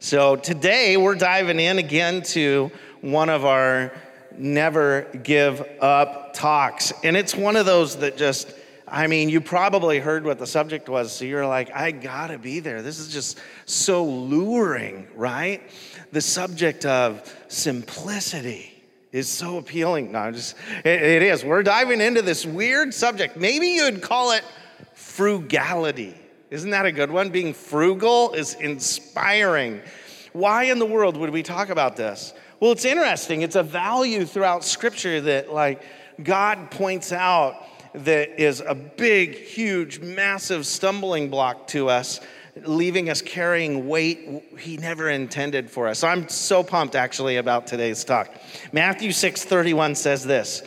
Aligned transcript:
So 0.00 0.36
today 0.36 0.96
we're 0.96 1.16
diving 1.16 1.58
in 1.58 1.78
again 1.78 2.22
to 2.22 2.70
one 3.00 3.28
of 3.28 3.44
our 3.44 3.92
never 4.36 5.08
give 5.24 5.60
up 5.80 6.34
talks. 6.34 6.92
And 7.02 7.16
it's 7.16 7.34
one 7.34 7.56
of 7.56 7.66
those 7.66 7.96
that 7.96 8.16
just, 8.16 8.54
I 8.86 9.08
mean, 9.08 9.28
you 9.28 9.40
probably 9.40 9.98
heard 9.98 10.24
what 10.24 10.38
the 10.38 10.46
subject 10.46 10.88
was, 10.88 11.10
so 11.12 11.24
you're 11.24 11.46
like, 11.48 11.74
I 11.74 11.90
gotta 11.90 12.38
be 12.38 12.60
there. 12.60 12.80
This 12.80 13.00
is 13.00 13.12
just 13.12 13.40
so 13.64 14.04
luring, 14.04 15.08
right? 15.16 15.68
The 16.12 16.20
subject 16.20 16.86
of 16.86 17.36
simplicity 17.48 18.80
is 19.10 19.28
so 19.28 19.58
appealing. 19.58 20.12
No, 20.12 20.30
just, 20.30 20.54
it, 20.84 21.02
it 21.02 21.22
is. 21.22 21.44
We're 21.44 21.64
diving 21.64 22.00
into 22.00 22.22
this 22.22 22.46
weird 22.46 22.94
subject. 22.94 23.36
Maybe 23.36 23.66
you'd 23.70 24.00
call 24.00 24.30
it 24.30 24.44
frugality. 24.94 26.14
Isn't 26.50 26.70
that 26.70 26.86
a 26.86 26.92
good 26.92 27.10
one? 27.10 27.28
Being 27.28 27.52
frugal 27.52 28.32
is 28.32 28.54
inspiring. 28.54 29.82
Why 30.32 30.64
in 30.64 30.78
the 30.78 30.86
world 30.86 31.16
would 31.16 31.30
we 31.30 31.42
talk 31.42 31.68
about 31.68 31.96
this? 31.96 32.32
Well, 32.60 32.72
it's 32.72 32.84
interesting. 32.84 33.42
It's 33.42 33.56
a 33.56 33.62
value 33.62 34.24
throughout 34.24 34.64
Scripture 34.64 35.20
that, 35.20 35.52
like, 35.52 35.82
God 36.22 36.70
points 36.70 37.12
out 37.12 37.54
that 37.94 38.42
is 38.42 38.60
a 38.66 38.74
big, 38.74 39.36
huge, 39.36 40.00
massive 40.00 40.66
stumbling 40.66 41.28
block 41.28 41.66
to 41.68 41.88
us, 41.88 42.20
leaving 42.64 43.10
us 43.10 43.22
carrying 43.22 43.86
weight 43.86 44.42
He 44.58 44.76
never 44.78 45.10
intended 45.10 45.70
for 45.70 45.86
us. 45.86 46.00
So 46.00 46.08
I'm 46.08 46.28
so 46.28 46.62
pumped 46.62 46.96
actually 46.96 47.36
about 47.36 47.66
today's 47.66 48.04
talk. 48.04 48.34
Matthew 48.72 49.12
6 49.12 49.44
31 49.44 49.94
says 49.94 50.24
this. 50.24 50.62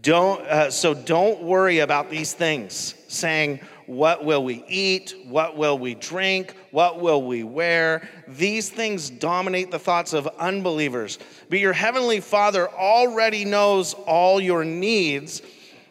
Don't, 0.00 0.40
uh, 0.42 0.70
so 0.70 0.94
don't 0.94 1.42
worry 1.42 1.80
about 1.80 2.10
these 2.10 2.32
things, 2.32 2.94
saying, 3.08 3.60
what 3.88 4.22
will 4.22 4.44
we 4.44 4.62
eat? 4.68 5.14
What 5.24 5.56
will 5.56 5.78
we 5.78 5.94
drink? 5.94 6.54
What 6.72 7.00
will 7.00 7.22
we 7.22 7.42
wear? 7.42 8.06
These 8.28 8.68
things 8.68 9.08
dominate 9.08 9.70
the 9.70 9.78
thoughts 9.78 10.12
of 10.12 10.26
unbelievers. 10.38 11.18
But 11.48 11.58
your 11.60 11.72
heavenly 11.72 12.20
Father 12.20 12.68
already 12.68 13.46
knows 13.46 13.94
all 13.94 14.42
your 14.42 14.62
needs. 14.62 15.40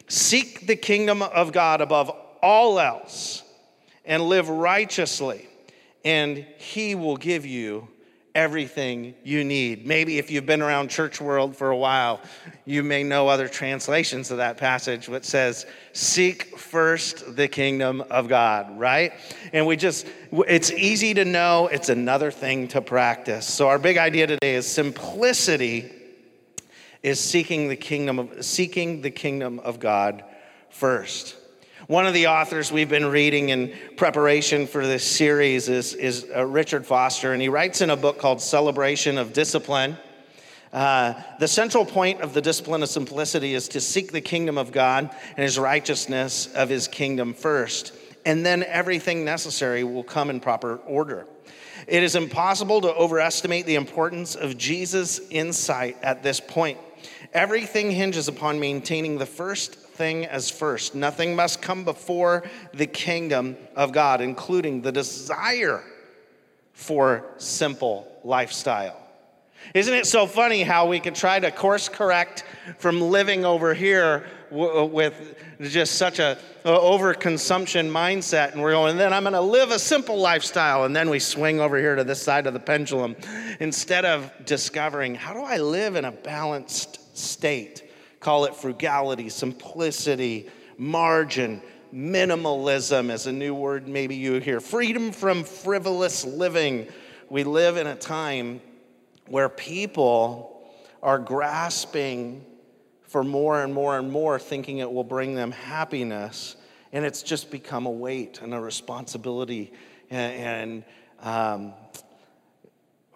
Seek 0.06 0.68
the 0.68 0.76
kingdom 0.76 1.22
of 1.22 1.50
God 1.50 1.80
above 1.80 2.12
all 2.40 2.78
else 2.78 3.42
and 4.04 4.22
live 4.22 4.48
righteously, 4.48 5.48
and 6.04 6.46
He 6.56 6.94
will 6.94 7.16
give 7.16 7.44
you 7.44 7.88
everything 8.38 9.16
you 9.24 9.42
need. 9.42 9.84
Maybe 9.84 10.18
if 10.18 10.30
you've 10.30 10.46
been 10.46 10.62
around 10.62 10.90
church 10.90 11.20
world 11.20 11.56
for 11.56 11.70
a 11.70 11.76
while, 11.76 12.20
you 12.64 12.84
may 12.84 13.02
know 13.02 13.26
other 13.26 13.48
translations 13.48 14.30
of 14.30 14.36
that 14.36 14.56
passage 14.56 15.08
which 15.08 15.24
says, 15.24 15.66
"Seek 15.92 16.56
first 16.56 17.34
the 17.34 17.48
kingdom 17.48 18.00
of 18.10 18.28
God," 18.28 18.78
right? 18.78 19.12
And 19.52 19.66
we 19.66 19.76
just 19.76 20.06
it's 20.46 20.70
easy 20.70 21.14
to 21.14 21.24
know, 21.24 21.66
it's 21.66 21.88
another 21.88 22.30
thing 22.30 22.68
to 22.68 22.80
practice. 22.80 23.44
So 23.44 23.66
our 23.66 23.78
big 23.78 23.98
idea 23.98 24.28
today 24.28 24.54
is 24.54 24.68
simplicity 24.68 25.90
is 27.02 27.18
seeking 27.18 27.68
the 27.68 27.76
kingdom 27.76 28.20
of 28.20 28.44
seeking 28.44 29.02
the 29.02 29.10
kingdom 29.10 29.58
of 29.58 29.80
God 29.80 30.22
first. 30.70 31.34
One 31.88 32.06
of 32.06 32.12
the 32.12 32.26
authors 32.26 32.70
we've 32.70 32.90
been 32.90 33.06
reading 33.06 33.48
in 33.48 33.72
preparation 33.96 34.66
for 34.66 34.86
this 34.86 35.02
series 35.02 35.70
is, 35.70 35.94
is 35.94 36.26
uh, 36.36 36.44
Richard 36.44 36.84
Foster, 36.84 37.32
and 37.32 37.40
he 37.40 37.48
writes 37.48 37.80
in 37.80 37.88
a 37.88 37.96
book 37.96 38.18
called 38.18 38.42
Celebration 38.42 39.16
of 39.16 39.32
Discipline. 39.32 39.96
Uh, 40.70 41.14
the 41.40 41.48
central 41.48 41.86
point 41.86 42.20
of 42.20 42.34
the 42.34 42.42
discipline 42.42 42.82
of 42.82 42.90
simplicity 42.90 43.54
is 43.54 43.68
to 43.68 43.80
seek 43.80 44.12
the 44.12 44.20
kingdom 44.20 44.58
of 44.58 44.70
God 44.70 45.08
and 45.28 45.42
his 45.42 45.58
righteousness 45.58 46.52
of 46.54 46.68
his 46.68 46.88
kingdom 46.88 47.32
first, 47.32 47.94
and 48.26 48.44
then 48.44 48.64
everything 48.64 49.24
necessary 49.24 49.82
will 49.82 50.04
come 50.04 50.28
in 50.28 50.40
proper 50.40 50.76
order. 50.84 51.26
It 51.86 52.02
is 52.02 52.16
impossible 52.16 52.82
to 52.82 52.94
overestimate 52.94 53.64
the 53.64 53.76
importance 53.76 54.34
of 54.34 54.58
Jesus' 54.58 55.20
insight 55.30 55.96
at 56.02 56.22
this 56.22 56.38
point. 56.38 56.76
Everything 57.32 57.90
hinges 57.90 58.28
upon 58.28 58.60
maintaining 58.60 59.16
the 59.16 59.24
first 59.24 59.87
thing 59.98 60.24
as 60.24 60.48
first. 60.48 60.94
Nothing 60.94 61.36
must 61.36 61.60
come 61.60 61.84
before 61.84 62.44
the 62.72 62.86
kingdom 62.86 63.56
of 63.76 63.92
God, 63.92 64.20
including 64.20 64.80
the 64.80 64.92
desire 64.92 65.82
for 66.72 67.26
simple 67.36 68.10
lifestyle. 68.24 68.96
Isn't 69.74 69.94
it 69.94 70.06
so 70.06 70.26
funny 70.26 70.62
how 70.62 70.86
we 70.86 71.00
could 71.00 71.16
try 71.16 71.40
to 71.40 71.50
course 71.50 71.88
correct 71.88 72.44
from 72.78 73.00
living 73.00 73.44
over 73.44 73.74
here 73.74 74.24
w- 74.50 74.78
uh, 74.78 74.84
with 74.84 75.36
just 75.60 75.96
such 75.96 76.20
a, 76.20 76.38
overconsumption 76.64 77.90
mindset, 77.90 78.52
and 78.52 78.62
we're 78.62 78.72
going, 78.72 78.96
then 78.98 79.12
I'm 79.12 79.24
going 79.24 79.32
to 79.32 79.40
live 79.40 79.70
a 79.70 79.78
simple 79.78 80.18
lifestyle, 80.18 80.84
and 80.84 80.94
then 80.94 81.08
we 81.08 81.18
swing 81.18 81.60
over 81.60 81.78
here 81.78 81.96
to 81.96 82.04
this 82.04 82.22
side 82.22 82.46
of 82.46 82.52
the 82.52 82.60
pendulum 82.60 83.16
instead 83.58 84.04
of 84.04 84.30
discovering 84.44 85.14
how 85.14 85.32
do 85.32 85.40
I 85.40 85.56
live 85.56 85.96
in 85.96 86.04
a 86.04 86.12
balanced 86.12 87.16
state? 87.16 87.87
Call 88.20 88.44
it 88.46 88.54
frugality, 88.54 89.28
simplicity, 89.28 90.48
margin, 90.76 91.62
minimalism 91.92 93.10
is 93.10 93.26
a 93.26 93.32
new 93.32 93.54
word 93.54 93.88
maybe 93.88 94.14
you 94.14 94.34
hear. 94.34 94.60
Freedom 94.60 95.12
from 95.12 95.44
frivolous 95.44 96.24
living. 96.24 96.86
We 97.28 97.44
live 97.44 97.76
in 97.76 97.86
a 97.86 97.94
time 97.94 98.60
where 99.26 99.48
people 99.48 100.68
are 101.02 101.18
grasping 101.18 102.44
for 103.02 103.24
more 103.24 103.62
and 103.62 103.72
more 103.72 103.98
and 103.98 104.10
more, 104.10 104.38
thinking 104.38 104.78
it 104.78 104.90
will 104.90 105.04
bring 105.04 105.34
them 105.34 105.50
happiness. 105.50 106.56
And 106.92 107.04
it's 107.04 107.22
just 107.22 107.50
become 107.50 107.86
a 107.86 107.90
weight 107.90 108.40
and 108.42 108.54
a 108.54 108.60
responsibility 108.60 109.72
and, 110.10 110.32
and 110.32 110.84
um, 111.20 111.72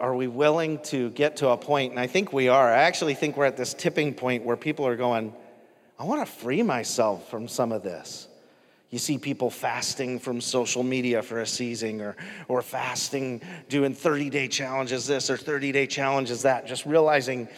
are 0.02 0.16
we 0.16 0.26
willing 0.26 0.80
to 0.80 1.10
get 1.10 1.36
to 1.36 1.50
a 1.50 1.56
point? 1.56 1.92
and 1.92 2.00
I 2.00 2.08
think 2.08 2.32
we 2.32 2.48
are, 2.48 2.68
I 2.74 2.82
actually 2.82 3.14
think 3.14 3.36
we're 3.36 3.46
at 3.46 3.56
this 3.56 3.72
tipping 3.72 4.12
point 4.12 4.44
where 4.44 4.56
people 4.56 4.84
are 4.84 4.96
going, 4.96 5.32
I 5.96 6.04
want 6.04 6.26
to 6.26 6.30
free 6.30 6.62
myself 6.62 7.30
from 7.30 7.46
some 7.46 7.70
of 7.70 7.84
this. 7.84 8.26
You 8.90 8.98
see 8.98 9.16
people 9.16 9.48
fasting 9.48 10.18
from 10.18 10.40
social 10.40 10.82
media 10.82 11.22
for 11.22 11.40
a 11.40 11.46
season 11.46 12.00
or, 12.00 12.16
or 12.48 12.62
fasting, 12.62 13.40
doing 13.68 13.94
30 13.94 14.28
day 14.28 14.48
challenges 14.48 15.06
this 15.06 15.30
or 15.30 15.36
30 15.36 15.70
day 15.70 15.86
challenges 15.86 16.42
that, 16.42 16.66
just 16.66 16.84
realizing 16.84 17.48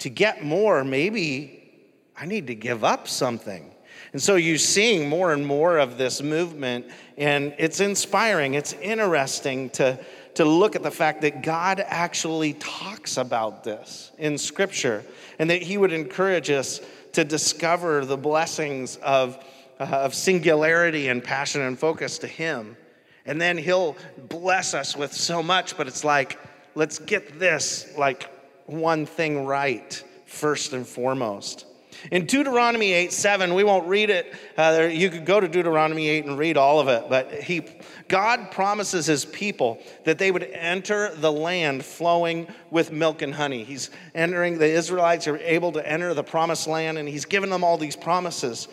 to 0.00 0.10
get 0.10 0.44
more, 0.44 0.82
maybe 0.82 1.70
I 2.16 2.26
need 2.26 2.48
to 2.48 2.56
give 2.56 2.82
up 2.82 3.06
something. 3.06 3.70
And 4.12 4.20
so 4.20 4.34
you're 4.34 4.58
seeing 4.58 5.08
more 5.08 5.32
and 5.32 5.46
more 5.46 5.78
of 5.78 5.96
this 5.96 6.22
movement, 6.22 6.86
and 7.16 7.54
it's 7.58 7.80
inspiring, 7.80 8.54
it's 8.54 8.72
interesting 8.74 9.70
to, 9.70 9.98
to 10.36 10.44
look 10.44 10.76
at 10.76 10.82
the 10.82 10.90
fact 10.90 11.22
that 11.22 11.42
God 11.42 11.82
actually 11.84 12.52
talks 12.54 13.16
about 13.16 13.64
this 13.64 14.12
in 14.18 14.36
Scripture 14.36 15.02
and 15.38 15.48
that 15.48 15.62
He 15.62 15.78
would 15.78 15.92
encourage 15.92 16.50
us 16.50 16.80
to 17.12 17.24
discover 17.24 18.04
the 18.04 18.18
blessings 18.18 18.96
of, 18.96 19.42
uh, 19.80 19.84
of 19.84 20.14
singularity 20.14 21.08
and 21.08 21.24
passion 21.24 21.62
and 21.62 21.78
focus 21.78 22.18
to 22.18 22.26
Him. 22.26 22.76
And 23.24 23.40
then 23.40 23.56
He'll 23.56 23.96
bless 24.28 24.74
us 24.74 24.94
with 24.94 25.12
so 25.12 25.42
much, 25.42 25.76
but 25.76 25.88
it's 25.88 26.04
like, 26.04 26.38
let's 26.74 26.98
get 26.98 27.38
this 27.38 27.92
like 27.96 28.28
one 28.66 29.06
thing 29.06 29.46
right 29.46 30.04
first 30.26 30.74
and 30.74 30.86
foremost. 30.86 31.64
In 32.10 32.26
Deuteronomy 32.26 32.92
8 32.92 33.12
7, 33.12 33.54
we 33.54 33.64
won't 33.64 33.86
read 33.86 34.10
it. 34.10 34.34
Uh, 34.56 34.88
you 34.90 35.10
could 35.10 35.24
go 35.24 35.40
to 35.40 35.48
Deuteronomy 35.48 36.08
8 36.08 36.26
and 36.26 36.38
read 36.38 36.56
all 36.56 36.80
of 36.80 36.88
it, 36.88 37.04
but 37.08 37.32
he, 37.32 37.66
God 38.08 38.50
promises 38.50 39.06
his 39.06 39.24
people 39.24 39.82
that 40.04 40.18
they 40.18 40.30
would 40.30 40.44
enter 40.44 41.14
the 41.14 41.32
land 41.32 41.84
flowing 41.84 42.46
with 42.70 42.92
milk 42.92 43.22
and 43.22 43.34
honey. 43.34 43.64
He's 43.64 43.90
entering, 44.14 44.58
the 44.58 44.68
Israelites 44.68 45.26
are 45.26 45.38
able 45.38 45.72
to 45.72 45.88
enter 45.88 46.14
the 46.14 46.24
promised 46.24 46.66
land, 46.66 46.98
and 46.98 47.08
he's 47.08 47.24
given 47.24 47.50
them 47.50 47.64
all 47.64 47.78
these 47.78 47.96
promises. 47.96 48.68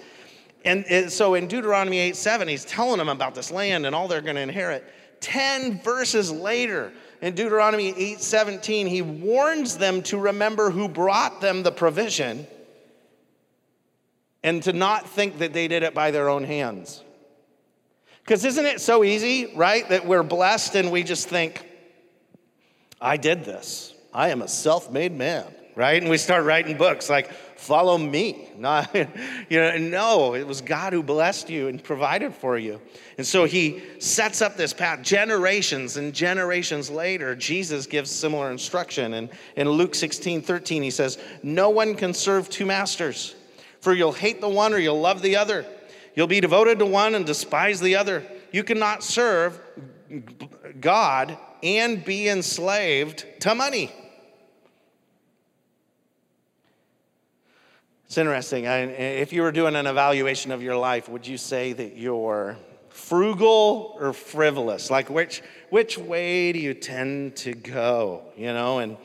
And 0.65 1.11
so 1.11 1.33
in 1.33 1.47
Deuteronomy 1.47 1.99
8 1.99 2.15
7, 2.15 2.47
he's 2.47 2.65
telling 2.65 2.97
them 2.97 3.09
about 3.09 3.35
this 3.35 3.51
land 3.51 3.85
and 3.85 3.95
all 3.95 4.07
they're 4.07 4.21
going 4.21 4.35
to 4.35 4.41
inherit. 4.41 4.85
10 5.19 5.81
verses 5.81 6.31
later, 6.31 6.91
in 7.21 7.35
Deuteronomy 7.35 7.93
8 7.95 8.19
17, 8.19 8.87
he 8.87 9.01
warns 9.01 9.77
them 9.77 10.01
to 10.03 10.17
remember 10.17 10.69
who 10.69 10.87
brought 10.87 11.41
them 11.41 11.63
the 11.63 11.71
provision 11.71 12.45
and 14.43 14.61
to 14.63 14.73
not 14.73 15.07
think 15.09 15.39
that 15.39 15.53
they 15.53 15.67
did 15.67 15.83
it 15.83 15.93
by 15.93 16.11
their 16.11 16.29
own 16.29 16.43
hands. 16.43 17.03
Because 18.23 18.45
isn't 18.45 18.65
it 18.65 18.79
so 18.79 19.03
easy, 19.03 19.53
right, 19.55 19.87
that 19.89 20.05
we're 20.05 20.23
blessed 20.23 20.75
and 20.75 20.91
we 20.91 21.03
just 21.03 21.27
think, 21.27 21.65
I 23.01 23.17
did 23.17 23.43
this. 23.43 23.93
I 24.13 24.29
am 24.29 24.41
a 24.41 24.47
self 24.47 24.89
made 24.89 25.11
man, 25.11 25.45
right? 25.75 26.01
And 26.01 26.09
we 26.09 26.17
start 26.17 26.45
writing 26.45 26.77
books 26.77 27.09
like, 27.09 27.33
follow 27.57 27.97
me. 27.97 28.49
Not, 28.57 28.95
you 28.95 29.59
know, 29.59 29.77
no, 29.77 30.35
it 30.35 30.47
was 30.47 30.61
God 30.61 30.93
who 30.93 31.03
blessed 31.03 31.49
you 31.49 31.67
and 31.67 31.83
provided 31.83 32.33
for 32.33 32.57
you. 32.57 32.79
And 33.17 33.27
so 33.27 33.43
he 33.43 33.81
sets 33.99 34.41
up 34.41 34.55
this 34.55 34.73
path. 34.73 35.01
Generations 35.01 35.97
and 35.97 36.13
generations 36.13 36.89
later, 36.89 37.35
Jesus 37.35 37.87
gives 37.87 38.09
similar 38.09 38.51
instruction. 38.51 39.15
And 39.15 39.29
in 39.57 39.69
Luke 39.69 39.95
16 39.95 40.41
13, 40.41 40.81
he 40.81 40.91
says, 40.91 41.17
No 41.41 41.69
one 41.71 41.95
can 41.95 42.13
serve 42.13 42.49
two 42.49 42.65
masters. 42.65 43.35
For 43.83 43.93
you'll 43.93 44.13
hate 44.13 44.39
the 44.39 44.47
one 44.47 44.73
or 44.73 44.77
you'll 44.77 45.01
love 45.01 45.21
the 45.21 45.35
other. 45.35 45.65
You'll 46.15 46.27
be 46.27 46.39
devoted 46.39 46.79
to 46.79 46.85
one 46.85 47.15
and 47.15 47.25
despise 47.25 47.81
the 47.81 47.97
other. 47.97 48.23
You 48.53 48.63
cannot 48.63 49.03
serve 49.03 49.59
God 50.79 51.37
and 51.61 52.05
be 52.05 52.29
enslaved 52.29 53.25
to 53.41 53.53
money. 53.53 53.91
It's 58.05 58.17
interesting. 58.17 58.67
I, 58.67 58.83
if 58.83 59.33
you 59.33 59.41
were 59.41 59.51
doing 59.51 59.75
an 59.75 59.85
evaluation 59.85 60.53
of 60.53 60.63
your 60.63 60.77
life, 60.77 61.09
would 61.09 61.27
you 61.27 61.37
say 61.37 61.73
that 61.73 61.97
you're 61.97 62.55
frugal 62.87 63.97
or 63.99 64.13
frivolous? 64.13 64.89
Like, 64.89 65.09
which, 65.09 65.41
which 65.71 65.97
way 65.97 66.53
do 66.53 66.59
you 66.59 66.73
tend 66.73 67.35
to 67.37 67.53
go? 67.53 68.21
You 68.37 68.53
know, 68.53 68.79
and 68.79 68.95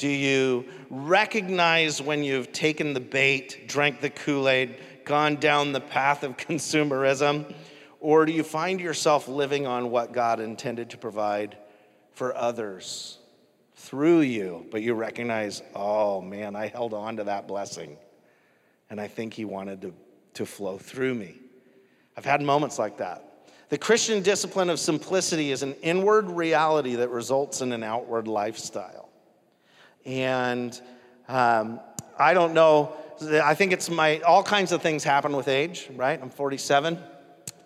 do 0.00 0.08
you 0.08 0.64
recognize 0.88 2.00
when 2.00 2.24
you've 2.24 2.52
taken 2.52 2.94
the 2.94 3.00
bait, 3.00 3.68
drank 3.68 4.00
the 4.00 4.08
Kool 4.08 4.48
Aid, 4.48 4.76
gone 5.04 5.36
down 5.36 5.72
the 5.72 5.80
path 5.80 6.22
of 6.22 6.36
consumerism? 6.38 7.52
Or 8.00 8.24
do 8.24 8.32
you 8.32 8.42
find 8.42 8.80
yourself 8.80 9.28
living 9.28 9.66
on 9.66 9.90
what 9.90 10.12
God 10.12 10.40
intended 10.40 10.88
to 10.90 10.96
provide 10.96 11.58
for 12.14 12.34
others 12.34 13.18
through 13.76 14.20
you, 14.20 14.66
but 14.70 14.80
you 14.80 14.94
recognize, 14.94 15.62
oh 15.74 16.22
man, 16.22 16.56
I 16.56 16.68
held 16.68 16.94
on 16.94 17.18
to 17.18 17.24
that 17.24 17.46
blessing 17.46 17.98
and 18.88 18.98
I 18.98 19.06
think 19.06 19.34
He 19.34 19.44
wanted 19.44 19.82
to, 19.82 19.92
to 20.34 20.46
flow 20.46 20.78
through 20.78 21.14
me. 21.14 21.34
I've 22.16 22.24
had 22.24 22.40
moments 22.40 22.78
like 22.78 22.96
that. 22.98 23.50
The 23.68 23.76
Christian 23.76 24.22
discipline 24.22 24.70
of 24.70 24.80
simplicity 24.80 25.52
is 25.52 25.62
an 25.62 25.74
inward 25.82 26.30
reality 26.30 26.94
that 26.94 27.10
results 27.10 27.60
in 27.60 27.72
an 27.72 27.82
outward 27.82 28.26
lifestyle. 28.26 29.09
And 30.04 30.80
um, 31.28 31.80
I 32.18 32.34
don't 32.34 32.54
know, 32.54 32.96
I 33.22 33.54
think 33.54 33.72
it's 33.72 33.90
my, 33.90 34.20
all 34.20 34.42
kinds 34.42 34.72
of 34.72 34.82
things 34.82 35.04
happen 35.04 35.36
with 35.36 35.48
age, 35.48 35.88
right? 35.94 36.20
I'm 36.20 36.30
47, 36.30 36.98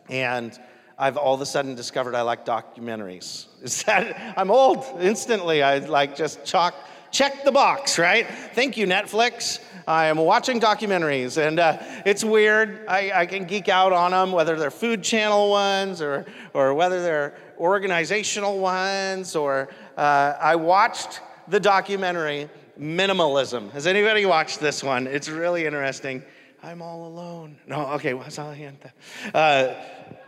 and 0.09 0.59
I've 0.99 1.17
all 1.17 1.35
of 1.35 1.41
a 1.41 1.47
sudden 1.47 1.75
discovered 1.75 2.15
I 2.15 2.23
like 2.23 2.45
documentaries. 2.45 3.47
Is 3.63 3.83
that, 3.85 4.35
I'm 4.37 4.51
old 4.51 4.85
instantly. 5.01 5.63
I 5.63 5.79
like 5.79 6.17
just 6.17 6.45
chalk, 6.45 6.75
check 7.11 7.45
the 7.45 7.53
box, 7.53 7.99
right? 7.99 8.27
Thank 8.55 8.77
you, 8.77 8.87
Netflix. 8.87 9.61
I 9.87 10.07
am 10.07 10.17
watching 10.17 10.61
documentaries, 10.61 11.37
and 11.37 11.61
uh, 11.61 11.79
it's 12.07 12.25
weird. 12.25 12.87
I, 12.89 13.13
I, 13.15 13.27
can 13.27 13.45
geek 13.45 13.69
out 13.69 13.93
on 13.93 14.13
them, 14.13 14.33
whether 14.33 14.57
they're 14.57 14.71
food 14.71 15.03
channel 15.03 15.51
ones 15.51 16.01
or, 16.01 16.25
or 16.55 16.73
whether 16.75 17.03
they're 17.03 17.35
organizational 17.59 18.59
ones. 18.59 19.37
Or 19.37 19.69
uh, 19.97 20.35
I 20.41 20.57
watched 20.57 21.21
the 21.49 21.61
documentary 21.61 22.49
Minimalism. 22.79 23.71
Has 23.71 23.87
anybody 23.87 24.27
watched 24.27 24.59
this 24.59 24.83
one? 24.83 25.07
It's 25.07 25.29
really 25.29 25.65
interesting. 25.65 26.23
I'm 26.63 26.83
all 26.83 27.07
alone. 27.07 27.57
No, 27.67 27.87
okay, 27.93 28.15
what's 28.15 28.39
all 28.39 28.55
uh, 29.35 29.75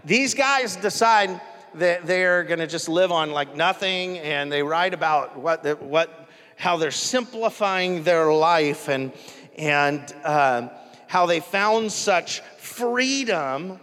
These 0.05 0.35
guys 0.35 0.77
decide 0.77 1.41
that 1.75 2.07
they're 2.07 2.45
going 2.45 2.61
to 2.61 2.67
just 2.67 2.89
live 2.89 3.11
on 3.11 3.33
like 3.33 3.57
nothing, 3.57 4.19
and 4.19 4.51
they 4.53 4.63
write 4.63 4.95
about 4.95 5.37
what, 5.37 5.63
the, 5.63 5.75
what, 5.77 6.29
how 6.57 6.77
they're 6.77 6.91
simplifying 6.91 8.05
their 8.05 8.33
life, 8.33 8.89
and 8.89 9.13
and 9.57 10.15
uh, 10.23 10.69
how 11.07 11.27
they 11.27 11.41
found 11.41 11.91
such 11.91 12.41
freedom 12.59 13.81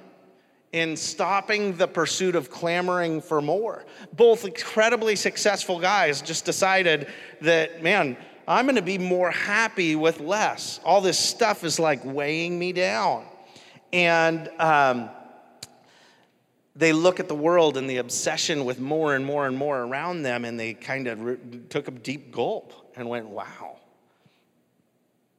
in 0.73 0.97
stopping 0.97 1.77
the 1.77 1.87
pursuit 1.87 2.35
of 2.35 2.49
clamoring 2.49 3.21
for 3.21 3.41
more. 3.41 3.85
Both 4.11 4.43
incredibly 4.43 5.15
successful 5.15 5.79
guys 5.79 6.21
just 6.21 6.45
decided 6.45 7.07
that, 7.41 7.83
man, 7.83 8.17
I'm 8.47 8.65
gonna 8.65 8.81
be 8.81 8.97
more 8.97 9.31
happy 9.31 9.95
with 9.95 10.19
less. 10.19 10.79
All 10.83 10.99
this 10.99 11.17
stuff 11.17 11.63
is 11.63 11.79
like 11.79 12.03
weighing 12.03 12.57
me 12.57 12.73
down. 12.73 13.25
And 13.93 14.49
um, 14.59 15.09
they 16.75 16.91
look 16.91 17.19
at 17.19 17.27
the 17.27 17.35
world 17.35 17.77
and 17.77 17.87
the 17.87 17.97
obsession 17.97 18.65
with 18.65 18.79
more 18.79 19.15
and 19.15 19.23
more 19.23 19.45
and 19.45 19.55
more 19.55 19.79
around 19.79 20.23
them, 20.23 20.43
and 20.43 20.59
they 20.59 20.73
kind 20.73 21.07
of 21.07 21.21
re- 21.21 21.37
took 21.69 21.87
a 21.87 21.91
deep 21.91 22.31
gulp 22.31 22.73
and 22.95 23.07
went, 23.07 23.27
wow, 23.27 23.77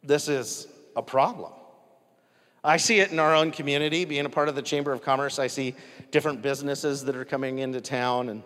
this 0.04 0.28
is 0.28 0.69
a 0.94 1.02
problem. 1.02 1.52
I 2.66 2.78
see 2.78 2.99
it 3.00 3.12
in 3.12 3.19
our 3.19 3.34
own 3.34 3.50
community, 3.50 4.06
being 4.06 4.25
a 4.25 4.31
part 4.31 4.49
of 4.49 4.55
the 4.55 4.62
Chamber 4.62 4.90
of 4.93 5.02
Commerce. 5.02 5.38
I 5.38 5.49
see 5.49 5.75
different 6.11 6.40
businesses 6.40 7.05
that 7.05 7.14
are 7.14 7.25
coming 7.26 7.58
into 7.58 7.82
town, 7.82 8.31
and 8.31 8.43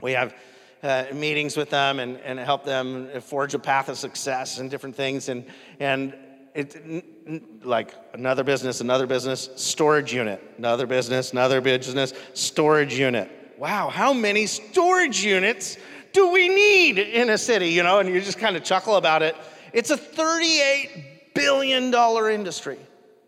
we 0.00 0.12
have 0.12 0.34
uh, 0.82 1.04
meetings 1.12 1.54
with 1.54 1.68
them 1.68 2.00
and, 2.00 2.16
and 2.20 2.38
help 2.38 2.64
them 2.64 3.10
forge 3.20 3.52
a 3.52 3.58
path 3.58 3.90
of 3.90 3.98
success 3.98 4.58
and 4.58 4.70
different 4.70 4.96
things. 4.96 5.28
And, 5.28 5.44
and 5.78 6.14
it, 6.54 7.64
like 7.64 7.94
another 8.14 8.42
business, 8.42 8.80
another 8.80 9.06
business, 9.06 9.50
storage 9.56 10.14
unit, 10.14 10.42
another 10.56 10.86
business, 10.86 11.32
another 11.32 11.60
business, 11.60 12.14
storage 12.32 12.98
unit. 12.98 13.30
Wow, 13.58 13.90
how 13.90 14.14
many 14.14 14.46
storage 14.46 15.22
units 15.22 15.76
do 16.14 16.32
we 16.32 16.48
need 16.48 16.98
in 16.98 17.28
a 17.28 17.36
city? 17.36 17.68
You 17.68 17.82
know, 17.82 17.98
and 17.98 18.08
you 18.08 18.18
just 18.22 18.38
kind 18.38 18.56
of 18.56 18.64
chuckle 18.64 18.96
about 18.96 19.22
it. 19.22 19.36
It's 19.74 19.90
a 19.90 19.96
$38 19.98 21.34
billion 21.34 21.94
industry. 22.32 22.78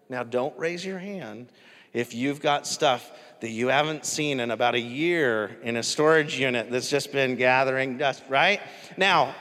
Now, 0.08 0.22
don't 0.22 0.56
raise 0.58 0.84
your 0.84 0.98
hand 0.98 1.48
if 1.92 2.14
you've 2.14 2.40
got 2.40 2.66
stuff 2.66 3.10
that 3.40 3.50
you 3.50 3.68
haven't 3.68 4.04
seen 4.04 4.40
in 4.40 4.50
about 4.50 4.74
a 4.74 4.80
year 4.80 5.56
in 5.62 5.76
a 5.76 5.82
storage 5.82 6.38
unit 6.38 6.70
that's 6.70 6.90
just 6.90 7.12
been 7.12 7.36
gathering 7.36 7.98
dust, 7.98 8.22
right? 8.28 8.60
Now, 8.96 9.34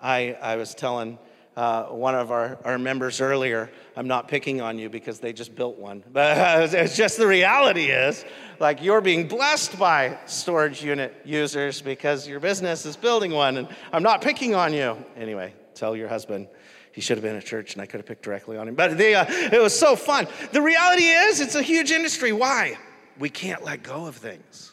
I, 0.00 0.36
I 0.40 0.56
was 0.56 0.74
telling 0.74 1.18
uh, 1.56 1.84
one 1.84 2.14
of 2.14 2.30
our, 2.30 2.58
our 2.64 2.78
members 2.78 3.20
earlier, 3.20 3.70
I'm 3.96 4.08
not 4.08 4.28
picking 4.28 4.60
on 4.60 4.78
you 4.78 4.88
because 4.90 5.20
they 5.20 5.32
just 5.32 5.54
built 5.54 5.78
one. 5.78 6.02
But 6.12 6.74
it's 6.74 6.96
just 6.96 7.16
the 7.16 7.26
reality 7.26 7.86
is, 7.86 8.24
like, 8.60 8.82
you're 8.82 9.00
being 9.00 9.28
blessed 9.28 9.78
by 9.78 10.18
storage 10.26 10.82
unit 10.82 11.14
users 11.24 11.80
because 11.80 12.26
your 12.26 12.40
business 12.40 12.84
is 12.86 12.96
building 12.96 13.32
one, 13.32 13.56
and 13.56 13.68
I'm 13.92 14.02
not 14.02 14.20
picking 14.20 14.54
on 14.54 14.72
you. 14.72 14.96
Anyway, 15.16 15.54
tell 15.74 15.96
your 15.96 16.08
husband 16.08 16.48
he 16.94 17.00
should 17.00 17.16
have 17.16 17.24
been 17.24 17.34
at 17.34 17.44
church 17.44 17.72
and 17.72 17.82
I 17.82 17.86
could 17.86 17.98
have 17.98 18.06
picked 18.06 18.22
directly 18.22 18.56
on 18.56 18.68
him. 18.68 18.76
But 18.76 18.92
uh, 18.92 19.26
it 19.28 19.60
was 19.60 19.76
so 19.76 19.96
fun. 19.96 20.28
The 20.52 20.62
reality 20.62 21.02
is, 21.02 21.40
it's 21.40 21.56
a 21.56 21.62
huge 21.62 21.90
industry. 21.90 22.30
Why? 22.30 22.78
We 23.18 23.28
can't 23.28 23.64
let 23.64 23.82
go 23.82 24.06
of 24.06 24.14
things. 24.14 24.72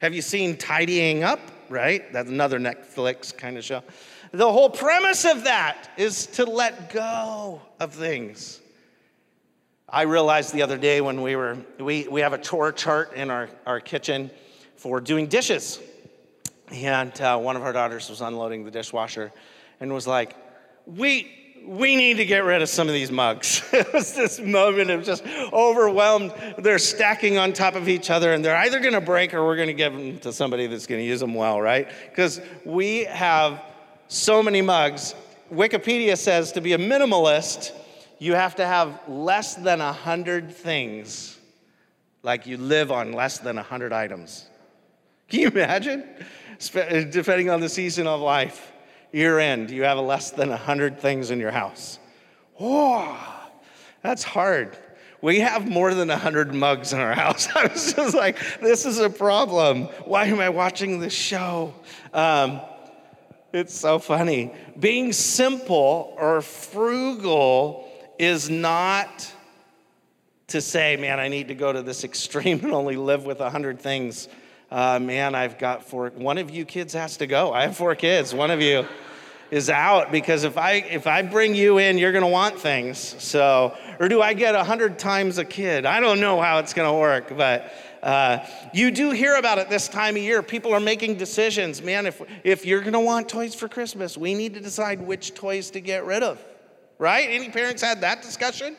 Have 0.00 0.14
you 0.14 0.22
seen 0.22 0.56
Tidying 0.56 1.22
Up? 1.22 1.40
Right? 1.68 2.10
That's 2.14 2.30
another 2.30 2.58
Netflix 2.58 3.36
kind 3.36 3.58
of 3.58 3.64
show. 3.64 3.82
The 4.32 4.50
whole 4.50 4.70
premise 4.70 5.26
of 5.26 5.44
that 5.44 5.90
is 5.98 6.26
to 6.28 6.46
let 6.46 6.90
go 6.92 7.60
of 7.78 7.92
things. 7.92 8.60
I 9.86 10.02
realized 10.02 10.54
the 10.54 10.62
other 10.62 10.78
day 10.78 11.02
when 11.02 11.20
we 11.20 11.36
were, 11.36 11.58
we, 11.78 12.08
we 12.08 12.22
have 12.22 12.32
a 12.32 12.38
chore 12.38 12.72
chart 12.72 13.12
in 13.12 13.30
our, 13.30 13.50
our 13.66 13.80
kitchen 13.80 14.30
for 14.76 14.98
doing 14.98 15.26
dishes. 15.26 15.78
And 16.72 17.18
uh, 17.20 17.38
one 17.38 17.54
of 17.56 17.62
our 17.62 17.74
daughters 17.74 18.08
was 18.08 18.22
unloading 18.22 18.64
the 18.64 18.70
dishwasher 18.70 19.30
and 19.78 19.92
was 19.92 20.06
like, 20.06 20.34
we, 20.86 21.30
we 21.66 21.96
need 21.96 22.18
to 22.18 22.24
get 22.24 22.44
rid 22.44 22.62
of 22.62 22.68
some 22.68 22.88
of 22.88 22.94
these 22.94 23.10
mugs. 23.10 23.62
it 23.72 23.92
was 23.92 24.14
this 24.14 24.38
moment 24.38 24.90
of 24.90 25.04
just 25.04 25.24
overwhelmed. 25.52 26.32
They're 26.58 26.78
stacking 26.78 27.38
on 27.38 27.52
top 27.52 27.74
of 27.74 27.88
each 27.88 28.10
other, 28.10 28.32
and 28.32 28.44
they're 28.44 28.56
either 28.56 28.80
going 28.80 28.94
to 28.94 29.00
break 29.00 29.34
or 29.34 29.44
we're 29.44 29.56
going 29.56 29.68
to 29.68 29.74
give 29.74 29.92
them 29.92 30.18
to 30.20 30.32
somebody 30.32 30.66
that's 30.66 30.86
going 30.86 31.00
to 31.00 31.06
use 31.06 31.20
them 31.20 31.34
well, 31.34 31.60
right? 31.60 31.88
Because 32.10 32.40
we 32.64 33.04
have 33.04 33.62
so 34.08 34.42
many 34.42 34.62
mugs. 34.62 35.14
Wikipedia 35.52 36.16
says 36.16 36.52
to 36.52 36.60
be 36.60 36.74
a 36.74 36.78
minimalist, 36.78 37.72
you 38.18 38.34
have 38.34 38.56
to 38.56 38.66
have 38.66 39.00
less 39.08 39.54
than 39.54 39.78
100 39.78 40.52
things, 40.54 41.38
like 42.22 42.46
you 42.46 42.56
live 42.56 42.92
on 42.92 43.12
less 43.12 43.38
than 43.38 43.56
100 43.56 43.92
items. 43.92 44.46
Can 45.28 45.40
you 45.40 45.48
imagine? 45.48 46.04
Depending 47.10 47.50
on 47.50 47.60
the 47.60 47.68
season 47.68 48.06
of 48.06 48.20
life 48.20 48.73
year 49.14 49.38
end, 49.38 49.70
you 49.70 49.84
have 49.84 49.98
less 49.98 50.30
than 50.32 50.50
100 50.50 50.98
things 50.98 51.30
in 51.30 51.38
your 51.38 51.52
house. 51.52 51.98
Whoa, 52.54 53.16
that's 54.02 54.22
hard. 54.22 54.76
We 55.22 55.40
have 55.40 55.66
more 55.68 55.94
than 55.94 56.08
100 56.08 56.52
mugs 56.54 56.92
in 56.92 57.00
our 57.00 57.14
house. 57.24 57.48
I 57.54 57.68
was 57.68 57.94
just 57.94 58.14
like, 58.14 58.38
this 58.60 58.84
is 58.84 58.98
a 58.98 59.08
problem. 59.08 59.84
Why 60.04 60.26
am 60.26 60.40
I 60.40 60.50
watching 60.50 60.98
this 61.00 61.14
show? 61.14 61.74
Um, 62.12 62.60
it's 63.52 63.72
so 63.72 63.98
funny. 63.98 64.52
Being 64.78 65.12
simple 65.12 66.14
or 66.18 66.42
frugal 66.42 67.88
is 68.18 68.50
not 68.50 69.32
to 70.48 70.60
say, 70.60 70.96
man, 70.96 71.20
I 71.20 71.28
need 71.28 71.48
to 71.48 71.54
go 71.54 71.72
to 71.72 71.82
this 71.82 72.04
extreme 72.10 72.64
and 72.64 72.72
only 72.72 72.96
live 72.96 73.24
with 73.24 73.38
100 73.38 73.80
things. 73.80 74.28
Uh, 74.70 74.98
man, 74.98 75.34
I've 75.34 75.58
got 75.58 75.84
four. 75.84 76.10
One 76.10 76.38
of 76.38 76.50
you 76.50 76.64
kids 76.64 76.94
has 76.94 77.16
to 77.18 77.26
go. 77.26 77.52
I 77.52 77.62
have 77.62 77.76
four 77.76 77.94
kids. 77.94 78.34
One 78.34 78.50
of 78.50 78.60
you 78.60 78.86
is 79.50 79.70
out 79.70 80.10
because 80.10 80.44
if 80.44 80.58
I 80.58 80.72
if 80.72 81.06
I 81.06 81.22
bring 81.22 81.54
you 81.54 81.78
in, 81.78 81.98
you're 81.98 82.12
going 82.12 82.24
to 82.24 82.30
want 82.30 82.58
things. 82.58 82.98
So, 83.22 83.76
or 84.00 84.08
do 84.08 84.20
I 84.20 84.32
get 84.34 84.54
a 84.54 84.64
hundred 84.64 84.98
times 84.98 85.38
a 85.38 85.44
kid? 85.44 85.86
I 85.86 86.00
don't 86.00 86.20
know 86.20 86.40
how 86.40 86.58
it's 86.58 86.72
going 86.72 86.88
to 86.90 86.98
work, 86.98 87.36
but 87.36 87.72
uh, 88.02 88.44
you 88.72 88.90
do 88.90 89.10
hear 89.12 89.36
about 89.36 89.58
it 89.58 89.70
this 89.70 89.86
time 89.86 90.16
of 90.16 90.22
year. 90.22 90.42
People 90.42 90.74
are 90.74 90.80
making 90.80 91.16
decisions. 91.16 91.82
Man, 91.82 92.06
if 92.06 92.20
if 92.42 92.66
you're 92.66 92.80
going 92.80 92.94
to 92.94 93.00
want 93.00 93.28
toys 93.28 93.54
for 93.54 93.68
Christmas, 93.68 94.16
we 94.16 94.34
need 94.34 94.54
to 94.54 94.60
decide 94.60 95.00
which 95.00 95.34
toys 95.34 95.70
to 95.70 95.80
get 95.80 96.04
rid 96.04 96.22
of. 96.22 96.42
Right? 96.98 97.28
Any 97.28 97.50
parents 97.50 97.82
had 97.82 98.00
that 98.00 98.22
discussion? 98.22 98.76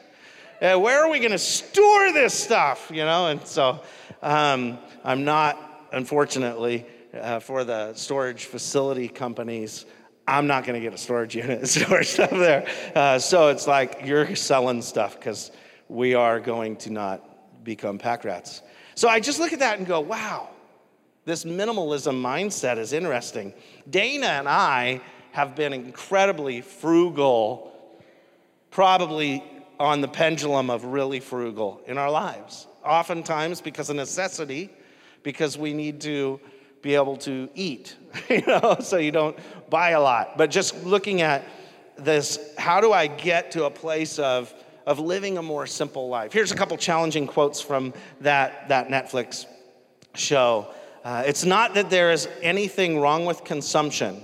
Uh, 0.62 0.80
where 0.80 1.04
are 1.04 1.10
we 1.10 1.20
going 1.20 1.32
to 1.32 1.38
store 1.38 2.14
this 2.14 2.34
stuff? 2.34 2.90
You 2.90 3.04
know, 3.04 3.28
and 3.28 3.46
so 3.46 3.82
um, 4.22 4.80
I'm 5.04 5.26
not, 5.26 5.65
unfortunately 5.96 6.86
uh, 7.14 7.40
for 7.40 7.64
the 7.64 7.94
storage 7.94 8.46
facility 8.46 9.08
companies. 9.08 9.86
I'm 10.28 10.46
not 10.46 10.66
going 10.66 10.80
to 10.80 10.82
get 10.82 10.94
a 10.94 10.98
storage 10.98 11.36
unit 11.36 11.60
and 11.60 11.70
store 11.70 12.04
stuff 12.04 12.32
there. 12.32 12.68
Uh, 12.94 13.18
so 13.18 13.50
it's 13.50 13.66
like 13.66 14.02
you're 14.04 14.36
selling 14.36 14.82
stuff 14.82 15.18
because 15.18 15.52
we 15.88 16.14
are 16.14 16.40
going 16.40 16.76
to 16.78 16.92
not 16.92 17.64
become 17.64 17.98
pack 17.98 18.26
rats. 18.26 18.62
So 18.94 19.08
I 19.08 19.20
just 19.20 19.40
look 19.40 19.54
at 19.54 19.60
that 19.60 19.78
and 19.78 19.88
go, 19.88 20.02
wow, 20.02 20.50
this 21.24 21.46
minimalism 21.46 22.22
mindset 22.22 22.78
is 22.78 22.94
interesting. 22.94 23.54
Dana 23.90 24.28
and 24.28 24.50
I 24.50 25.02
have 25.32 25.56
been 25.56 25.74
incredibly 25.74 26.62
frugal, 26.62 27.74
probably 28.70 29.44
on 29.80 30.02
the 30.02 30.08
pendulum 30.08 30.70
of 30.70 30.86
really 30.86 31.20
frugal 31.20 31.82
in 31.88 31.98
our 31.98 32.12
lives. 32.12 32.68
Oftentimes 32.84 33.62
because 33.62 33.90
of 33.90 33.96
necessity, 33.96 34.70
because 35.26 35.58
we 35.58 35.74
need 35.74 36.00
to 36.02 36.40
be 36.84 36.94
able 36.94 37.18
to 37.18 37.50
eat, 37.56 37.96
you 38.30 38.44
know, 38.46 38.78
so 38.80 38.98
you 38.98 39.12
don't 39.12 39.36
buy 39.72 39.90
a 39.90 40.00
lot. 40.00 40.38
But 40.38 40.52
just 40.52 40.86
looking 40.86 41.24
at 41.24 41.44
this, 41.98 42.54
how 42.60 42.80
do 42.80 42.94
I 42.94 43.08
get 43.08 43.52
to 43.52 43.66
a 43.66 43.72
place 43.72 44.20
of, 44.20 44.54
of 44.86 45.00
living 45.00 45.40
a 45.40 45.42
more 45.42 45.66
simple 45.66 46.10
life? 46.10 46.32
Here's 46.32 46.52
a 46.52 46.56
couple 46.56 46.78
challenging 46.78 47.26
quotes 47.26 47.60
from 47.60 47.92
that, 48.22 48.70
that 48.70 48.90
Netflix 48.90 49.48
show. 50.14 50.68
Uh, 51.04 51.24
it's 51.26 51.44
not 51.44 51.74
that 51.74 51.90
there 51.90 52.12
is 52.12 52.30
anything 52.44 53.00
wrong 53.00 53.26
with 53.26 53.44
consumption, 53.44 54.24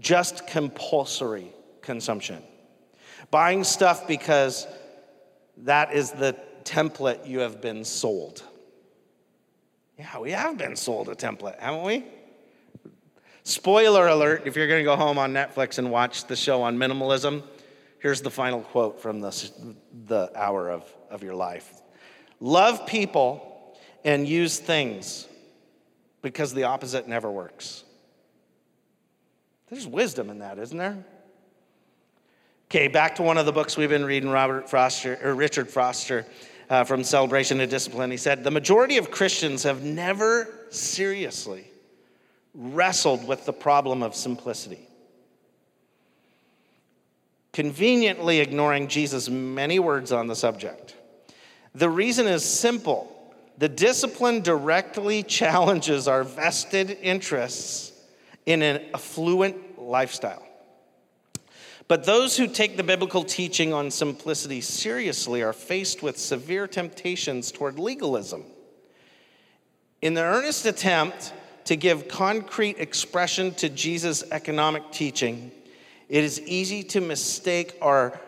just 0.00 0.48
compulsory 0.48 1.52
consumption. 1.82 2.42
Buying 3.30 3.62
stuff 3.62 4.08
because 4.08 4.66
that 5.58 5.94
is 5.94 6.10
the 6.10 6.34
template 6.64 7.28
you 7.28 7.38
have 7.40 7.60
been 7.60 7.84
sold. 7.84 8.42
Yeah, 9.98 10.18
we 10.18 10.32
have 10.32 10.58
been 10.58 10.76
sold 10.76 11.08
a 11.08 11.14
template, 11.14 11.58
haven't 11.58 11.82
we? 11.82 12.04
Spoiler 13.44 14.08
alert 14.08 14.42
if 14.44 14.54
you're 14.54 14.66
going 14.66 14.80
to 14.80 14.84
go 14.84 14.96
home 14.96 15.16
on 15.16 15.32
Netflix 15.32 15.78
and 15.78 15.90
watch 15.90 16.26
the 16.26 16.36
show 16.36 16.62
on 16.62 16.76
minimalism, 16.76 17.42
here's 18.00 18.20
the 18.20 18.30
final 18.30 18.60
quote 18.60 19.00
from 19.00 19.20
the, 19.20 19.50
the 20.06 20.30
hour 20.34 20.70
of, 20.70 20.84
of 21.10 21.22
your 21.22 21.34
life 21.34 21.80
Love 22.40 22.86
people 22.86 23.78
and 24.04 24.28
use 24.28 24.58
things 24.58 25.26
because 26.20 26.52
the 26.52 26.64
opposite 26.64 27.08
never 27.08 27.30
works. 27.30 27.84
There's 29.70 29.86
wisdom 29.86 30.28
in 30.28 30.40
that, 30.40 30.58
isn't 30.58 30.76
there? 30.76 31.04
Okay, 32.68 32.88
back 32.88 33.14
to 33.14 33.22
one 33.22 33.38
of 33.38 33.46
the 33.46 33.52
books 33.52 33.76
we've 33.76 33.88
been 33.88 34.04
reading, 34.04 34.28
Robert 34.28 34.68
Foster 34.68 35.18
or 35.22 35.34
Richard 35.34 35.70
Foster 35.70 36.26
uh, 36.68 36.84
from 36.84 37.04
Celebration 37.04 37.60
of 37.60 37.68
Discipline. 37.68 38.10
He 38.10 38.16
said, 38.16 38.44
The 38.44 38.50
majority 38.50 38.96
of 38.98 39.10
Christians 39.10 39.62
have 39.62 39.84
never 39.84 40.48
seriously 40.70 41.64
wrestled 42.54 43.26
with 43.26 43.44
the 43.44 43.52
problem 43.52 44.02
of 44.02 44.14
simplicity, 44.14 44.88
conveniently 47.52 48.40
ignoring 48.40 48.88
Jesus' 48.88 49.28
many 49.28 49.78
words 49.78 50.12
on 50.12 50.26
the 50.26 50.36
subject. 50.36 50.94
The 51.74 51.90
reason 51.90 52.26
is 52.26 52.44
simple 52.44 53.12
the 53.58 53.68
discipline 53.68 54.42
directly 54.42 55.22
challenges 55.22 56.08
our 56.08 56.24
vested 56.24 56.90
interests 57.02 57.92
in 58.44 58.62
an 58.62 58.82
affluent 58.92 59.80
lifestyle. 59.80 60.45
But 61.88 62.04
those 62.04 62.36
who 62.36 62.48
take 62.48 62.76
the 62.76 62.82
biblical 62.82 63.22
teaching 63.22 63.72
on 63.72 63.90
simplicity 63.90 64.60
seriously 64.60 65.42
are 65.42 65.52
faced 65.52 66.02
with 66.02 66.18
severe 66.18 66.66
temptations 66.66 67.52
toward 67.52 67.78
legalism. 67.78 68.44
In 70.02 70.14
the 70.14 70.22
earnest 70.22 70.66
attempt 70.66 71.32
to 71.66 71.76
give 71.76 72.08
concrete 72.08 72.78
expression 72.78 73.54
to 73.54 73.68
Jesus' 73.68 74.24
economic 74.32 74.90
teaching, 74.90 75.52
it 76.08 76.24
is 76.24 76.40
easy 76.40 76.82
to 76.84 77.00
mistake 77.00 77.76
our 77.80 78.20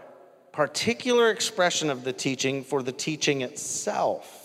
particular 0.52 1.30
expression 1.30 1.90
of 1.90 2.04
the 2.04 2.12
teaching 2.12 2.64
for 2.64 2.82
the 2.82 2.92
teaching 2.92 3.42
itself. 3.42 4.37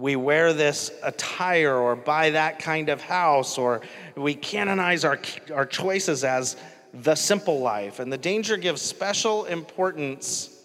We 0.00 0.16
wear 0.16 0.54
this 0.54 0.90
attire 1.02 1.76
or 1.76 1.94
buy 1.94 2.30
that 2.30 2.58
kind 2.58 2.88
of 2.88 3.02
house, 3.02 3.58
or 3.58 3.82
we 4.16 4.34
canonize 4.34 5.04
our, 5.04 5.20
our 5.54 5.66
choices 5.66 6.24
as 6.24 6.56
the 6.94 7.14
simple 7.14 7.60
life. 7.60 8.00
And 8.00 8.10
the 8.10 8.16
danger 8.16 8.56
gives 8.56 8.80
special 8.80 9.44
importance 9.44 10.58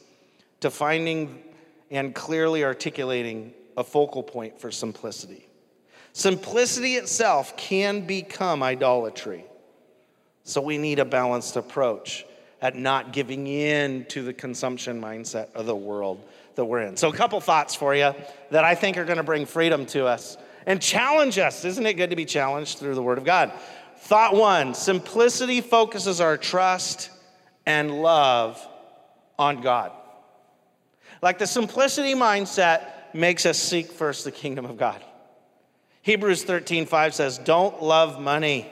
to 0.62 0.72
finding 0.72 1.44
and 1.92 2.16
clearly 2.16 2.64
articulating 2.64 3.54
a 3.76 3.84
focal 3.84 4.24
point 4.24 4.58
for 4.62 4.72
simplicity. 4.72 5.46
Simplicity 6.14 6.94
itself 6.94 7.58
can 7.58 8.08
become 8.08 8.64
idolatry. 8.64 9.44
So 10.46 10.62
we 10.62 10.78
need 10.78 11.00
a 11.00 11.06
balanced 11.06 11.58
approach 11.58 12.26
at 12.62 12.78
not 12.78 13.12
giving 13.12 13.48
in 13.48 14.06
to 14.06 14.24
the 14.24 14.34
consumption 14.34 15.02
mindset 15.02 15.54
of 15.54 15.66
the 15.66 15.76
world 15.76 16.24
that 16.56 16.66
we're 16.66 16.82
in. 16.82 16.98
So, 16.98 17.10
a 17.10 17.14
couple 17.14 17.40
thoughts 17.42 17.76
for 17.76 17.96
you 17.96 18.14
that 18.52 18.64
I 18.64 18.76
think 18.76 18.98
are 18.98 19.06
going 19.06 19.18
to 19.18 19.24
bring 19.24 19.46
freedom 19.46 19.86
to 19.88 20.06
us 20.06 20.38
and 20.66 20.82
challenge 20.82 21.38
us. 21.38 21.66
Isn't 21.66 21.86
it 21.86 21.94
good 21.94 22.10
to 22.10 22.16
be 22.16 22.26
challenged 22.26 22.80
through 22.80 22.96
the 22.96 23.04
Word 23.04 23.18
of 23.18 23.24
God? 23.24 23.52
Thought 23.98 24.36
one 24.36 24.74
simplicity 24.74 25.62
focuses 25.62 26.22
our 26.22 26.38
trust 26.38 27.10
and 27.66 28.02
love 28.02 28.66
on 29.38 29.62
God. 29.62 29.92
Like 31.22 31.40
the 31.40 31.48
simplicity 31.48 32.14
mindset 32.14 33.14
makes 33.14 33.46
us 33.46 33.58
seek 33.58 33.92
first 33.92 34.26
the 34.26 34.32
kingdom 34.32 34.66
of 34.66 34.78
God. 34.78 35.04
Hebrews 36.02 36.44
13, 36.44 36.86
5 36.86 37.16
says, 37.16 37.38
Don't 37.40 37.82
love 37.82 38.20
money. 38.22 38.72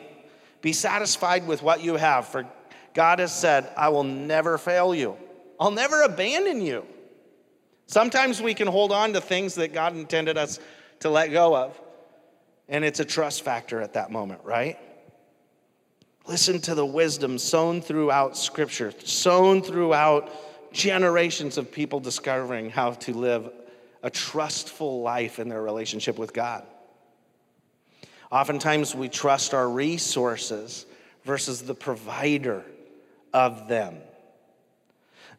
Be 0.62 0.72
satisfied 0.72 1.48
with 1.48 1.64
what 1.64 1.84
you 1.84 1.96
have, 1.96 2.28
for 2.28 2.46
God 2.94 3.20
has 3.20 3.34
said, 3.34 3.70
I 3.76 3.90
will 3.90 4.04
never 4.04 4.58
fail 4.58 4.94
you. 4.94 5.18
I'll 5.60 5.72
never 5.72 6.04
abandon 6.04 6.62
you. 6.62 6.86
Sometimes 7.94 8.42
we 8.42 8.56
can 8.56 8.68
hold 8.68 8.92
on 8.92 9.14
to 9.14 9.22
things 9.22 9.54
that 9.54 9.72
God 9.72 9.96
intended 9.96 10.36
us 10.36 10.60
to 11.02 11.12
let 11.12 11.28
go 11.28 11.56
of, 11.56 11.80
and 12.68 12.84
it's 12.84 13.00
a 13.00 13.06
trust 13.06 13.44
factor 13.44 13.80
at 13.82 13.94
that 13.94 14.10
moment, 14.10 14.42
right? 14.44 14.80
Listen 16.26 16.60
to 16.62 16.74
the 16.74 16.84
wisdom 16.84 17.38
sown 17.38 17.84
throughout 17.84 18.36
Scripture, 18.36 18.92
sown 19.04 19.62
throughout 19.62 20.32
generations 20.74 21.60
of 21.60 21.72
people 21.72 22.00
discovering 22.00 22.72
how 22.72 22.94
to 22.94 23.14
live 23.14 23.52
a 24.02 24.10
trustful 24.10 25.04
life 25.04 25.38
in 25.38 25.48
their 25.48 25.62
relationship 25.62 26.18
with 26.18 26.34
God. 26.34 26.66
Oftentimes, 28.32 28.96
we 28.96 29.08
trust 29.08 29.54
our 29.54 29.70
resources 29.70 30.88
versus 31.26 31.62
the 31.62 31.76
provider 31.76 32.66
of 33.36 33.68
them, 33.68 33.98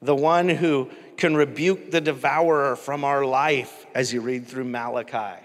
the 0.00 0.14
one 0.14 0.48
who 0.48 0.88
can 1.16 1.36
rebuke 1.36 1.90
the 1.90 2.00
devourer 2.00 2.76
from 2.76 3.04
our 3.04 3.24
life, 3.24 3.86
as 3.94 4.12
you 4.12 4.20
read 4.20 4.46
through 4.46 4.64
Malachi. 4.64 5.42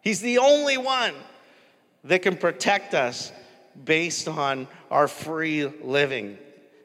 He's 0.00 0.20
the 0.20 0.38
only 0.38 0.78
one 0.78 1.14
that 2.04 2.22
can 2.22 2.36
protect 2.36 2.94
us 2.94 3.32
based 3.84 4.28
on 4.28 4.68
our 4.90 5.08
free 5.08 5.66
living, 5.66 6.38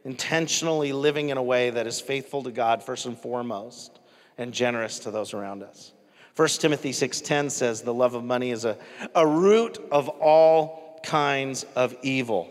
intentionally 0.03 0.93
living 0.93 1.29
in 1.29 1.37
a 1.37 1.43
way 1.43 1.69
that 1.69 1.87
is 1.87 2.01
faithful 2.01 2.43
to 2.43 2.51
God 2.51 2.83
first 2.83 3.05
and 3.05 3.17
foremost 3.17 3.99
and 4.37 4.53
generous 4.53 4.99
to 4.99 5.11
those 5.11 5.33
around 5.33 5.63
us. 5.63 5.93
1 6.35 6.47
Timothy 6.59 6.91
6:10 6.91 7.51
says 7.51 7.81
the 7.81 7.93
love 7.93 8.15
of 8.15 8.23
money 8.23 8.51
is 8.51 8.65
a, 8.65 8.77
a 9.13 9.25
root 9.25 9.77
of 9.91 10.09
all 10.09 10.99
kinds 11.03 11.65
of 11.75 11.95
evil. 12.01 12.49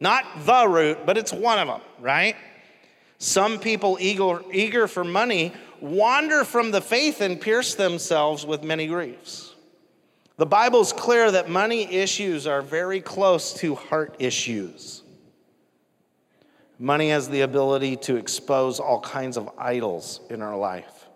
Not 0.00 0.24
the 0.44 0.66
root, 0.66 1.06
but 1.06 1.18
it's 1.18 1.32
one 1.32 1.58
of 1.58 1.68
them, 1.68 1.80
right? 2.00 2.36
Some 3.24 3.58
people 3.58 3.96
eager, 4.02 4.42
eager 4.52 4.86
for 4.86 5.02
money 5.02 5.54
wander 5.80 6.44
from 6.44 6.72
the 6.72 6.82
faith 6.82 7.22
and 7.22 7.40
pierce 7.40 7.74
themselves 7.74 8.44
with 8.44 8.62
many 8.62 8.86
griefs. 8.86 9.54
The 10.36 10.44
Bible's 10.44 10.92
clear 10.92 11.30
that 11.30 11.48
money 11.48 11.90
issues 11.90 12.46
are 12.46 12.60
very 12.60 13.00
close 13.00 13.54
to 13.54 13.76
heart 13.76 14.16
issues. 14.18 15.02
Money 16.78 17.08
has 17.08 17.30
the 17.30 17.40
ability 17.40 17.96
to 17.96 18.16
expose 18.16 18.78
all 18.78 19.00
kinds 19.00 19.38
of 19.38 19.48
idols 19.56 20.20
in 20.28 20.42
our 20.42 20.58
life. 20.58 21.06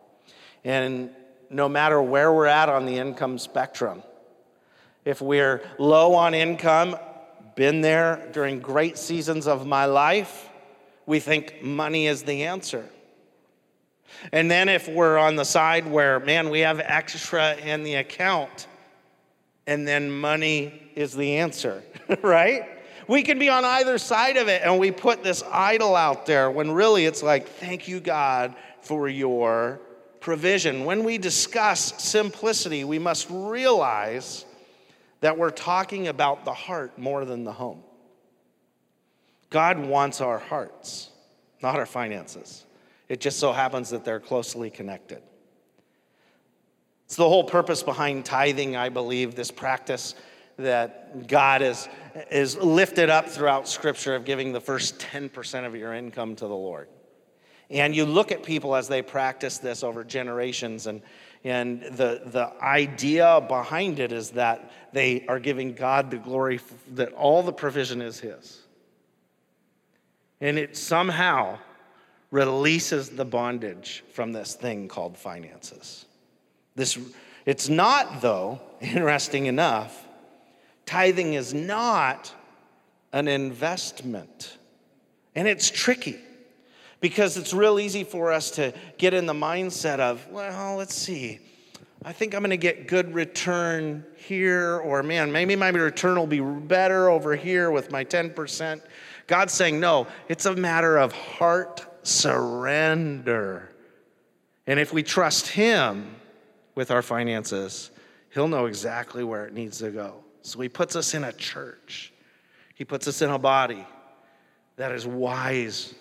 And 0.65 1.11
no 1.51 1.69
matter 1.69 2.01
where 2.01 2.33
we're 2.33 2.47
at 2.47 2.71
on 2.71 2.87
the 2.87 2.97
income 2.97 3.37
spectrum, 3.37 4.03
if 5.05 5.21
we're 5.21 5.61
low 5.77 6.15
on 6.15 6.33
income, 6.33 6.97
been 7.55 7.83
there 7.83 8.31
during 8.33 8.61
great 8.61 8.97
seasons 8.97 9.47
of 9.47 9.67
my 9.67 9.85
life, 9.85 10.48
we 11.09 11.21
think 11.21 11.63
money 11.63 12.07
is 12.07 12.23
the 12.23 12.45
answer. 12.45 12.85
And 14.31 14.51
then 14.51 14.69
if 14.69 14.89
we're 14.89 15.17
on 15.17 15.37
the 15.37 15.45
side 15.45 15.87
where, 15.87 16.21
man, 16.21 16.51
we 16.51 16.61
have 16.61 16.81
extra 16.81 17.57
in 17.57 17.83
the 17.83 17.95
account, 17.95 18.67
and 19.67 19.89
then 19.89 20.11
money 20.11 20.91
is 20.95 21.15
the 21.15 21.37
answer, 21.37 21.83
right? 22.23 22.69
We 23.09 23.23
can 23.23 23.39
be 23.39 23.49
on 23.49 23.65
either 23.65 23.97
side 23.97 24.37
of 24.37 24.49
it 24.49 24.61
and 24.63 24.79
we 24.79 24.91
put 24.91 25.23
this 25.23 25.43
idol 25.51 25.97
out 25.97 26.27
there 26.27 26.51
when 26.51 26.71
really 26.71 27.07
it's 27.07 27.23
like, 27.23 27.49
thank 27.49 27.89
you, 27.89 28.01
God, 28.01 28.55
for 28.83 29.09
your 29.09 29.81
provision. 30.21 30.85
When 30.85 31.05
we 31.05 31.17
discuss 31.17 32.03
simplicity, 32.05 32.85
we 32.85 32.99
must 32.99 33.29
realize 33.31 34.45
that 35.21 35.39
we're 35.39 35.51
talking 35.51 36.09
about 36.09 36.45
the 36.45 36.53
heart 36.53 36.99
more 36.99 37.25
than 37.25 37.45
the 37.45 37.53
home. 37.53 37.83
God 39.51 39.79
wants 39.79 40.21
our 40.21 40.39
hearts, 40.39 41.11
not 41.63 41.77
our 41.77 41.87
finances. 41.87 42.67
It 43.09 43.21
just 43.21 43.39
so 43.39 43.53
happens 43.53 43.91
that 43.91 44.05
they're 44.05 44.21
closely 44.21 44.71
connected. 44.71 45.23
It's 47.07 47.17
the 47.17 47.29
whole 47.29 47.45
purpose 47.45 47.83
behind 47.83 48.27
tithing, 48.27 48.77
I 48.77 48.91
believe, 48.91 49.35
this 49.35 49.51
practice 49.51 50.15
that 50.59 51.27
God 51.27 51.63
is, 51.63 51.89
is 52.31 52.57
lifted 52.59 53.09
up 53.09 53.29
throughout 53.29 53.67
Scripture 53.67 54.15
of 54.15 54.27
giving 54.27 54.53
the 54.53 54.61
first 54.61 54.99
10% 54.99 55.65
of 55.65 55.75
your 55.75 55.95
income 55.95 56.37
to 56.37 56.47
the 56.47 56.55
Lord. 56.55 56.89
And 57.71 57.95
you 57.95 58.05
look 58.05 58.33
at 58.33 58.43
people 58.43 58.75
as 58.75 58.89
they 58.89 59.03
practice 59.03 59.59
this 59.59 59.83
over 59.83 60.05
generations, 60.05 60.87
and, 60.87 61.01
and 61.45 61.83
the, 61.83 62.23
the 62.27 62.53
idea 62.63 63.43
behind 63.47 64.01
it 64.01 64.11
is 64.13 64.31
that 64.31 64.71
they 64.93 65.27
are 65.29 65.39
giving 65.39 65.75
God 65.75 66.11
the 66.11 66.17
glory, 66.19 66.61
that 66.95 67.13
all 67.13 67.43
the 67.43 67.53
provision 67.53 68.03
is 68.03 68.19
His. 68.21 68.61
And 70.41 70.59
it 70.59 70.77
somehow 70.77 71.59
releases 72.31 73.11
the 73.11 73.25
bondage 73.25 74.05
from 74.13 74.33
this 74.33 74.55
thing 74.55 74.89
called 74.89 75.17
finances. 75.17 76.07
This, 76.75 76.99
it's 77.47 77.69
not, 77.69 78.21
though, 78.21 78.61
interesting 78.81 79.47
enough, 79.47 80.07
tithing 80.87 81.35
is 81.35 81.55
not 81.55 82.33
an 83.13 83.29
investment. 83.29 84.57
And 85.35 85.49
it's 85.49 85.71
tricky 85.71 86.19
because 87.01 87.37
it's 87.37 87.55
real 87.55 87.79
easy 87.79 88.05
for 88.05 88.33
us 88.33 88.51
to 88.53 88.73
get 88.99 89.15
in 89.15 89.27
the 89.27 89.33
mindset 89.33 90.01
of, 90.01 90.27
well, 90.29 90.77
let's 90.77 90.95
see. 90.95 91.41
I 92.05 92.13
think 92.13 92.35
I'm 92.35 92.43
going 92.43 92.51
to 92.51 92.57
get 92.57 92.87
good 92.87 93.13
return 93.13 94.05
here, 94.17 94.79
or 94.79 95.03
man, 95.03 95.33
maybe 95.33 95.57
my 95.57 95.69
return 95.69 96.17
will 96.17 96.27
be 96.27 96.41
better 96.41 97.09
over 97.09 97.35
here 97.35 97.71
with 97.71 97.91
my 97.91 98.05
10%. 98.05 98.81
God's 99.29 99.53
saying, 99.53 99.79
no, 99.79 100.09
it's 100.29 100.47
a 100.47 100.57
matter 100.57 100.97
of 100.97 101.13
heart 101.13 101.87
surrender. 102.03 103.71
And 104.67 104.81
if 104.81 104.93
we 104.93 105.03
trust 105.03 105.47
Him 105.47 106.17
with 106.75 106.91
our 106.91 107.03
finances, 107.03 107.91
He'll 108.31 108.49
know 108.49 108.67
exactly 108.67 109.23
where 109.23 109.47
it 109.47 109.53
needs 109.53 109.79
to 109.79 109.91
go. 109.91 110.25
So 110.43 110.59
He 110.61 110.69
puts 110.69 110.97
us 110.97 111.15
in 111.15 111.25
a 111.25 111.33
church, 111.33 112.13
He 112.75 112.85
puts 112.85 113.07
us 113.07 113.23
in 113.23 113.31
a 113.31 113.39
body 113.39 113.87
that 114.77 114.93
is 114.93 115.07
wise 115.07 115.95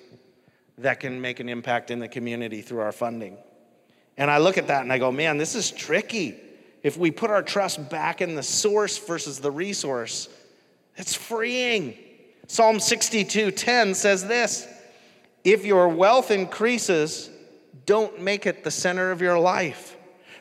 that 0.78 1.00
can 1.00 1.20
make 1.20 1.40
an 1.40 1.50
impact 1.50 1.92
in 1.92 2.00
the 2.00 2.08
community 2.08 2.62
through 2.62 2.80
our 2.80 2.92
funding. 2.92 3.38
And 4.16 4.32
I 4.32 4.38
look 4.38 4.58
at 4.58 4.68
that 4.68 4.84
and 4.84 4.94
I 4.94 5.00
go, 5.00 5.12
man, 5.12 5.38
this 5.38 5.56
is 5.56 5.72
tricky. 5.72 6.36
If 6.84 6.98
we 6.98 7.12
put 7.12 7.30
our 7.30 7.42
trust 7.42 7.90
back 7.90 8.22
in 8.22 8.36
the 8.36 8.44
source 8.44 8.98
versus 8.98 9.40
the 9.40 9.52
resource, 9.52 10.30
it's 10.96 11.14
freeing. 11.16 11.98
Psalm 12.48 12.80
62 12.80 13.52
10 13.52 13.94
says 13.94 14.26
this 14.26 14.68
If 15.44 15.66
your 15.66 15.90
wealth 15.90 16.32
increases, 16.32 17.30
don't 17.86 18.22
make 18.22 18.46
it 18.46 18.64
the 18.64 18.72
center 18.72 19.12
of 19.12 19.22
your 19.22 19.40
life. 19.40 19.98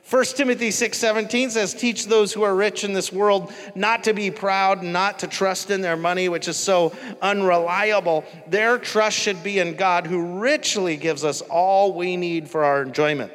1 0.08 0.24
Timothy 0.36 0.70
6:17 0.70 1.50
says 1.50 1.74
teach 1.74 2.06
those 2.06 2.32
who 2.32 2.44
are 2.44 2.54
rich 2.54 2.84
in 2.84 2.92
this 2.92 3.12
world 3.12 3.52
not 3.74 4.04
to 4.04 4.12
be 4.12 4.30
proud, 4.30 4.84
not 4.84 5.18
to 5.18 5.26
trust 5.26 5.68
in 5.68 5.80
their 5.80 5.96
money 5.96 6.28
which 6.28 6.46
is 6.46 6.56
so 6.56 6.92
unreliable. 7.20 8.24
Their 8.46 8.78
trust 8.78 9.18
should 9.18 9.42
be 9.42 9.58
in 9.58 9.74
God 9.74 10.06
who 10.06 10.38
richly 10.38 10.96
gives 10.96 11.24
us 11.24 11.40
all 11.40 11.92
we 11.92 12.16
need 12.16 12.48
for 12.48 12.64
our 12.64 12.82
enjoyment. 12.82 13.32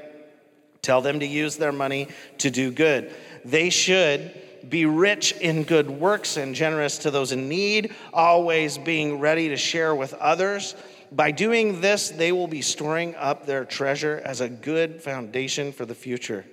Tell 0.82 1.02
them 1.02 1.20
to 1.20 1.26
use 1.26 1.58
their 1.58 1.74
money 1.74 2.08
to 2.38 2.50
do 2.50 2.72
good. 2.72 3.14
They 3.44 3.70
should 3.70 4.34
be 4.70 4.86
rich 4.86 5.34
in 5.34 5.64
good 5.64 5.90
works 5.90 6.38
and 6.38 6.56
generous 6.56 7.00
to 7.00 7.12
those 7.12 7.32
in 7.32 7.50
need, 7.50 7.94
always 8.14 8.78
being 8.78 9.20
ready 9.20 9.50
to 9.50 9.58
share 9.58 9.94
with 9.94 10.14
others. 10.16 10.76
By 11.12 11.32
doing 11.32 11.82
this, 11.82 12.10
they 12.10 12.32
will 12.32 12.48
be 12.48 12.62
storing 12.62 13.16
up 13.16 13.46
their 13.46 13.66
treasure 13.66 14.22
as 14.24 14.42
a 14.42 14.50
good 14.50 15.02
foundation 15.02 15.72
for 15.72 15.86
the 15.86 15.96
future 15.96 16.46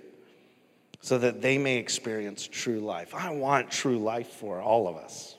so 1.01 1.17
that 1.19 1.41
they 1.41 1.59
may 1.59 1.77
experience 1.77 2.47
true 2.47 2.81
life. 2.81 3.15
I 3.15 3.31
want 3.31 3.71
true 3.71 3.99
life 3.99 4.29
for 4.29 4.61
all 4.61 4.89
of 4.89 4.97
us. 4.97 5.38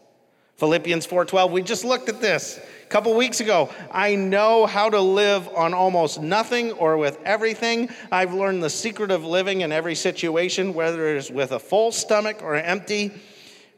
Philippians 0.60 1.08
4:12, 1.08 1.52
we 1.52 1.62
just 1.62 1.86
looked 1.86 2.10
at 2.10 2.20
this 2.20 2.60
a 2.84 2.88
couple 2.88 3.14
weeks 3.14 3.40
ago. 3.40 3.70
I 3.92 4.16
know 4.16 4.66
how 4.66 4.90
to 4.90 5.00
live 5.00 5.48
on 5.56 5.74
almost 5.74 6.22
nothing 6.22 6.74
or 6.74 6.98
with 6.98 7.18
everything. 7.24 7.90
I've 8.12 8.34
learned 8.34 8.62
the 8.62 8.70
secret 8.70 9.10
of 9.10 9.24
living 9.24 9.62
in 9.62 9.72
every 9.72 9.96
situation, 9.96 10.74
whether 10.74 11.08
it 11.08 11.16
is 11.16 11.32
with 11.32 11.54
a 11.54 11.60
full 11.60 11.94
stomach 11.94 12.44
or 12.44 12.56
empty, 12.56 13.12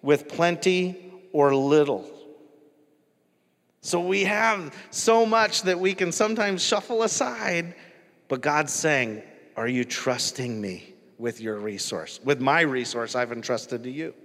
with 0.02 0.28
plenty 0.28 0.98
or 1.32 1.54
little. 1.54 2.10
So 3.82 4.02
we 4.02 4.24
have 4.24 4.76
so 4.90 5.24
much 5.24 5.62
that 5.64 5.80
we 5.80 5.94
can 5.94 6.12
sometimes 6.12 6.64
shuffle 6.64 7.04
aside, 7.04 7.76
but 8.28 8.42
God's 8.42 8.74
saying, 8.74 9.22
Are 9.56 9.68
you 9.68 9.86
trusting 9.86 10.60
me? 10.60 10.92
with 11.22 11.40
your 11.40 11.58
resource, 11.58 12.20
with 12.24 12.42
my 12.42 12.62
resource 12.62 13.16
I've 13.16 13.32
entrusted 13.32 13.84
to 13.84 13.92
you? 13.92 14.16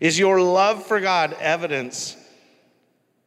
Is 0.00 0.18
your 0.18 0.40
love 0.40 0.86
for 0.86 1.00
God 1.00 1.34
evidence 1.40 2.16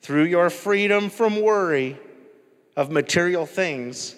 through 0.01 0.25
your 0.25 0.49
freedom 0.49 1.09
from 1.09 1.41
worry 1.41 1.97
of 2.75 2.91
material 2.91 3.45
things 3.45 4.15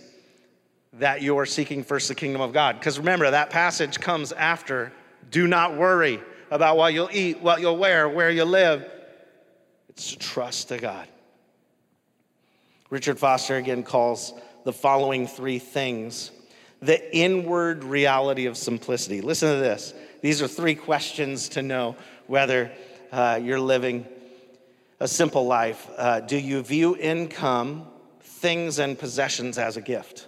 that 0.94 1.22
you 1.22 1.38
are 1.38 1.46
seeking 1.46 1.84
first 1.84 2.08
the 2.08 2.16
kingdom 2.16 2.42
of 2.42 2.54
God? 2.54 2.80
Because 2.80 3.00
remember, 3.00 3.30
that 3.30 3.50
passage 3.50 4.00
comes 4.00 4.32
after 4.32 4.92
do 5.30 5.48
not 5.48 5.76
worry 5.76 6.22
about 6.52 6.78
what 6.78 6.94
you'll 6.94 7.10
eat, 7.12 7.42
what 7.42 7.60
you'll 7.60 7.78
wear, 7.78 8.08
where 8.08 8.32
you 8.32 8.46
live. 8.46 8.90
It's 9.90 10.12
to 10.12 10.20
trust 10.20 10.70
to 10.70 10.78
God. 10.78 11.08
Richard 12.90 13.20
Foster 13.20 13.58
again 13.58 13.84
calls 13.84 14.34
the 14.64 14.72
following 14.72 15.28
three 15.28 15.60
things 15.60 16.32
the 16.82 17.16
inward 17.16 17.84
reality 17.84 18.46
of 18.46 18.56
simplicity. 18.56 19.20
Listen 19.22 19.52
to 19.54 19.60
this. 19.60 19.94
These 20.22 20.42
are 20.42 20.48
three 20.48 20.76
questions 20.76 21.50
to 21.50 21.64
know 21.64 21.96
whether 22.28 22.72
uh, 23.12 23.40
you're 23.42 23.60
living 23.60 24.06
a 25.00 25.08
simple 25.08 25.46
life. 25.46 25.88
Uh, 25.98 26.20
do 26.20 26.38
you 26.38 26.62
view 26.62 26.96
income, 26.98 27.88
things, 28.22 28.80
and 28.80 28.98
possessions 28.98 29.58
as 29.58 29.78
a 29.78 29.82
gift? 29.82 30.28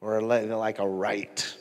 Or 0.00 0.20
like 0.20 0.78
a 0.78 0.88
right? 0.88 1.56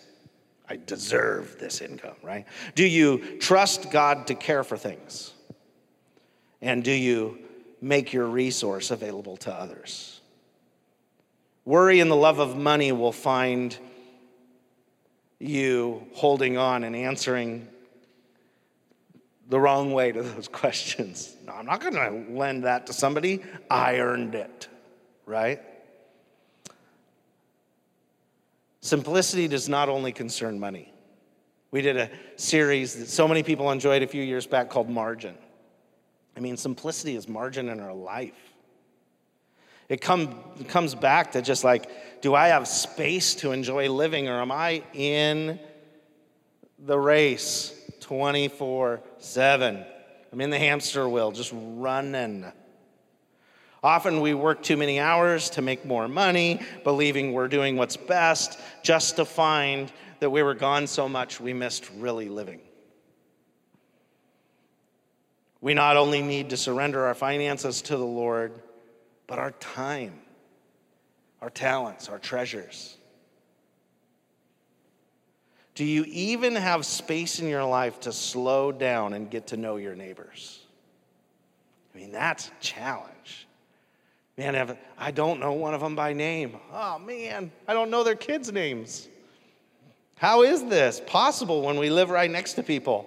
I 0.70 0.78
deserve 0.86 1.58
this 1.60 1.82
income, 1.82 2.16
right? 2.22 2.46
Do 2.76 2.86
you 2.86 3.40
trust 3.40 3.92
God 3.92 4.28
to 4.28 4.36
care 4.36 4.64
for 4.64 4.78
things? 4.78 5.34
And 6.62 6.84
do 6.84 6.92
you 6.92 7.40
make 7.82 8.14
your 8.14 8.26
resource 8.26 8.92
available 8.92 9.38
to 9.38 9.54
others? 9.54 10.22
Worry 11.66 12.00
and 12.00 12.12
the 12.12 12.16
love 12.16 12.40
of 12.40 12.58
money 12.58 12.92
will 12.92 13.12
find 13.12 13.78
you 15.40 16.08
holding 16.14 16.58
on 16.58 16.84
and 16.84 16.96
answering 16.96 17.68
the 19.50 19.60
wrong 19.60 19.94
way 19.94 20.12
to 20.12 20.22
those 20.22 20.48
questions. 20.52 21.36
No, 21.46 21.54
I'm 21.54 21.66
not 21.66 21.82
going 21.82 21.94
to 21.94 22.34
lend 22.34 22.64
that 22.64 22.88
to 22.88 22.94
somebody. 22.94 23.42
I 23.70 24.00
earned 24.00 24.36
it, 24.36 24.68
right? 25.26 25.62
Simplicity 28.82 29.48
does 29.48 29.70
not 29.70 29.90
only 29.90 30.12
concern 30.12 30.60
money. 30.60 30.92
We 31.72 31.82
did 31.82 31.98
a 31.98 32.10
series 32.36 32.96
that 32.96 33.08
so 33.08 33.28
many 33.28 33.42
people 33.42 33.72
enjoyed 33.72 34.04
a 34.04 34.08
few 34.08 34.22
years 34.22 34.46
back 34.46 34.70
called 34.70 34.90
Margin. 34.90 35.36
I 36.36 36.40
mean, 36.40 36.58
simplicity 36.58 37.16
is 37.16 37.28
margin 37.28 37.70
in 37.70 37.80
our 37.80 37.94
life. 37.94 38.54
It, 39.90 40.02
come, 40.02 40.40
it 40.60 40.68
comes 40.68 40.96
back 40.96 41.34
to 41.34 41.42
just 41.42 41.64
like, 41.64 42.22
do 42.22 42.36
I 42.36 42.50
have 42.50 42.68
space 42.68 43.36
to 43.36 43.52
enjoy 43.52 43.90
living 43.90 44.28
or 44.28 44.42
am 44.42 44.52
I 44.52 44.84
in 44.94 45.60
the 46.80 46.98
race 46.98 47.74
24 48.04 49.02
7? 49.18 49.86
I'm 50.32 50.42
in 50.42 50.50
the 50.50 50.60
hamster 50.60 51.08
wheel, 51.08 51.32
just 51.32 51.52
running. 51.54 52.46
Often 53.84 54.22
we 54.22 54.34
work 54.34 54.64
too 54.64 54.78
many 54.78 55.00
hours 55.00 55.50
to 55.52 55.62
make 55.62 55.86
more 55.86 56.08
money, 56.08 56.62
believing 56.84 57.34
we're 57.34 57.48
doing 57.48 57.76
what's 57.76 57.98
best, 57.98 58.60
just 58.82 59.18
to 59.18 59.26
find 59.26 59.92
that 60.20 60.30
we 60.30 60.42
were 60.42 60.54
gone 60.54 60.88
so 60.88 61.10
much 61.10 61.40
we 61.40 61.54
missed 61.54 61.90
really 61.98 62.30
living. 62.30 62.62
We 65.62 65.74
not 65.74 65.98
only 65.98 66.22
need 66.22 66.50
to 66.50 66.58
surrender 66.58 67.06
our 67.06 67.14
finances 67.14 67.82
to 67.84 67.98
the 67.98 68.06
Lord, 68.06 68.54
but 69.28 69.40
our 69.40 69.52
time, 69.52 70.20
our 71.42 71.50
talents, 71.50 72.10
our 72.10 72.20
treasures. 72.20 72.98
Do 75.76 75.86
you 75.86 76.06
even 76.08 76.56
have 76.56 76.86
space 76.86 77.40
in 77.40 77.48
your 77.48 77.66
life 77.66 78.00
to 78.02 78.12
slow 78.12 78.72
down 78.72 79.14
and 79.14 79.30
get 79.30 79.48
to 79.48 79.58
know 79.58 79.78
your 79.78 79.96
neighbors? 79.96 80.60
I 81.94 81.98
mean, 81.98 82.12
that's 82.12 82.48
a 82.48 82.64
challenge. 82.64 83.48
Man, 84.38 84.78
I 84.98 85.12
don't 85.12 85.40
know 85.40 85.54
one 85.54 85.74
of 85.74 85.82
them 85.82 85.96
by 85.96 86.14
name. 86.14 86.58
Oh, 86.72 86.98
man, 87.00 87.52
I 87.68 87.74
don't 87.74 87.92
know 87.92 88.04
their 88.04 88.16
kids' 88.16 88.52
names. 88.52 89.08
How 90.18 90.44
is 90.44 90.64
this 90.66 91.02
possible 91.06 91.62
when 91.62 91.78
we 91.78 91.90
live 91.90 92.10
right 92.10 92.30
next 92.30 92.54
to 92.54 92.64
people, 92.64 93.06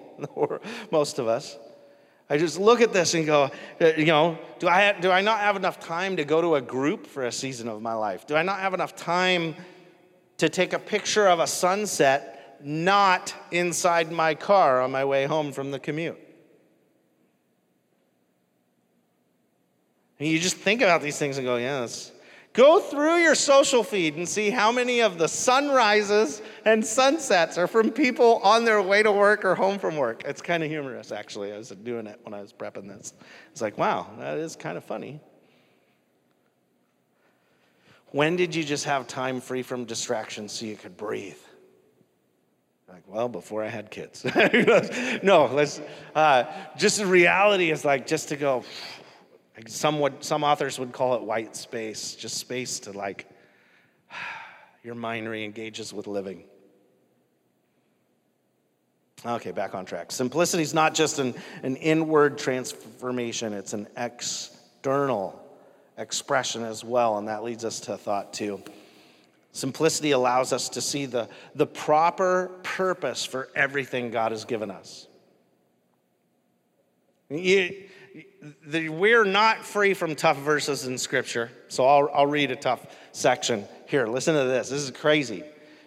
most 0.91 1.19
of 1.19 1.27
us? 1.27 1.57
I 2.29 2.37
just 2.37 2.59
look 2.59 2.81
at 2.81 2.91
this 2.91 3.13
and 3.13 3.25
go, 3.25 3.49
uh, 3.79 3.85
you 3.97 4.05
know, 4.05 4.37
do 4.59 4.67
I, 4.67 4.93
do 4.99 5.09
I 5.09 5.21
not 5.21 5.39
have 5.39 5.55
enough 5.55 5.79
time 5.79 6.17
to 6.17 6.25
go 6.25 6.41
to 6.41 6.55
a 6.55 6.61
group 6.61 7.07
for 7.07 7.25
a 7.25 7.31
season 7.31 7.69
of 7.69 7.81
my 7.81 7.93
life? 7.93 8.27
Do 8.27 8.35
I 8.35 8.43
not 8.43 8.59
have 8.59 8.73
enough 8.73 8.95
time 8.95 9.55
to 10.37 10.49
take 10.49 10.73
a 10.73 10.79
picture 10.79 11.27
of 11.27 11.39
a 11.39 11.47
sunset 11.47 12.36
not 12.63 13.33
inside 13.51 14.11
my 14.11 14.35
car 14.35 14.81
on 14.81 14.91
my 14.91 15.05
way 15.05 15.25
home 15.25 15.51
from 15.51 15.71
the 15.71 15.79
commute? 15.79 16.17
And 20.19 20.27
you 20.27 20.39
just 20.39 20.57
think 20.57 20.81
about 20.81 21.01
these 21.01 21.17
things 21.17 21.37
and 21.37 21.45
go, 21.45 21.57
yes. 21.57 22.11
Go 22.53 22.79
through 22.79 23.17
your 23.17 23.35
social 23.35 23.83
feed 23.83 24.15
and 24.15 24.27
see 24.27 24.49
how 24.49 24.71
many 24.71 25.01
of 25.01 25.19
the 25.19 25.27
sunrises 25.27 26.41
and 26.65 26.83
sunsets 26.83 27.55
are 27.55 27.67
from 27.67 27.91
people 27.91 28.37
on 28.37 28.65
their 28.65 28.81
way 28.81 29.03
to 29.03 29.11
work 29.11 29.45
or 29.45 29.53
home 29.53 29.77
from 29.77 29.95
work. 29.95 30.23
It's 30.25 30.41
kind 30.41 30.63
of 30.63 30.69
humorous, 30.69 31.11
actually. 31.11 31.53
I 31.53 31.57
was 31.57 31.69
doing 31.69 32.07
it 32.07 32.19
when 32.23 32.33
I 32.33 32.41
was 32.41 32.53
prepping 32.53 32.87
this. 32.87 33.13
It's 33.51 33.61
like, 33.61 33.77
wow, 33.77 34.07
that 34.17 34.39
is 34.39 34.55
kind 34.55 34.75
of 34.75 34.83
funny. 34.83 35.19
When 38.09 38.37
did 38.37 38.55
you 38.55 38.63
just 38.63 38.85
have 38.85 39.05
time 39.05 39.39
free 39.39 39.61
from 39.61 39.85
distractions 39.85 40.53
so 40.53 40.65
you 40.65 40.77
could 40.77 40.97
breathe? 40.97 41.37
Like, 42.87 43.03
well, 43.05 43.27
before 43.27 43.63
I 43.63 43.67
had 43.67 43.91
kids. 43.91 44.23
no, 45.23 45.49
let's, 45.51 45.81
uh, 46.15 46.45
just 46.77 46.99
the 46.99 47.05
reality 47.05 47.69
is 47.69 47.83
like 47.83 48.07
just 48.07 48.29
to 48.29 48.37
go, 48.37 48.63
some, 49.67 49.99
would, 49.99 50.23
some 50.23 50.43
authors 50.43 50.79
would 50.79 50.93
call 50.93 51.15
it 51.15 51.21
white 51.21 51.55
space, 51.55 52.15
just 52.15 52.37
space 52.37 52.79
to 52.81 52.93
like, 52.93 53.27
your 54.83 54.95
mind 54.95 55.27
re 55.27 55.43
engages 55.43 55.93
with 55.93 56.07
living. 56.07 56.45
Okay, 59.25 59.51
back 59.51 59.75
on 59.75 59.83
track. 59.83 60.11
Simplicity 60.11 60.63
is 60.63 60.73
not 60.73 60.93
just 60.93 61.19
an, 61.19 61.33
an 61.63 61.75
inward 61.77 62.37
transformation, 62.37 63.51
it's 63.51 63.73
an 63.73 63.87
external 63.97 65.43
expression 65.97 66.63
as 66.63 66.83
well. 66.83 67.17
And 67.17 67.27
that 67.27 67.43
leads 67.43 67.65
us 67.65 67.81
to 67.81 67.97
thought 67.97 68.31
two. 68.31 68.61
Simplicity 69.57 70.11
allows 70.11 70.53
us 70.53 70.69
to 70.69 70.81
see 70.81 71.07
the, 71.07 71.27
the 71.55 71.65
proper 71.65 72.51
purpose 72.61 73.25
for 73.25 73.49
everything 73.55 74.11
God 74.11 74.31
has 74.31 74.45
given 74.45 74.69
us. 74.69 75.07
You, 77.31 77.85
the, 78.67 78.89
we're 78.89 79.25
not 79.25 79.65
free 79.65 79.95
from 79.95 80.15
tough 80.15 80.37
verses 80.37 80.85
in 80.85 80.99
Scripture. 80.99 81.49
So 81.69 81.87
I'll, 81.87 82.07
I'll 82.13 82.27
read 82.27 82.51
a 82.51 82.55
tough 82.55 82.85
section. 83.13 83.65
Here, 83.87 84.05
listen 84.05 84.35
to 84.35 84.43
this. 84.43 84.69
This 84.69 84.83
is 84.83 84.91
crazy. 84.91 85.43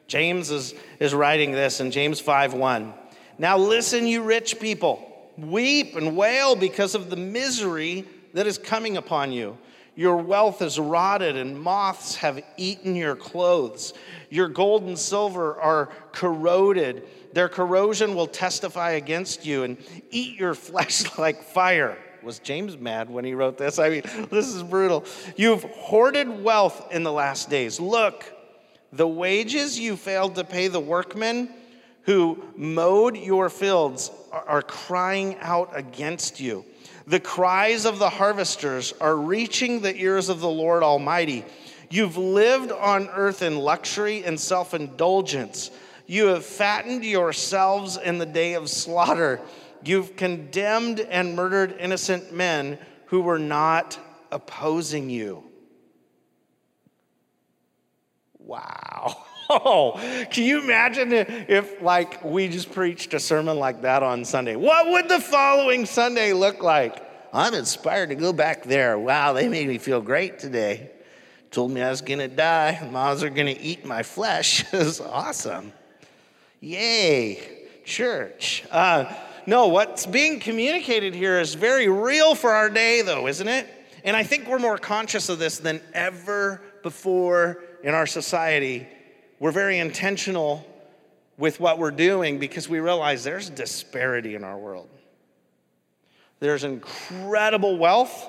James 0.09 0.50
is, 0.50 0.74
is 0.98 1.14
writing 1.14 1.52
this 1.52 1.78
in 1.78 1.92
James 1.92 2.18
5 2.18 2.54
1. 2.54 2.92
Now 3.38 3.56
listen, 3.56 4.04
you 4.04 4.24
rich 4.24 4.59
people, 4.59 5.30
weep 5.38 5.94
and 5.94 6.16
wail 6.16 6.56
because 6.56 6.96
of 6.96 7.09
the 7.09 7.16
misery 7.16 8.04
that 8.35 8.48
is 8.48 8.59
coming 8.59 8.96
upon 8.96 9.30
you. 9.30 9.56
Your 9.96 10.16
wealth 10.16 10.62
is 10.62 10.79
rotted, 10.79 11.37
and 11.37 11.61
moths 11.61 12.16
have 12.16 12.42
eaten 12.57 12.94
your 12.94 13.16
clothes. 13.16 13.92
Your 14.31 14.48
gold 14.48 14.85
and 14.85 14.98
silver 14.98 15.61
are 15.61 15.90
corroded. 16.12 17.03
Their 17.33 17.48
corrosion 17.48 18.14
will 18.14 18.26
testify 18.26 18.92
against 18.92 19.44
you 19.44 19.64
and 19.64 19.76
eat 20.11 20.38
your 20.38 20.55
flesh 20.55 21.05
like 21.18 21.42
fire. 21.42 21.98
Was 22.22 22.38
James 22.38 22.76
mad 22.76 23.11
when 23.11 23.24
he 23.24 23.35
wrote 23.35 23.59
this? 23.59 23.79
I 23.79 23.88
mean, 23.88 24.03
this 24.31 24.46
is 24.48 24.62
brutal. 24.62 25.05
You've 25.37 25.64
hoarded 25.64 26.42
wealth 26.42 26.92
in 26.92 27.03
the 27.03 27.12
last 27.12 27.50
days. 27.50 27.81
Look, 27.81 28.24
the 28.92 29.09
wages 29.09 29.79
you 29.79 29.96
failed 29.96 30.35
to 30.37 30.44
pay 30.44 30.68
the 30.68 30.81
workmen 30.81 31.50
who 32.03 32.42
mowed 32.57 33.16
your 33.16 33.48
fields 33.48 34.11
are 34.33 34.62
crying 34.62 35.37
out 35.40 35.70
against 35.74 36.40
you. 36.40 36.64
The 37.11 37.18
cries 37.18 37.87
of 37.87 37.99
the 37.99 38.09
harvesters 38.09 38.94
are 39.01 39.16
reaching 39.16 39.81
the 39.81 39.96
ears 39.96 40.29
of 40.29 40.38
the 40.38 40.49
Lord 40.49 40.85
Almighty. 40.85 41.44
You've 41.90 42.16
lived 42.16 42.70
on 42.70 43.09
earth 43.09 43.42
in 43.42 43.59
luxury 43.59 44.23
and 44.23 44.38
self 44.38 44.75
indulgence. 44.75 45.73
You 46.07 46.27
have 46.27 46.44
fattened 46.44 47.05
yourselves 47.05 47.96
in 47.96 48.18
the 48.18 48.27
day 48.27 48.55
of 48.55 48.70
slaughter. 48.70 49.40
You've 49.83 50.14
condemned 50.14 51.01
and 51.01 51.35
murdered 51.35 51.75
innocent 51.81 52.33
men 52.33 52.79
who 53.07 53.23
were 53.23 53.40
not 53.40 53.99
opposing 54.31 55.11
you. 55.11 55.42
Wow. 58.38 59.25
Oh, 59.53 59.99
can 60.31 60.45
you 60.45 60.63
imagine 60.63 61.13
if, 61.13 61.83
like, 61.83 62.23
we 62.23 62.47
just 62.47 62.71
preached 62.71 63.15
a 63.15 63.19
sermon 63.19 63.59
like 63.59 63.83
that 63.83 64.05
on 64.05 64.25
Sunday? 64.25 64.55
What 64.55 64.89
would 64.91 65.09
the 65.09 65.19
following 65.19 65.87
Sunday 65.87 66.33
look 66.33 66.63
like? 66.63 67.05
I'm 67.33 67.55
inspired 67.55 68.11
to 68.11 68.15
go 68.15 68.33
back 68.33 68.63
there. 68.63 68.97
Wow, 68.97 69.33
they 69.33 69.49
made 69.49 69.67
me 69.67 69.79
feel 69.79 70.01
great 70.01 70.39
today. 70.39 70.93
Told 71.51 71.73
me 71.73 71.83
I 71.83 71.91
was 71.91 72.01
gonna 72.01 72.29
die. 72.29 72.89
Moths 72.93 73.25
are 73.25 73.31
gonna 73.31 73.57
eat 73.59 73.85
my 73.85 74.05
flesh. 74.05 74.65
it 74.73 74.79
was 74.79 75.01
awesome. 75.01 75.73
Yay, 76.61 77.67
church. 77.85 78.63
Uh, 78.71 79.13
no, 79.47 79.67
what's 79.67 80.07
being 80.07 80.39
communicated 80.39 81.13
here 81.13 81.41
is 81.41 81.55
very 81.55 81.89
real 81.89 82.37
for 82.37 82.51
our 82.53 82.71
day, 82.71 83.03
though, 83.03 83.27
isn't 83.27 83.49
it? 83.49 83.67
And 84.05 84.17
I 84.17 84.23
think 84.23 84.47
we're 84.47 84.61
more 84.61 84.79
conscious 84.79 85.29
of 85.29 85.41
this 85.41 85.59
than 85.59 85.81
ever 85.93 86.63
before 86.85 87.65
in 87.83 87.95
our 87.95 88.07
society. 88.07 88.87
We're 89.40 89.53
very 89.53 89.79
intentional 89.79 90.66
with 91.38 91.59
what 91.59 91.79
we're 91.79 91.90
doing 91.90 92.38
because 92.38 92.68
we 92.68 92.79
realize 92.79 93.24
there's 93.24 93.48
disparity 93.48 94.35
in 94.35 94.44
our 94.44 94.59
world. 94.59 94.90
There's 96.40 96.62
incredible 96.62 97.79
wealth, 97.79 98.29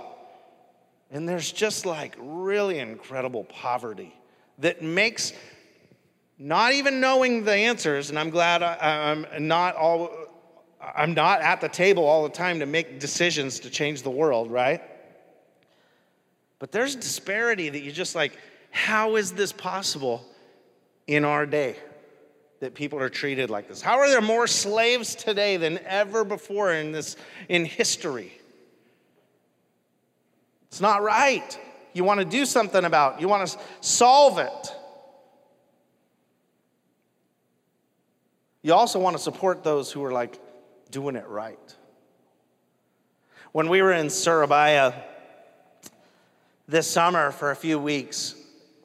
and 1.11 1.27
there's 1.27 1.51
just 1.51 1.85
like 1.85 2.15
really 2.17 2.79
incredible 2.79 3.43
poverty 3.43 4.15
that 4.59 4.81
makes 4.81 5.33
not 6.39 6.71
even 6.71 7.01
knowing 7.01 7.43
the 7.43 7.53
answers, 7.53 8.09
and 8.09 8.17
I'm 8.17 8.29
glad 8.29 8.63
I, 8.63 9.11
am 9.11 9.47
not 9.47 9.75
all 9.75 10.11
I'm 10.95 11.13
not 11.13 11.41
at 11.41 11.59
the 11.59 11.69
table 11.69 12.05
all 12.05 12.23
the 12.23 12.29
time 12.29 12.59
to 12.59 12.65
make 12.65 12.99
decisions 13.01 13.59
to 13.59 13.69
change 13.69 14.01
the 14.01 14.09
world, 14.09 14.49
right? 14.49 14.81
But 16.57 16.71
there's 16.71 16.95
disparity 16.95 17.67
that 17.67 17.81
you 17.81 17.91
just 17.91 18.15
like, 18.15 18.37
how 18.71 19.17
is 19.17 19.33
this 19.33 19.51
possible 19.51 20.25
in 21.07 21.25
our 21.25 21.45
day 21.45 21.75
that 22.59 22.75
people 22.75 22.99
are 22.99 23.09
treated 23.09 23.49
like 23.49 23.67
this? 23.67 23.81
How 23.81 23.97
are 23.97 24.09
there 24.09 24.21
more 24.21 24.47
slaves 24.47 25.15
today 25.15 25.57
than 25.57 25.79
ever 25.85 26.23
before 26.23 26.73
in 26.73 26.91
this 26.91 27.17
in 27.49 27.65
history? 27.65 28.31
It's 30.69 30.79
not 30.79 31.01
right. 31.01 31.59
You 31.93 32.03
want 32.03 32.19
to 32.19 32.25
do 32.25 32.45
something 32.45 32.85
about 32.85 33.15
it. 33.15 33.21
You 33.21 33.27
want 33.27 33.49
to 33.49 33.57
solve 33.81 34.37
it. 34.37 34.75
You 38.61 38.73
also 38.73 38.99
want 38.99 39.17
to 39.17 39.21
support 39.21 39.63
those 39.63 39.91
who 39.91 40.03
are 40.05 40.11
like 40.11 40.39
doing 40.91 41.15
it 41.15 41.27
right. 41.27 41.57
When 43.51 43.67
we 43.67 43.81
were 43.81 43.91
in 43.91 44.09
Surabaya 44.09 44.93
this 46.67 46.89
summer 46.89 47.31
for 47.31 47.51
a 47.51 47.55
few 47.55 47.79
weeks, 47.79 48.35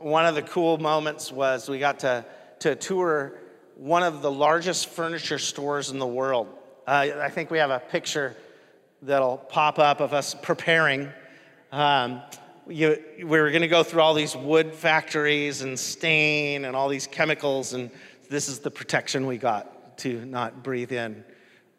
one 0.06 0.24
of 0.24 0.36
the 0.36 0.42
cool 0.42 0.78
moments 0.78 1.32
was 1.32 1.68
we 1.68 1.80
got 1.80 1.98
to, 1.98 2.24
to 2.60 2.76
tour 2.76 3.32
one 3.74 4.04
of 4.04 4.22
the 4.22 4.30
largest 4.30 4.88
furniture 4.88 5.36
stores 5.36 5.90
in 5.90 5.98
the 5.98 6.06
world. 6.06 6.46
Uh, 6.86 7.08
I 7.20 7.28
think 7.28 7.50
we 7.50 7.58
have 7.58 7.70
a 7.70 7.80
picture 7.80 8.36
that'll 9.02 9.36
pop 9.36 9.80
up 9.80 10.00
of 10.00 10.14
us 10.14 10.32
preparing. 10.32 11.08
Um, 11.72 12.22
you, 12.68 13.02
we 13.18 13.24
were 13.24 13.50
going 13.50 13.62
to 13.62 13.68
go 13.68 13.82
through 13.82 14.00
all 14.00 14.14
these 14.14 14.36
wood 14.36 14.72
factories 14.76 15.62
and 15.62 15.76
stain 15.76 16.64
and 16.64 16.76
all 16.76 16.88
these 16.88 17.08
chemicals, 17.08 17.72
and 17.72 17.90
this 18.30 18.48
is 18.48 18.60
the 18.60 18.70
protection 18.70 19.26
we 19.26 19.38
got 19.38 19.98
to 19.98 20.24
not 20.24 20.62
breathe 20.62 20.92
in 20.92 21.24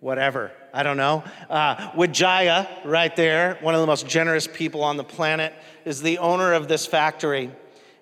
whatever. 0.01 0.51
I 0.73 0.83
don't 0.83 0.97
know. 0.97 1.23
Uh, 1.49 1.91
Wijaya, 1.91 2.67
right 2.83 3.15
there, 3.15 3.57
one 3.61 3.73
of 3.73 3.79
the 3.79 3.87
most 3.87 4.05
generous 4.05 4.47
people 4.47 4.83
on 4.83 4.97
the 4.97 5.05
planet, 5.05 5.53
is 5.85 6.01
the 6.01 6.17
owner 6.17 6.51
of 6.51 6.67
this 6.67 6.85
factory. 6.85 7.51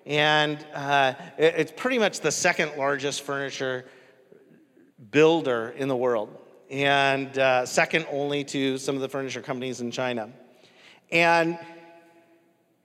And 0.06 0.64
uh, 0.72 1.14
it's 1.36 1.72
pretty 1.76 1.98
much 1.98 2.20
the 2.20 2.30
second 2.30 2.76
largest 2.78 3.22
furniture 3.22 3.84
builder 5.10 5.74
in 5.76 5.88
the 5.88 5.96
world, 5.96 6.36
and 6.70 7.36
uh, 7.38 7.66
second 7.66 8.06
only 8.10 8.44
to 8.44 8.78
some 8.78 8.94
of 8.94 9.00
the 9.00 9.08
furniture 9.08 9.42
companies 9.42 9.80
in 9.80 9.90
China. 9.90 10.30
And 11.10 11.58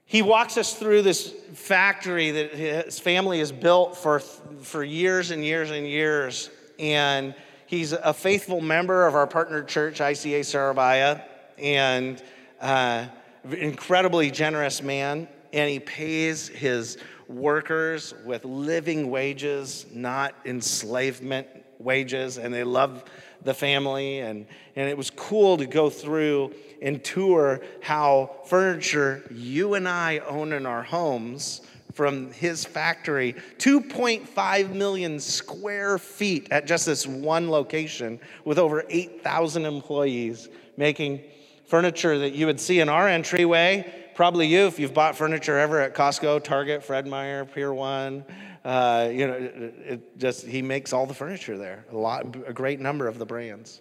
he 0.04 0.20
walks 0.20 0.58
us 0.58 0.74
through 0.74 1.02
this 1.02 1.32
factory 1.54 2.32
that 2.32 2.52
his 2.52 2.98
family 2.98 3.38
has 3.38 3.52
built 3.52 3.96
for, 3.96 4.18
for 4.18 4.82
years 4.82 5.30
and 5.30 5.44
years 5.44 5.70
and 5.70 5.86
years. 5.86 6.50
And 6.78 7.34
He's 7.72 7.92
a 7.92 8.12
faithful 8.12 8.60
member 8.60 9.06
of 9.06 9.14
our 9.14 9.26
partner 9.26 9.62
church, 9.62 9.98
ICA 9.98 10.44
Surabaya, 10.44 11.22
and 11.56 12.22
uh, 12.60 13.06
incredibly 13.50 14.30
generous 14.30 14.82
man. 14.82 15.26
And 15.52 15.68
he 15.68 15.78
pays 15.80 16.48
his 16.48 16.98
workers 17.28 18.14
with 18.24 18.44
living 18.44 19.10
wages, 19.10 19.86
not 19.92 20.34
enslavement 20.44 21.46
wages, 21.78 22.38
and 22.38 22.52
they 22.52 22.64
love 22.64 23.04
the 23.42 23.54
family. 23.54 24.20
And, 24.20 24.46
and 24.76 24.88
it 24.88 24.96
was 24.96 25.10
cool 25.10 25.56
to 25.58 25.66
go 25.66 25.90
through 25.90 26.54
and 26.80 27.02
tour 27.02 27.60
how 27.80 28.36
furniture 28.46 29.22
you 29.30 29.74
and 29.74 29.88
I 29.88 30.18
own 30.18 30.52
in 30.52 30.66
our 30.66 30.82
homes 30.82 31.60
from 31.92 32.32
his 32.32 32.64
factory 32.64 33.34
2.5 33.58 34.72
million 34.72 35.20
square 35.20 35.98
feet 35.98 36.48
at 36.50 36.66
just 36.66 36.86
this 36.86 37.06
one 37.06 37.50
location 37.50 38.18
with 38.44 38.58
over 38.58 38.84
8,000 38.88 39.66
employees 39.66 40.48
making 40.76 41.20
furniture 41.66 42.18
that 42.18 42.32
you 42.32 42.46
would 42.46 42.60
see 42.60 42.80
in 42.80 42.88
our 42.88 43.08
entryway. 43.08 44.01
Probably 44.14 44.46
you, 44.46 44.66
if 44.66 44.78
you've 44.78 44.92
bought 44.92 45.16
furniture 45.16 45.58
ever 45.58 45.80
at 45.80 45.94
Costco, 45.94 46.44
Target, 46.44 46.84
Fred 46.84 47.06
Meyer, 47.06 47.44
Pier 47.44 47.72
One. 47.72 48.24
Uh, 48.64 49.08
you 49.10 49.26
know, 49.26 49.34
it, 49.34 50.18
just 50.18 50.46
he 50.46 50.62
makes 50.62 50.92
all 50.92 51.06
the 51.06 51.14
furniture 51.14 51.56
there. 51.56 51.84
A 51.90 51.96
lot, 51.96 52.36
a 52.46 52.52
great 52.52 52.78
number 52.78 53.08
of 53.08 53.18
the 53.18 53.26
brands, 53.26 53.80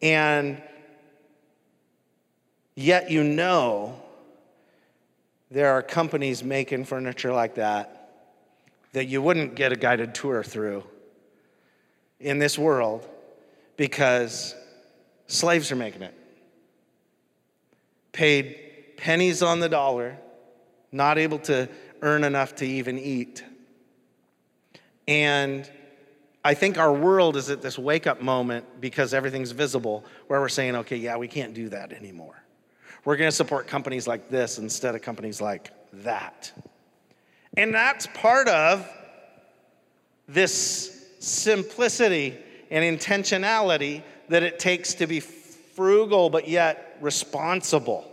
and 0.00 0.60
yet 2.74 3.10
you 3.10 3.22
know 3.22 4.00
there 5.50 5.72
are 5.72 5.82
companies 5.82 6.42
making 6.42 6.84
furniture 6.84 7.32
like 7.32 7.56
that 7.56 7.98
that 8.92 9.06
you 9.06 9.22
wouldn't 9.22 9.54
get 9.54 9.70
a 9.70 9.76
guided 9.76 10.14
tour 10.14 10.42
through 10.42 10.82
in 12.18 12.38
this 12.38 12.58
world 12.58 13.06
because 13.76 14.54
slaves 15.26 15.70
are 15.70 15.76
making 15.76 16.02
it. 16.02 16.14
Paid 18.12 18.71
pennies 19.02 19.42
on 19.42 19.58
the 19.58 19.68
dollar, 19.68 20.16
not 20.92 21.18
able 21.18 21.40
to 21.40 21.68
earn 22.02 22.22
enough 22.22 22.54
to 22.54 22.64
even 22.64 23.00
eat. 23.00 23.42
And 25.08 25.68
I 26.44 26.54
think 26.54 26.78
our 26.78 26.92
world 26.92 27.36
is 27.36 27.50
at 27.50 27.62
this 27.62 27.76
wake 27.76 28.06
up 28.06 28.22
moment 28.22 28.64
because 28.80 29.12
everything's 29.12 29.50
visible 29.50 30.04
where 30.28 30.40
we're 30.40 30.48
saying, 30.48 30.76
okay, 30.76 30.96
yeah, 30.96 31.16
we 31.16 31.26
can't 31.26 31.52
do 31.52 31.68
that 31.70 31.92
anymore. 31.92 32.44
We're 33.04 33.16
going 33.16 33.26
to 33.28 33.36
support 33.36 33.66
companies 33.66 34.06
like 34.06 34.30
this 34.30 34.58
instead 34.58 34.94
of 34.94 35.02
companies 35.02 35.40
like 35.40 35.72
that. 36.04 36.52
And 37.56 37.74
that's 37.74 38.06
part 38.14 38.46
of 38.46 38.88
this 40.28 41.08
simplicity 41.18 42.36
and 42.70 42.98
intentionality 43.00 44.04
that 44.28 44.44
it 44.44 44.60
takes 44.60 44.94
to 44.94 45.08
be 45.08 45.18
frugal 45.18 46.30
but 46.30 46.46
yet 46.46 46.98
responsible 47.00 48.11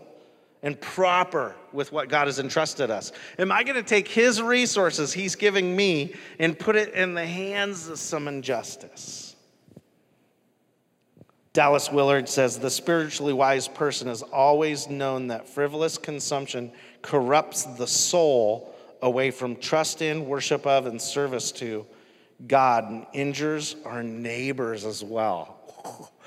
and 0.62 0.80
proper 0.80 1.56
with 1.72 1.92
what 1.92 2.10
God 2.10 2.28
has 2.28 2.40
entrusted 2.40 2.92
us. 2.92 3.12
Am 3.38 3.52
I 3.52 3.64
going 3.64 3.76
to 3.76 3.84
take 3.84 4.08
His 4.08 4.42
resources 4.42 5.14
He's 5.14 5.36
giving 5.36 5.76
me 5.76 6.16
and 6.38 6.58
put 6.58 6.76
it 6.76 6.94
in 6.94 7.14
the 7.14 7.26
hands 7.26 7.88
of 7.88 8.00
some 8.00 8.28
injustice? 8.28 9.36
Dallas 11.54 11.92
Willard 11.92 12.30
says 12.30 12.60
the 12.60 12.70
spiritually 12.70 13.34
wise 13.34 13.68
person 13.68 14.08
has 14.08 14.22
always 14.22 14.88
known 14.88 15.28
that 15.28 15.50
frivolous 15.50 15.98
consumption 15.98 16.72
corrupts 17.02 17.64
the 17.64 17.88
soul 17.88 18.76
away 19.02 19.32
from 19.32 19.56
trust 19.56 20.02
in, 20.02 20.28
worship 20.28 20.68
of, 20.68 20.86
and 20.86 21.02
service 21.02 21.52
to 21.54 21.86
God 22.48 22.90
and 22.90 23.06
injures 23.14 23.76
our 23.86 24.04
neighbors 24.04 24.86
as 24.86 25.04
well. 25.04 25.58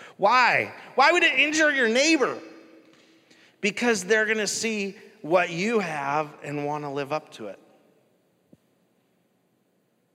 Why? 0.16 0.72
Why 0.94 1.12
would 1.12 1.22
it 1.22 1.38
injure 1.38 1.70
your 1.70 1.88
neighbor? 1.88 2.38
Because 3.62 4.04
they're 4.04 4.26
going 4.26 4.36
to 4.36 4.46
see 4.46 4.96
what 5.22 5.48
you 5.48 5.78
have 5.78 6.28
and 6.42 6.66
want 6.66 6.84
to 6.84 6.90
live 6.90 7.12
up 7.12 7.32
to 7.32 7.46
it. 7.46 7.58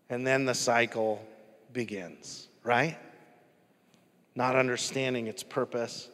And 0.09 0.27
then 0.27 0.45
the 0.45 0.53
cycle 0.53 1.25
begins, 1.73 2.47
right? 2.63 2.97
not 4.37 4.55
understanding 4.55 5.25
its 5.27 5.41
purpose. 5.41 6.09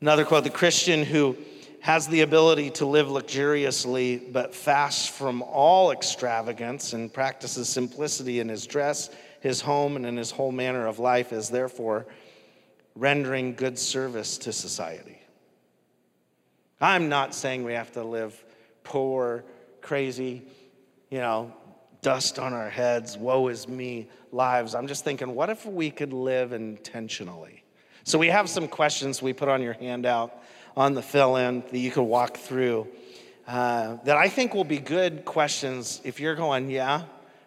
Another 0.00 0.24
quote 0.24 0.44
the 0.44 0.50
Christian 0.50 1.02
who 1.02 1.36
has 1.80 2.06
the 2.06 2.20
ability 2.20 2.70
to 2.70 2.86
live 2.86 3.10
luxuriously 3.10 4.16
but 4.16 4.54
fasts 4.54 5.08
from 5.08 5.42
all 5.42 5.90
extravagance 5.90 6.92
and 6.92 7.12
practices 7.12 7.68
simplicity 7.68 8.38
in 8.38 8.48
his 8.48 8.66
dress, 8.66 9.10
his 9.40 9.60
home, 9.60 9.96
and 9.96 10.06
in 10.06 10.16
his 10.16 10.30
whole 10.30 10.52
manner 10.52 10.86
of 10.86 11.00
life 11.00 11.32
is 11.32 11.50
therefore 11.50 12.06
rendering 12.94 13.54
good 13.54 13.78
service 13.78 14.38
to 14.38 14.52
society. 14.52 15.17
I'm 16.80 17.08
not 17.08 17.34
saying 17.34 17.64
we 17.64 17.74
have 17.74 17.92
to 17.92 18.04
live 18.04 18.44
poor, 18.84 19.44
crazy, 19.80 20.42
you 21.10 21.18
know, 21.18 21.52
dust 22.02 22.38
on 22.38 22.52
our 22.52 22.70
heads, 22.70 23.16
woe 23.16 23.48
is 23.48 23.68
me 23.68 24.08
lives. 24.30 24.74
I'm 24.74 24.86
just 24.86 25.04
thinking, 25.04 25.34
what 25.34 25.50
if 25.50 25.66
we 25.66 25.90
could 25.90 26.12
live 26.12 26.52
intentionally? 26.52 27.64
So 28.04 28.18
we 28.18 28.28
have 28.28 28.48
some 28.48 28.68
questions 28.68 29.20
we 29.20 29.32
put 29.32 29.48
on 29.48 29.60
your 29.62 29.74
handout 29.74 30.32
on 30.76 30.94
the 30.94 31.02
fill 31.02 31.36
in 31.36 31.62
that 31.70 31.78
you 31.78 31.90
could 31.90 32.04
walk 32.04 32.36
through 32.36 32.86
uh, 33.48 33.96
that 34.04 34.18
I 34.18 34.28
think 34.28 34.54
will 34.54 34.62
be 34.62 34.78
good 34.78 35.24
questions 35.24 36.02
if 36.04 36.20
you're 36.20 36.34
going, 36.34 36.70
yeah, 36.70 37.04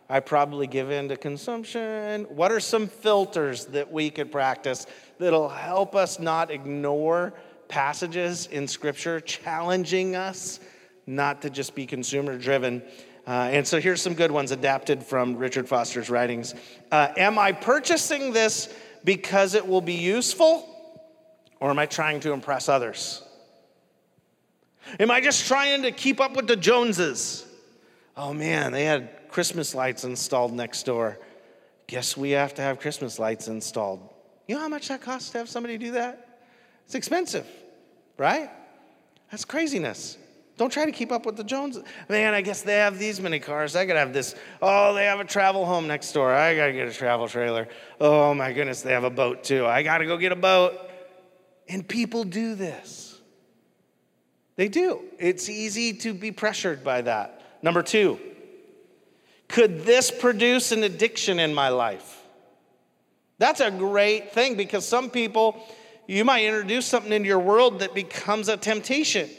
I 0.09 0.19
probably 0.19 0.65
give 0.65 0.89
in 0.89 1.09
to 1.09 1.15
consumption. 1.15 2.23
What 2.23 2.51
are 2.51 2.59
some 2.59 2.87
filters 2.87 3.67
that 3.67 3.91
we 3.91 4.09
could 4.09 4.31
practice 4.31 4.87
that'll 5.19 5.47
help 5.47 5.95
us 5.95 6.19
not 6.19 6.49
ignore 6.49 7.33
passages 7.71 8.47
in 8.47 8.67
Scripture 8.67 9.19
challenging 9.19 10.15
us 10.15 10.59
not 11.07 11.41
to 11.41 11.49
just 11.49 11.73
be 11.73 11.87
consumer 11.87 12.37
driven? 12.37 12.83
Uh, 13.25 13.49
and 13.51 13.65
so 13.65 13.79
here's 13.79 14.01
some 14.01 14.13
good 14.13 14.29
ones 14.29 14.51
adapted 14.51 15.01
from 15.01 15.37
Richard 15.37 15.67
Foster's 15.67 16.09
writings. 16.09 16.53
Uh, 16.91 17.07
am 17.17 17.39
I 17.39 17.53
purchasing 17.53 18.33
this 18.33 18.71
because 19.03 19.55
it 19.55 19.65
will 19.65 19.81
be 19.81 19.93
useful, 19.93 20.67
or 21.59 21.69
am 21.69 21.79
I 21.79 21.85
trying 21.85 22.19
to 22.19 22.33
impress 22.33 22.69
others? 22.69 23.23
Am 24.99 25.09
I 25.09 25.21
just 25.21 25.47
trying 25.47 25.83
to 25.83 25.91
keep 25.91 26.19
up 26.19 26.35
with 26.35 26.47
the 26.47 26.55
Joneses? 26.55 27.45
Oh 28.17 28.33
man, 28.33 28.71
they 28.71 28.83
had 28.83 29.29
Christmas 29.29 29.73
lights 29.73 30.03
installed 30.03 30.53
next 30.53 30.83
door. 30.83 31.19
Guess 31.87 32.17
we 32.17 32.31
have 32.31 32.53
to 32.55 32.61
have 32.61 32.79
Christmas 32.79 33.17
lights 33.17 33.47
installed. 33.47 34.07
You 34.47 34.55
know 34.55 34.61
how 34.61 34.67
much 34.67 34.89
that 34.89 35.01
costs 35.01 35.29
to 35.31 35.37
have 35.37 35.47
somebody 35.47 35.77
do 35.77 35.91
that? 35.91 36.39
It's 36.85 36.95
expensive, 36.95 37.47
right? 38.21 38.51
That's 39.31 39.45
craziness. 39.45 40.15
Don't 40.57 40.71
try 40.71 40.85
to 40.85 40.91
keep 40.91 41.11
up 41.11 41.25
with 41.25 41.37
the 41.37 41.43
Joneses. 41.43 41.83
Man, 42.07 42.35
I 42.35 42.41
guess 42.41 42.61
they 42.61 42.75
have 42.75 42.99
these 42.99 43.19
many 43.19 43.39
cars. 43.39 43.75
I 43.75 43.85
gotta 43.85 43.99
have 43.99 44.13
this. 44.13 44.35
Oh, 44.61 44.93
they 44.93 45.05
have 45.05 45.19
a 45.19 45.25
travel 45.25 45.65
home 45.65 45.87
next 45.87 46.11
door. 46.11 46.31
I 46.31 46.55
gotta 46.55 46.71
get 46.71 46.87
a 46.87 46.93
travel 46.93 47.27
trailer. 47.27 47.67
Oh 47.99 48.35
my 48.35 48.53
goodness, 48.53 48.83
they 48.83 48.91
have 48.91 49.03
a 49.03 49.09
boat 49.09 49.43
too. 49.43 49.65
I 49.65 49.81
gotta 49.81 50.05
go 50.05 50.17
get 50.17 50.31
a 50.31 50.35
boat. 50.35 50.77
And 51.67 51.87
people 51.87 52.23
do 52.23 52.53
this. 52.53 53.19
They 54.55 54.67
do. 54.67 55.01
It's 55.17 55.49
easy 55.49 55.93
to 55.93 56.13
be 56.13 56.31
pressured 56.31 56.83
by 56.83 57.01
that. 57.01 57.41
Number 57.63 57.81
two, 57.81 58.19
could 59.47 59.83
this 59.83 60.11
produce 60.11 60.71
an 60.71 60.83
addiction 60.83 61.39
in 61.39 61.55
my 61.55 61.69
life? 61.69 62.21
That's 63.39 63.61
a 63.61 63.71
great 63.71 64.33
thing 64.33 64.57
because 64.57 64.87
some 64.87 65.09
people, 65.09 65.65
you 66.11 66.25
might 66.25 66.43
introduce 66.43 66.85
something 66.85 67.13
into 67.13 67.27
your 67.27 67.39
world 67.39 67.79
that 67.79 67.93
becomes 67.93 68.49
a 68.49 68.57
temptation. 68.57 69.29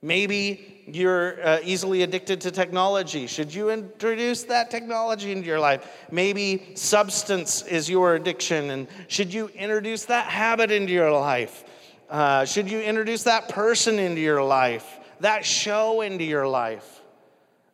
Maybe 0.00 0.84
you're 0.86 1.44
uh, 1.44 1.58
easily 1.64 2.02
addicted 2.02 2.40
to 2.42 2.50
technology. 2.52 3.26
Should 3.26 3.52
you 3.52 3.70
introduce 3.70 4.44
that 4.44 4.70
technology 4.70 5.32
into 5.32 5.46
your 5.46 5.58
life? 5.58 6.06
Maybe 6.12 6.74
substance 6.74 7.62
is 7.62 7.90
your 7.90 8.14
addiction, 8.14 8.70
and 8.70 8.86
should 9.08 9.34
you 9.34 9.48
introduce 9.48 10.04
that 10.04 10.26
habit 10.26 10.70
into 10.70 10.92
your 10.92 11.10
life? 11.10 11.64
Uh, 12.08 12.44
should 12.44 12.70
you 12.70 12.80
introduce 12.80 13.24
that 13.24 13.48
person 13.48 13.98
into 13.98 14.20
your 14.20 14.42
life, 14.42 14.98
that 15.20 15.44
show 15.44 16.02
into 16.02 16.24
your 16.24 16.46
life, 16.46 17.02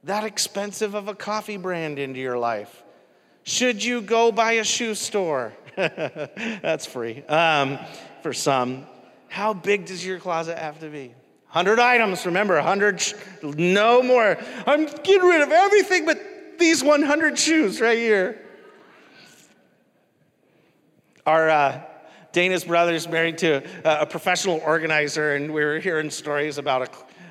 that 0.04 0.24
expensive 0.24 0.94
of 0.94 1.08
a 1.08 1.14
coffee 1.14 1.58
brand 1.58 1.98
into 1.98 2.18
your 2.20 2.38
life? 2.38 2.84
Should 3.44 3.85
you 3.85 4.00
go 4.00 4.33
buy 4.33 4.52
a 4.52 4.64
shoe 4.64 4.94
store? 4.94 5.52
That's 5.76 6.87
free 6.87 7.22
um, 7.24 7.78
for 8.22 8.33
some. 8.33 8.87
How 9.28 9.52
big 9.52 9.87
does 9.87 10.04
your 10.04 10.18
closet 10.18 10.59
have 10.59 10.80
to 10.80 10.88
be? 10.88 11.09
100 11.52 11.78
items, 11.78 12.26
remember, 12.26 12.54
100, 12.54 13.14
no 13.42 14.02
more. 14.02 14.38
I'm 14.66 14.87
getting 14.87 15.28
rid 15.28 15.42
of 15.42 15.52
everything 15.52 16.04
but 16.07 16.18
these 16.59 16.83
100 16.83 17.38
shoes 17.38 17.80
right 17.80 17.98
here. 17.98 18.40
Our 21.26 21.50
uh, 21.50 21.83
Dana's 22.33 22.64
brother's 22.64 23.09
married 23.09 23.38
to 23.38 23.62
a, 23.85 24.02
a, 24.02 24.07
professional 24.07 24.61
organizer, 24.64 25.37
and 25.37 25.52
we 25.52 25.64
were 25.64 25.78
hearing 25.78 26.11
stories 26.11 26.59
about 26.59 26.83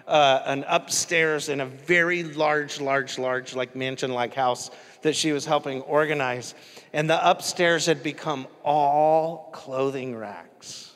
a, 0.07 0.09
uh, 0.09 0.43
an 0.45 0.63
upstairs 0.67 1.49
in 1.49 1.61
a 1.61 1.65
very 1.65 2.23
large, 2.23 2.79
large, 2.79 3.19
large, 3.19 3.55
like 3.55 3.75
mansion 3.75 4.13
like 4.13 4.33
house 4.33 4.71
that 5.03 5.15
she 5.15 5.31
was 5.31 5.45
helping 5.45 5.81
organize. 5.81 6.55
And 6.91 7.09
the 7.09 7.29
upstairs 7.29 7.85
had 7.85 8.03
become 8.03 8.47
all 8.63 9.49
clothing 9.53 10.15
racks. 10.15 10.91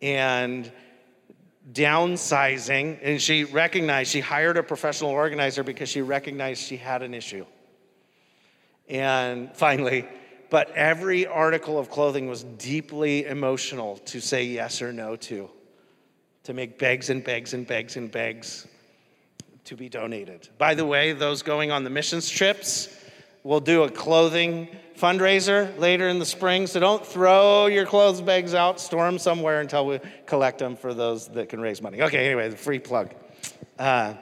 And 0.00 0.70
downsizing, 1.72 2.98
and 3.02 3.20
she 3.20 3.44
recognized, 3.44 4.10
she 4.10 4.20
hired 4.20 4.56
a 4.56 4.62
professional 4.62 5.10
organizer 5.10 5.62
because 5.62 5.88
she 5.88 6.00
recognized 6.00 6.62
she 6.62 6.76
had 6.76 7.02
an 7.02 7.12
issue. 7.12 7.44
And 8.88 9.54
finally, 9.54 10.06
but 10.48 10.70
every 10.70 11.26
article 11.26 11.78
of 11.78 11.90
clothing 11.90 12.28
was 12.28 12.44
deeply 12.44 13.26
emotional 13.26 13.96
to 13.98 14.20
say 14.20 14.44
yes 14.44 14.80
or 14.80 14.92
no 14.92 15.16
to, 15.16 15.50
to 16.44 16.54
make 16.54 16.78
begs 16.78 17.10
and 17.10 17.24
begs 17.24 17.52
and 17.52 17.66
begs 17.66 17.96
and 17.96 18.10
begs 18.12 18.68
to 19.66 19.76
be 19.76 19.88
donated. 19.88 20.48
By 20.58 20.74
the 20.74 20.86
way, 20.86 21.12
those 21.12 21.42
going 21.42 21.70
on 21.70 21.84
the 21.84 21.90
missions 21.90 22.28
trips, 22.28 22.88
we'll 23.42 23.60
do 23.60 23.82
a 23.82 23.90
clothing 23.90 24.68
fundraiser 24.96 25.76
later 25.78 26.08
in 26.08 26.18
the 26.18 26.26
spring. 26.26 26.66
So 26.66 26.80
don't 26.80 27.04
throw 27.04 27.66
your 27.66 27.84
clothes 27.84 28.20
bags 28.20 28.54
out, 28.54 28.80
store 28.80 29.04
them 29.04 29.18
somewhere 29.18 29.60
until 29.60 29.86
we 29.86 30.00
collect 30.24 30.58
them 30.58 30.76
for 30.76 30.94
those 30.94 31.28
that 31.28 31.48
can 31.48 31.60
raise 31.60 31.82
money. 31.82 32.02
Okay, 32.02 32.26
anyway, 32.26 32.48
the 32.48 32.56
free 32.56 32.78
plug. 32.78 33.12
Uh, 33.78 34.14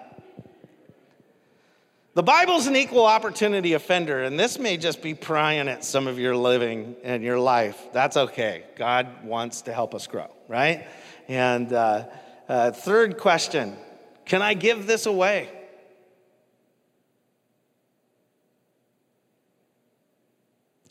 the 2.14 2.22
Bible's 2.22 2.66
an 2.66 2.76
equal 2.76 3.06
opportunity 3.06 3.72
offender, 3.72 4.22
and 4.22 4.38
this 4.38 4.58
may 4.58 4.76
just 4.76 5.02
be 5.02 5.14
prying 5.14 5.68
at 5.68 5.84
some 5.84 6.06
of 6.06 6.18
your 6.18 6.36
living 6.36 6.94
and 7.02 7.24
your 7.24 7.38
life. 7.38 7.78
That's 7.92 8.16
okay. 8.16 8.64
God 8.76 9.24
wants 9.24 9.62
to 9.62 9.72
help 9.72 9.94
us 9.94 10.06
grow, 10.06 10.32
right? 10.48 10.86
And 11.26 11.72
uh, 11.72 12.04
uh, 12.48 12.70
third 12.70 13.18
question 13.18 13.76
Can 14.24 14.42
I 14.42 14.54
give 14.54 14.86
this 14.86 15.06
away? 15.06 15.48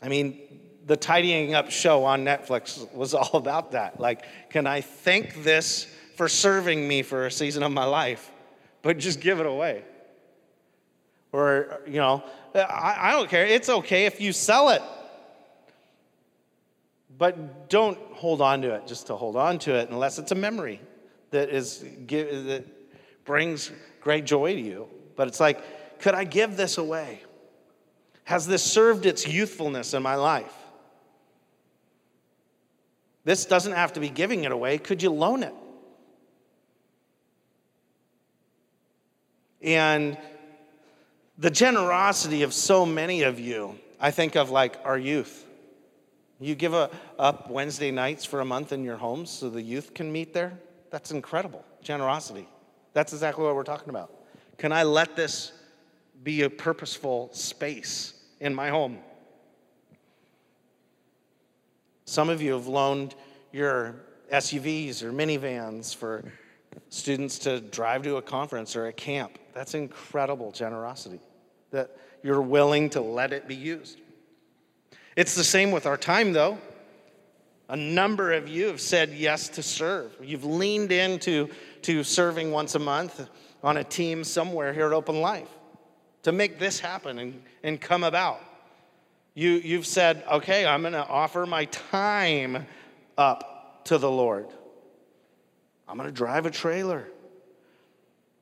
I 0.00 0.08
mean, 0.08 0.38
the 0.86 0.96
tidying 0.96 1.54
up 1.54 1.70
show 1.70 2.04
on 2.04 2.24
Netflix 2.24 2.92
was 2.92 3.14
all 3.14 3.30
about 3.34 3.72
that. 3.72 3.98
Like, 3.98 4.24
can 4.50 4.66
I 4.66 4.80
thank 4.80 5.42
this 5.42 5.86
for 6.16 6.28
serving 6.28 6.86
me 6.86 7.02
for 7.02 7.26
a 7.26 7.30
season 7.30 7.62
of 7.62 7.72
my 7.72 7.84
life, 7.84 8.30
but 8.82 8.98
just 8.98 9.20
give 9.20 9.40
it 9.40 9.46
away? 9.46 9.82
Or, 11.32 11.80
you 11.86 11.94
know, 11.94 12.22
I, 12.54 12.96
I 13.00 13.12
don't 13.12 13.28
care. 13.28 13.44
It's 13.44 13.68
okay 13.68 14.06
if 14.06 14.20
you 14.20 14.32
sell 14.32 14.68
it. 14.68 14.82
But 17.16 17.68
don't 17.68 17.98
hold 18.12 18.40
on 18.40 18.62
to 18.62 18.74
it 18.74 18.86
just 18.86 19.06
to 19.08 19.16
hold 19.16 19.36
on 19.36 19.58
to 19.60 19.74
it 19.74 19.88
unless 19.90 20.18
it's 20.18 20.32
a 20.32 20.36
memory 20.36 20.80
that 21.30 21.48
is 21.48 21.80
that 21.80 22.64
brings 23.24 23.70
great 24.00 24.24
joy 24.24 24.54
to 24.54 24.60
you. 24.60 24.88
But 25.16 25.28
it's 25.28 25.40
like, 25.40 26.00
could 26.00 26.14
I 26.14 26.24
give 26.24 26.56
this 26.56 26.78
away? 26.78 27.20
Has 28.24 28.46
this 28.46 28.62
served 28.62 29.06
its 29.06 29.26
youthfulness 29.26 29.94
in 29.94 30.02
my 30.02 30.14
life? 30.14 30.54
This 33.24 33.46
doesn't 33.46 33.72
have 33.72 33.94
to 33.94 34.00
be 34.00 34.10
giving 34.10 34.44
it 34.44 34.52
away. 34.52 34.78
Could 34.78 35.02
you 35.02 35.10
loan 35.10 35.42
it? 35.42 35.54
And 39.62 40.18
the 41.38 41.50
generosity 41.50 42.42
of 42.42 42.52
so 42.52 42.84
many 42.84 43.22
of 43.22 43.40
you, 43.40 43.78
I 43.98 44.10
think 44.10 44.36
of 44.36 44.50
like 44.50 44.78
our 44.84 44.98
youth. 44.98 45.46
You 46.38 46.54
give 46.54 46.74
a, 46.74 46.90
up 47.18 47.48
Wednesday 47.48 47.90
nights 47.90 48.26
for 48.26 48.40
a 48.40 48.44
month 48.44 48.72
in 48.72 48.84
your 48.84 48.96
homes 48.96 49.30
so 49.30 49.48
the 49.48 49.62
youth 49.62 49.94
can 49.94 50.12
meet 50.12 50.34
there. 50.34 50.58
That's 50.90 51.10
incredible 51.10 51.64
generosity. 51.82 52.46
That's 52.94 53.12
exactly 53.12 53.44
what 53.44 53.54
we're 53.54 53.64
talking 53.64 53.90
about. 53.90 54.10
Can 54.56 54.72
I 54.72 54.84
let 54.84 55.16
this 55.16 55.52
be 56.22 56.42
a 56.42 56.50
purposeful 56.50 57.28
space 57.32 58.14
in 58.40 58.54
my 58.54 58.70
home? 58.70 58.98
Some 62.06 62.28
of 62.30 62.40
you 62.40 62.52
have 62.52 62.66
loaned 62.66 63.14
your 63.52 63.96
SUVs 64.32 65.02
or 65.02 65.12
minivans 65.12 65.94
for 65.94 66.24
students 66.88 67.38
to 67.40 67.60
drive 67.60 68.02
to 68.02 68.16
a 68.16 68.22
conference 68.22 68.76
or 68.76 68.86
a 68.86 68.92
camp. 68.92 69.38
That's 69.52 69.74
incredible 69.74 70.52
generosity 70.52 71.20
that 71.70 71.96
you're 72.22 72.42
willing 72.42 72.90
to 72.90 73.00
let 73.00 73.32
it 73.32 73.48
be 73.48 73.54
used. 73.54 74.00
It's 75.16 75.34
the 75.34 75.44
same 75.44 75.70
with 75.70 75.86
our 75.86 75.96
time, 75.96 76.32
though. 76.32 76.58
A 77.68 77.76
number 77.76 78.32
of 78.32 78.48
you 78.48 78.66
have 78.66 78.80
said 78.80 79.10
yes 79.14 79.48
to 79.50 79.62
serve. 79.62 80.14
You've 80.22 80.44
leaned 80.44 80.92
into 80.92 81.48
to 81.82 82.04
serving 82.04 82.50
once 82.50 82.74
a 82.74 82.78
month 82.78 83.26
on 83.62 83.78
a 83.78 83.84
team 83.84 84.22
somewhere 84.24 84.72
here 84.72 84.86
at 84.86 84.92
Open 84.92 85.20
Life 85.20 85.48
to 86.24 86.32
make 86.32 86.58
this 86.58 86.78
happen 86.78 87.18
and, 87.18 87.42
and 87.62 87.80
come 87.80 88.04
about. 88.04 88.40
You, 89.34 89.52
you've 89.52 89.86
said, 89.86 90.22
okay, 90.30 90.66
I'm 90.66 90.82
going 90.82 90.92
to 90.92 91.06
offer 91.06 91.46
my 91.46 91.64
time 91.66 92.66
up 93.16 93.84
to 93.86 93.98
the 93.98 94.10
Lord. 94.10 94.46
I'm 95.88 95.96
going 95.96 96.08
to 96.08 96.14
drive 96.14 96.46
a 96.46 96.50
trailer 96.50 97.08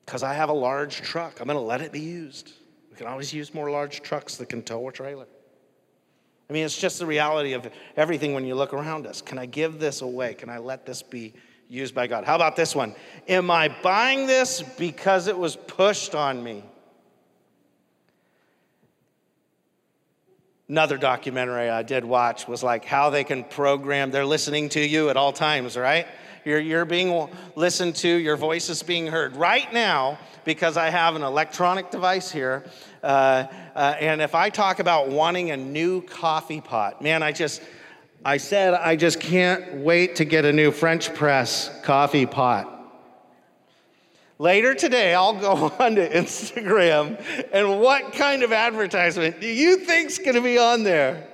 because 0.05 0.23
I 0.23 0.33
have 0.33 0.49
a 0.49 0.53
large 0.53 1.01
truck. 1.01 1.39
I'm 1.39 1.47
going 1.47 1.57
to 1.57 1.63
let 1.63 1.81
it 1.81 1.91
be 1.91 2.01
used. 2.01 2.53
We 2.91 2.97
can 2.97 3.07
always 3.07 3.33
use 3.33 3.53
more 3.53 3.71
large 3.71 4.01
trucks 4.01 4.35
that 4.37 4.49
can 4.49 4.61
tow 4.61 4.87
a 4.87 4.91
trailer. 4.91 5.27
I 6.53 6.55
mean, 6.55 6.65
it's 6.65 6.77
just 6.77 6.99
the 6.99 7.07
reality 7.07 7.53
of 7.53 7.67
everything 7.97 8.35
when 8.35 8.45
you 8.45 8.53
look 8.53 8.75
around 8.75 9.07
us. 9.07 9.23
Can 9.23 9.39
I 9.39 9.47
give 9.47 9.79
this 9.79 10.01
away? 10.03 10.35
Can 10.35 10.49
I 10.51 10.59
let 10.59 10.85
this 10.85 11.01
be 11.01 11.33
used 11.67 11.95
by 11.95 12.05
God? 12.05 12.25
How 12.25 12.35
about 12.35 12.55
this 12.55 12.75
one? 12.75 12.93
Am 13.27 13.49
I 13.49 13.75
buying 13.81 14.27
this 14.27 14.61
because 14.61 15.25
it 15.25 15.35
was 15.35 15.55
pushed 15.55 16.13
on 16.13 16.43
me? 16.43 16.63
Another 20.69 20.95
documentary 20.95 21.71
I 21.71 21.81
did 21.81 22.05
watch 22.05 22.47
was 22.47 22.61
like 22.61 22.85
how 22.85 23.09
they 23.09 23.23
can 23.23 23.45
program, 23.45 24.11
they're 24.11 24.23
listening 24.23 24.69
to 24.69 24.79
you 24.79 25.09
at 25.09 25.17
all 25.17 25.33
times, 25.33 25.75
right? 25.75 26.05
You're, 26.45 26.59
you're 26.59 26.85
being 26.85 27.29
listened 27.55 27.95
to, 27.97 28.07
your 28.07 28.35
voice 28.35 28.69
is 28.69 28.83
being 28.83 29.07
heard. 29.07 29.35
Right 29.35 29.71
now, 29.71 30.17
because 30.43 30.75
I 30.75 30.89
have 30.89 31.15
an 31.15 31.23
electronic 31.23 31.89
device 31.89 32.31
here, 32.31 32.65
uh, 33.01 33.45
uh, 33.75 33.95
and 33.99 34.21
if 34.21 34.35
I 34.35 34.49
talk 34.49 34.79
about 34.79 35.09
wanting 35.09 35.51
a 35.51 35.57
new 35.57 36.01
coffee 36.01 36.61
pot, 36.61 37.01
man, 37.01 37.23
I 37.23 37.31
just, 37.31 37.61
I 38.25 38.37
said 38.37 38.73
I 38.73 38.95
just 38.95 39.19
can't 39.19 39.75
wait 39.75 40.17
to 40.17 40.25
get 40.25 40.43
a 40.43 40.51
new 40.51 40.71
French 40.71 41.13
press 41.13 41.69
coffee 41.83 42.25
pot. 42.25 42.69
Later 44.39 44.73
today, 44.73 45.13
I'll 45.13 45.39
go 45.39 45.73
on 45.79 45.95
to 45.95 46.09
Instagram, 46.09 47.23
and 47.53 47.79
what 47.79 48.11
kind 48.13 48.43
of 48.43 48.51
advertisement 48.51 49.39
do 49.39 49.47
you 49.47 49.77
think's 49.77 50.17
to 50.35 50.41
be 50.41 50.57
on 50.57 50.83
there? 50.83 51.27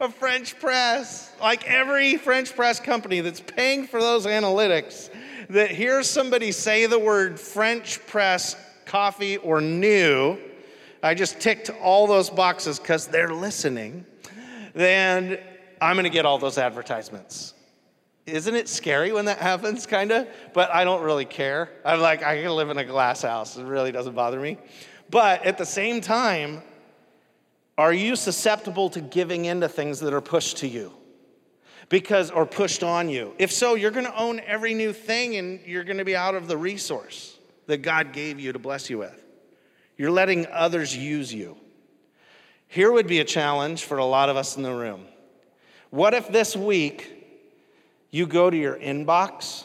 A 0.00 0.10
French 0.10 0.58
press, 0.58 1.32
like 1.40 1.68
every 1.68 2.16
French 2.16 2.54
press 2.54 2.80
company 2.80 3.20
that's 3.20 3.40
paying 3.40 3.86
for 3.86 4.00
those 4.00 4.26
analytics, 4.26 5.10
that 5.50 5.70
hears 5.70 6.08
somebody 6.08 6.52
say 6.52 6.86
the 6.86 6.98
word 6.98 7.38
French 7.38 8.04
press 8.06 8.56
coffee 8.86 9.36
or 9.38 9.60
new, 9.60 10.38
I 11.02 11.14
just 11.14 11.38
ticked 11.40 11.70
all 11.82 12.06
those 12.06 12.30
boxes 12.30 12.78
because 12.78 13.06
they're 13.06 13.34
listening, 13.34 14.06
then 14.74 15.38
I'm 15.80 15.96
going 15.96 16.04
to 16.04 16.10
get 16.10 16.24
all 16.24 16.38
those 16.38 16.58
advertisements. 16.58 17.54
Isn't 18.26 18.54
it 18.54 18.68
scary 18.70 19.12
when 19.12 19.26
that 19.26 19.38
happens, 19.38 19.84
kind 19.86 20.10
of? 20.10 20.26
But 20.54 20.70
I 20.70 20.84
don't 20.84 21.02
really 21.02 21.26
care. 21.26 21.68
I'm 21.84 22.00
like, 22.00 22.22
I 22.22 22.40
can 22.40 22.50
live 22.52 22.70
in 22.70 22.78
a 22.78 22.84
glass 22.84 23.20
house. 23.20 23.58
It 23.58 23.64
really 23.64 23.92
doesn't 23.92 24.14
bother 24.14 24.40
me. 24.40 24.56
But 25.10 25.44
at 25.44 25.58
the 25.58 25.66
same 25.66 26.00
time, 26.00 26.62
are 27.76 27.92
you 27.92 28.16
susceptible 28.16 28.90
to 28.90 29.00
giving 29.00 29.46
into 29.46 29.68
things 29.68 30.00
that 30.00 30.12
are 30.12 30.20
pushed 30.20 30.58
to 30.58 30.68
you? 30.68 30.92
Because, 31.88 32.30
or 32.30 32.46
pushed 32.46 32.82
on 32.82 33.08
you? 33.08 33.34
If 33.38 33.52
so, 33.52 33.74
you're 33.74 33.90
gonna 33.90 34.14
own 34.16 34.40
every 34.40 34.74
new 34.74 34.92
thing 34.92 35.36
and 35.36 35.60
you're 35.66 35.84
gonna 35.84 36.04
be 36.04 36.16
out 36.16 36.34
of 36.34 36.48
the 36.48 36.56
resource 36.56 37.38
that 37.66 37.78
God 37.78 38.12
gave 38.12 38.38
you 38.38 38.52
to 38.52 38.58
bless 38.58 38.88
you 38.88 38.98
with. 38.98 39.24
You're 39.96 40.10
letting 40.10 40.46
others 40.46 40.96
use 40.96 41.32
you. 41.32 41.56
Here 42.68 42.90
would 42.90 43.06
be 43.06 43.20
a 43.20 43.24
challenge 43.24 43.84
for 43.84 43.98
a 43.98 44.04
lot 44.04 44.28
of 44.28 44.36
us 44.36 44.56
in 44.56 44.62
the 44.62 44.74
room. 44.74 45.06
What 45.90 46.14
if 46.14 46.28
this 46.28 46.56
week 46.56 47.10
you 48.10 48.26
go 48.26 48.50
to 48.50 48.56
your 48.56 48.76
inbox 48.76 49.64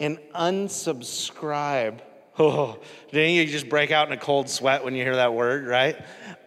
and 0.00 0.18
unsubscribe 0.34 2.00
Oh, 2.42 2.78
didn't 3.12 3.34
you 3.34 3.44
just 3.44 3.68
break 3.68 3.90
out 3.90 4.06
in 4.06 4.14
a 4.14 4.16
cold 4.16 4.48
sweat 4.48 4.82
when 4.82 4.94
you 4.94 5.04
hear 5.04 5.16
that 5.16 5.34
word, 5.34 5.66
right? 5.66 5.94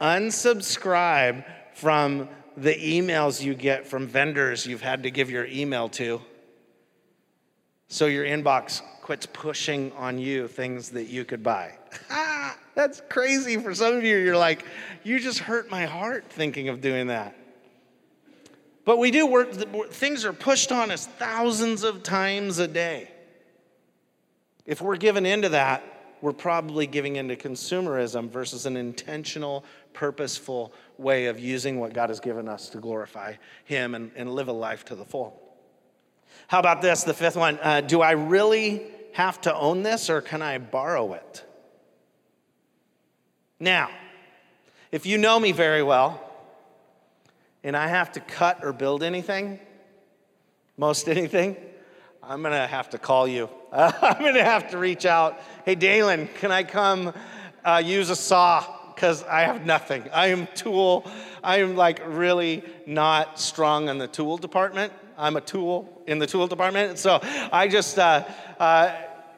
Unsubscribe 0.01 1.45
from 1.75 2.27
the 2.57 2.73
emails 2.73 3.43
you 3.43 3.53
get 3.53 3.85
from 3.85 4.07
vendors 4.07 4.65
you've 4.65 4.81
had 4.81 5.03
to 5.03 5.11
give 5.11 5.29
your 5.29 5.45
email 5.45 5.89
to. 5.89 6.19
So 7.89 8.07
your 8.07 8.25
inbox 8.25 8.81
quits 9.03 9.27
pushing 9.27 9.91
on 9.91 10.17
you 10.17 10.47
things 10.47 10.89
that 10.89 11.09
you 11.09 11.25
could 11.25 11.43
buy. 11.43 11.77
That's 12.73 13.03
crazy 13.07 13.57
for 13.57 13.75
some 13.75 13.95
of 13.95 14.03
you. 14.03 14.17
You're 14.17 14.35
like, 14.35 14.65
you 15.03 15.19
just 15.19 15.37
hurt 15.37 15.69
my 15.69 15.85
heart 15.85 16.25
thinking 16.27 16.69
of 16.69 16.81
doing 16.81 17.07
that. 17.07 17.37
But 18.83 18.97
we 18.97 19.11
do 19.11 19.27
work, 19.27 19.53
things 19.91 20.25
are 20.25 20.33
pushed 20.33 20.71
on 20.71 20.89
us 20.89 21.05
thousands 21.05 21.83
of 21.83 22.01
times 22.01 22.57
a 22.57 22.67
day. 22.67 23.12
If 24.65 24.81
we're 24.81 24.97
given 24.97 25.25
into 25.25 25.49
that, 25.49 25.83
we're 26.21 26.31
probably 26.31 26.87
giving 26.87 27.17
into 27.17 27.35
consumerism 27.35 28.29
versus 28.29 28.65
an 28.65 28.77
intentional, 28.77 29.65
purposeful 29.91 30.73
way 30.97 31.25
of 31.25 31.37
using 31.37 31.79
what 31.79 31.93
God 31.93 32.09
has 32.09 32.21
given 32.21 32.47
us 32.47 32.69
to 32.69 32.77
glorify 32.77 33.33
Him 33.65 33.93
and, 33.93 34.11
and 34.15 34.33
live 34.33 34.47
a 34.47 34.53
life 34.53 34.85
to 34.85 34.95
the 34.95 35.03
full. 35.03 35.37
How 36.47 36.59
about 36.59 36.81
this, 36.81 37.03
the 37.03 37.13
fifth 37.13 37.35
one? 37.35 37.59
Uh, 37.61 37.81
do 37.81 38.01
I 38.01 38.11
really 38.11 38.83
have 39.13 39.41
to 39.41 39.53
own 39.53 39.83
this 39.83 40.09
or 40.09 40.21
can 40.21 40.41
I 40.41 40.59
borrow 40.59 41.13
it? 41.13 41.43
Now, 43.59 43.89
if 44.91 45.05
you 45.05 45.17
know 45.17 45.39
me 45.39 45.51
very 45.51 45.83
well, 45.83 46.21
and 47.63 47.75
I 47.75 47.87
have 47.87 48.11
to 48.13 48.19
cut 48.19 48.63
or 48.63 48.73
build 48.73 49.03
anything, 49.03 49.59
most 50.77 51.09
anything, 51.09 51.57
I'm 52.21 52.41
gonna 52.41 52.67
have 52.67 52.91
to 52.91 52.97
call 52.97 53.27
you. 53.27 53.49
Uh, 53.73 53.91
I'm 54.01 54.23
gonna 54.23 54.43
have 54.43 54.69
to 54.69 54.77
reach 54.77 55.05
out. 55.05 55.41
Hey, 55.65 55.73
Dalen, 55.73 56.29
can 56.39 56.51
I 56.51 56.63
come 56.63 57.11
uh, 57.65 57.81
use 57.83 58.11
a 58.11 58.15
saw? 58.15 58.63
Because 58.93 59.23
I 59.23 59.41
have 59.41 59.65
nothing. 59.65 60.03
I 60.13 60.27
am 60.27 60.47
tool. 60.53 61.09
I 61.43 61.59
am 61.61 61.75
like 61.75 61.99
really 62.05 62.63
not 62.85 63.39
strong 63.39 63.89
in 63.89 63.97
the 63.97 64.07
tool 64.07 64.37
department. 64.37 64.93
I'm 65.17 65.35
a 65.35 65.41
tool 65.41 66.03
in 66.05 66.19
the 66.19 66.27
tool 66.27 66.47
department. 66.47 66.99
So 66.99 67.19
I 67.51 67.67
just, 67.67 67.97
uh, 67.97 68.23
uh, 68.59 68.95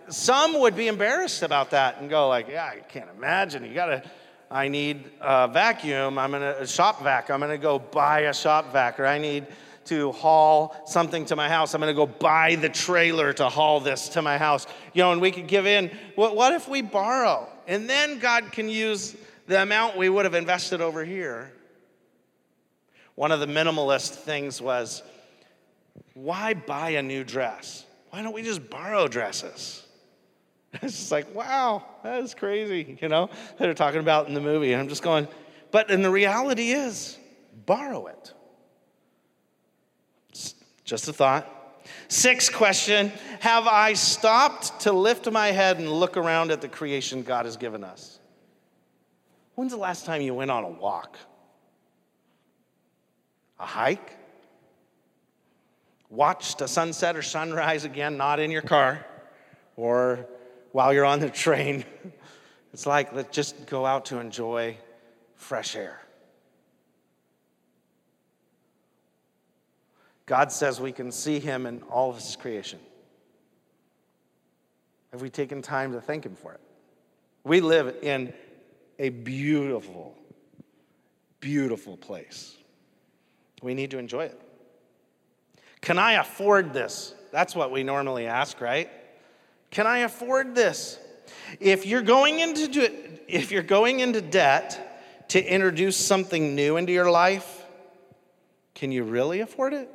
some 0.09 0.59
would 0.59 0.75
be 0.75 0.89
embarrassed 0.89 1.41
about 1.41 1.71
that 1.71 2.01
and 2.01 2.09
go 2.09 2.27
like, 2.27 2.49
yeah, 2.49 2.65
I 2.65 2.79
can't 2.79 3.09
imagine. 3.15 3.63
You 3.63 3.73
gotta, 3.73 4.03
I 4.51 4.67
need 4.67 5.05
a 5.21 5.47
vacuum. 5.47 6.19
I'm 6.19 6.31
gonna, 6.31 6.57
a 6.59 6.67
shop 6.67 7.01
vac. 7.01 7.29
I'm 7.29 7.39
gonna 7.39 7.57
go 7.57 7.79
buy 7.79 8.21
a 8.21 8.33
shop 8.33 8.73
vac. 8.73 8.99
Or 8.99 9.05
I 9.05 9.17
need 9.17 9.47
to 9.85 10.11
haul 10.11 10.75
something 10.85 11.25
to 11.25 11.35
my 11.35 11.49
house. 11.49 11.73
I'm 11.73 11.81
gonna 11.81 11.93
go 11.93 12.05
buy 12.05 12.55
the 12.55 12.69
trailer 12.69 13.33
to 13.33 13.49
haul 13.49 13.79
this 13.79 14.09
to 14.09 14.21
my 14.21 14.37
house. 14.37 14.67
You 14.93 15.03
know, 15.03 15.11
and 15.11 15.21
we 15.21 15.31
could 15.31 15.47
give 15.47 15.65
in. 15.65 15.91
What, 16.15 16.35
what 16.35 16.53
if 16.53 16.67
we 16.67 16.81
borrow? 16.81 17.47
And 17.67 17.89
then 17.89 18.19
God 18.19 18.51
can 18.51 18.69
use 18.69 19.15
the 19.47 19.61
amount 19.61 19.97
we 19.97 20.09
would 20.09 20.25
have 20.25 20.35
invested 20.35 20.81
over 20.81 21.03
here. 21.05 21.51
One 23.15 23.31
of 23.31 23.39
the 23.39 23.47
minimalist 23.47 24.15
things 24.15 24.61
was, 24.61 25.01
why 26.13 26.53
buy 26.53 26.91
a 26.91 27.01
new 27.01 27.23
dress? 27.23 27.85
Why 28.09 28.21
don't 28.21 28.33
we 28.33 28.41
just 28.41 28.69
borrow 28.69 29.07
dresses? 29.07 29.81
It's 30.81 30.97
just 30.97 31.11
like, 31.11 31.33
wow, 31.33 31.85
that 32.03 32.21
is 32.21 32.33
crazy, 32.33 32.97
you 33.01 33.07
know, 33.07 33.29
they're 33.57 33.73
talking 33.73 34.01
about 34.01 34.27
in 34.27 34.33
the 34.33 34.41
movie. 34.41 34.73
And 34.73 34.81
I'm 34.81 34.89
just 34.89 35.03
going, 35.03 35.25
but 35.71 35.89
and 35.89 36.03
the 36.03 36.09
reality 36.09 36.71
is, 36.71 37.17
borrow 37.65 38.07
it. 38.07 38.33
Just 40.85 41.07
a 41.07 41.13
thought. 41.13 41.51
Sixth 42.07 42.53
question 42.53 43.11
Have 43.41 43.67
I 43.67 43.93
stopped 43.93 44.81
to 44.81 44.93
lift 44.93 45.29
my 45.29 45.47
head 45.47 45.77
and 45.77 45.91
look 45.91 46.15
around 46.15 46.51
at 46.51 46.61
the 46.61 46.69
creation 46.69 47.23
God 47.23 47.45
has 47.45 47.57
given 47.57 47.83
us? 47.83 48.19
When's 49.55 49.71
the 49.71 49.77
last 49.77 50.05
time 50.05 50.21
you 50.21 50.33
went 50.33 50.51
on 50.51 50.63
a 50.63 50.69
walk? 50.69 51.17
A 53.59 53.65
hike? 53.65 54.15
Watched 56.09 56.61
a 56.61 56.67
sunset 56.67 57.15
or 57.15 57.21
sunrise 57.21 57.83
again, 57.83 58.15
not 58.15 58.39
in 58.39 58.51
your 58.51 58.61
car 58.61 59.05
or 59.75 60.27
while 60.71 60.93
you're 60.93 61.05
on 61.05 61.19
the 61.19 61.29
train. 61.29 61.83
It's 62.73 62.85
like, 62.85 63.13
let's 63.13 63.33
just 63.33 63.67
go 63.67 63.85
out 63.85 64.03
to 64.07 64.19
enjoy 64.19 64.75
fresh 65.35 65.77
air. 65.77 66.04
God 70.25 70.51
says 70.51 70.81
we 70.81 70.91
can 70.91 71.11
see 71.11 71.39
him 71.39 71.65
in 71.65 71.81
all 71.83 72.09
of 72.09 72.17
his 72.17 72.35
creation. 72.35 72.79
Have 75.11 75.21
we 75.21 75.29
taken 75.29 75.61
time 75.61 75.93
to 75.93 76.01
thank 76.01 76.25
him 76.25 76.35
for 76.35 76.53
it? 76.53 76.59
We 77.43 77.61
live 77.61 77.95
in 78.01 78.33
a 78.97 79.09
beautiful, 79.09 80.17
beautiful 81.39 81.95
place. 81.95 82.57
We 83.61 83.73
need 83.73 83.91
to 83.91 83.99
enjoy 83.99 84.25
it. 84.25 84.41
Can 85.81 85.99
I 85.99 86.13
afford 86.13 86.73
this? 86.73 87.13
That's 87.31 87.55
what 87.55 87.71
we 87.71 87.83
normally 87.83 88.25
ask, 88.25 88.59
right? 88.59 88.89
Can 89.69 89.85
I 89.85 89.99
afford 89.99 90.55
this? 90.55 90.99
If 91.59 91.85
you're 91.85 92.01
going 92.01 92.39
into 92.39 92.91
if 93.27 93.51
you're 93.51 93.63
going 93.63 93.99
into 93.99 94.21
debt 94.21 95.27
to 95.29 95.43
introduce 95.43 95.97
something 95.97 96.55
new 96.55 96.77
into 96.77 96.91
your 96.91 97.09
life, 97.09 97.63
can 98.73 98.91
you 98.91 99.03
really 99.03 99.39
afford 99.41 99.73
it? 99.73 99.89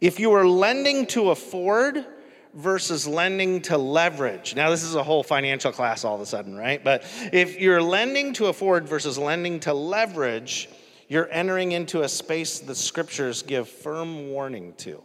If 0.00 0.20
you 0.20 0.32
are 0.32 0.46
lending 0.46 1.06
to 1.08 1.30
afford 1.30 2.06
versus 2.54 3.06
lending 3.06 3.60
to 3.62 3.78
leverage. 3.78 4.54
Now, 4.54 4.70
this 4.70 4.82
is 4.82 4.94
a 4.94 5.02
whole 5.02 5.22
financial 5.22 5.72
class 5.72 6.04
all 6.04 6.14
of 6.14 6.20
a 6.20 6.26
sudden, 6.26 6.56
right? 6.56 6.82
But 6.82 7.04
if 7.32 7.60
you're 7.60 7.82
lending 7.82 8.32
to 8.34 8.46
afford 8.46 8.88
versus 8.88 9.18
lending 9.18 9.60
to 9.60 9.74
leverage, 9.74 10.68
you're 11.08 11.30
entering 11.30 11.72
into 11.72 12.02
a 12.02 12.08
space 12.08 12.58
the 12.58 12.74
scriptures 12.74 13.42
give 13.42 13.68
firm 13.68 14.30
warning 14.30 14.74
to. 14.78 15.02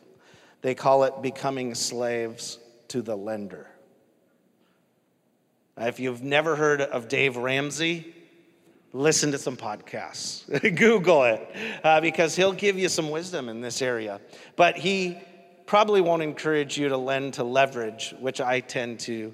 They 0.61 0.75
call 0.75 1.03
it 1.03 1.21
becoming 1.21 1.75
slaves 1.75 2.59
to 2.89 3.01
the 3.01 3.15
lender. 3.15 3.67
If 5.77 5.99
you've 5.99 6.23
never 6.23 6.55
heard 6.55 6.81
of 6.81 7.07
Dave 7.07 7.35
Ramsey, 7.35 8.13
listen 8.93 9.31
to 9.31 9.39
some 9.39 9.57
podcasts, 9.57 10.45
Google 10.77 11.23
it, 11.23 11.55
uh, 11.83 11.99
because 11.99 12.35
he'll 12.35 12.53
give 12.53 12.77
you 12.77 12.87
some 12.87 13.09
wisdom 13.09 13.49
in 13.49 13.59
this 13.59 13.81
area. 13.81 14.21
But 14.55 14.77
he 14.77 15.17
probably 15.65 15.99
won't 15.99 16.21
encourage 16.21 16.77
you 16.77 16.89
to 16.89 16.97
lend 16.97 17.33
to 17.35 17.43
leverage, 17.43 18.13
which 18.19 18.39
I 18.39 18.59
tend 18.59 18.99
to 19.01 19.33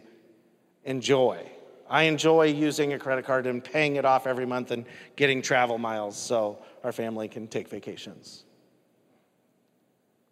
enjoy. 0.85 1.45
I 1.89 2.03
enjoy 2.03 2.45
using 2.45 2.93
a 2.93 2.99
credit 2.99 3.25
card 3.25 3.47
and 3.47 3.63
paying 3.63 3.97
it 3.97 4.05
off 4.05 4.27
every 4.27 4.45
month 4.45 4.71
and 4.71 4.85
getting 5.15 5.41
travel 5.41 5.77
miles 5.77 6.15
so 6.17 6.59
our 6.83 6.91
family 6.91 7.27
can 7.27 7.47
take 7.47 7.67
vacations. 7.67 8.45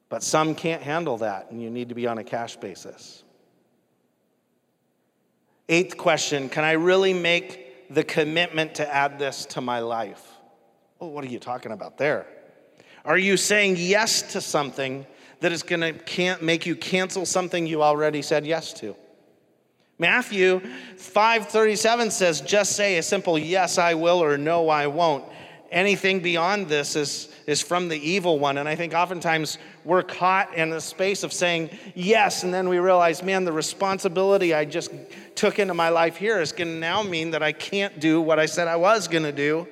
But 0.09 0.23
some 0.23 0.55
can't 0.55 0.81
handle 0.81 1.17
that, 1.17 1.51
and 1.51 1.61
you 1.61 1.69
need 1.69 1.89
to 1.89 1.95
be 1.95 2.07
on 2.07 2.17
a 2.17 2.23
cash 2.23 2.55
basis. 2.55 3.23
Eighth 5.67 5.97
question 5.97 6.47
Can 6.47 6.63
I 6.63 6.73
really 6.73 7.13
make 7.13 7.66
the 7.89 8.03
commitment 8.03 8.75
to 8.75 8.93
add 8.93 9.19
this 9.19 9.45
to 9.47 9.61
my 9.61 9.79
life. 9.79 10.23
Well, 10.99 11.11
what 11.11 11.23
are 11.23 11.27
you 11.27 11.39
talking 11.39 11.71
about 11.71 11.97
there? 11.97 12.25
Are 13.05 13.17
you 13.17 13.37
saying 13.37 13.75
yes 13.77 14.33
to 14.33 14.41
something 14.41 15.05
that 15.39 15.51
is 15.51 15.63
going 15.63 15.81
to 15.81 15.93
can't 15.93 16.41
make 16.41 16.65
you 16.65 16.75
cancel 16.75 17.25
something 17.25 17.65
you 17.65 17.81
already 17.83 18.21
said 18.21 18.45
yes 18.45 18.73
to? 18.73 18.95
Matthew 19.99 20.61
5:37 20.97 22.11
says 22.11 22.41
just 22.41 22.75
say 22.75 22.97
a 22.97 23.03
simple 23.03 23.37
yes 23.39 23.77
I 23.77 23.95
will 23.95 24.21
or 24.21 24.37
no 24.37 24.69
I 24.69 24.87
won't. 24.87 25.25
Anything 25.71 26.21
beyond 26.21 26.67
this 26.67 26.95
is 26.95 27.29
is 27.45 27.61
from 27.61 27.87
the 27.87 27.97
evil 27.97 28.39
one 28.39 28.57
and 28.57 28.67
I 28.67 28.75
think 28.75 28.93
oftentimes 28.93 29.57
we're 29.85 30.03
caught 30.03 30.53
in 30.53 30.69
the 30.69 30.81
space 30.81 31.23
of 31.23 31.31
saying 31.31 31.69
yes 31.95 32.43
and 32.43 32.53
then 32.53 32.67
we 32.67 32.77
realize 32.77 33.23
man 33.23 33.45
the 33.45 33.53
responsibility 33.53 34.53
I 34.53 34.65
just 34.65 34.91
took 35.35 35.57
into 35.57 35.73
my 35.73 35.87
life 35.87 36.17
here 36.17 36.41
is 36.41 36.51
going 36.51 36.67
to 36.67 36.73
now 36.73 37.03
mean 37.03 37.31
that 37.31 37.41
I 37.41 37.53
can't 37.53 37.99
do 37.99 38.19
what 38.19 38.37
I 38.37 38.47
said 38.47 38.67
I 38.67 38.75
was 38.75 39.07
going 39.07 39.23
to 39.23 39.31
do. 39.31 39.67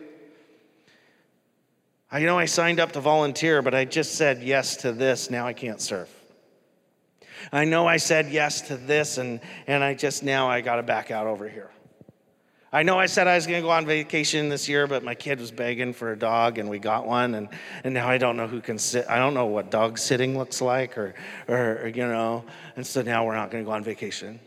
I 2.11 2.19
know 2.19 2.37
I 2.37 2.45
signed 2.45 2.79
up 2.79 2.93
to 2.93 3.01
volunteer, 3.01 3.61
but 3.61 3.75
I 3.75 3.83
just 3.83 4.15
said 4.15 4.41
yes 4.41 4.77
to 4.77 4.93
this. 4.93 5.29
Now 5.29 5.47
I 5.47 5.53
can't 5.53 5.81
serve. 5.81 6.09
I 7.51 7.65
know 7.65 7.87
I 7.87 7.97
said 7.97 8.29
yes 8.31 8.61
to 8.69 8.77
this, 8.77 9.17
and, 9.17 9.41
and 9.67 9.83
I 9.83 9.95
just 9.95 10.23
now 10.23 10.47
I 10.49 10.61
got 10.61 10.77
to 10.77 10.83
back 10.83 11.11
out 11.11 11.27
over 11.27 11.49
here. 11.49 11.69
I 12.73 12.83
know 12.83 12.99
I 12.99 13.05
said 13.05 13.27
I 13.27 13.35
was 13.35 13.47
going 13.47 13.61
to 13.61 13.65
go 13.65 13.71
on 13.71 13.85
vacation 13.85 14.49
this 14.49 14.67
year, 14.67 14.85
but 14.85 15.03
my 15.03 15.15
kid 15.15 15.39
was 15.39 15.51
begging 15.51 15.93
for 15.93 16.11
a 16.11 16.17
dog, 16.17 16.57
and 16.57 16.69
we 16.69 16.79
got 16.79 17.07
one, 17.07 17.35
and, 17.35 17.47
and 17.83 17.93
now 17.93 18.09
I 18.09 18.17
don't 18.17 18.35
know 18.35 18.47
who 18.47 18.59
can 18.59 18.77
sit. 18.77 19.05
I 19.07 19.17
don't 19.17 19.33
know 19.33 19.45
what 19.45 19.71
dog 19.71 19.97
sitting 19.97 20.37
looks 20.37 20.61
like, 20.61 20.97
or, 20.97 21.15
or, 21.47 21.83
or 21.83 21.87
you 21.87 22.05
know, 22.05 22.43
and 22.75 22.85
so 22.85 23.01
now 23.01 23.25
we're 23.25 23.35
not 23.35 23.51
going 23.51 23.63
to 23.63 23.67
go 23.67 23.73
on 23.73 23.83
vacation. 23.83 24.39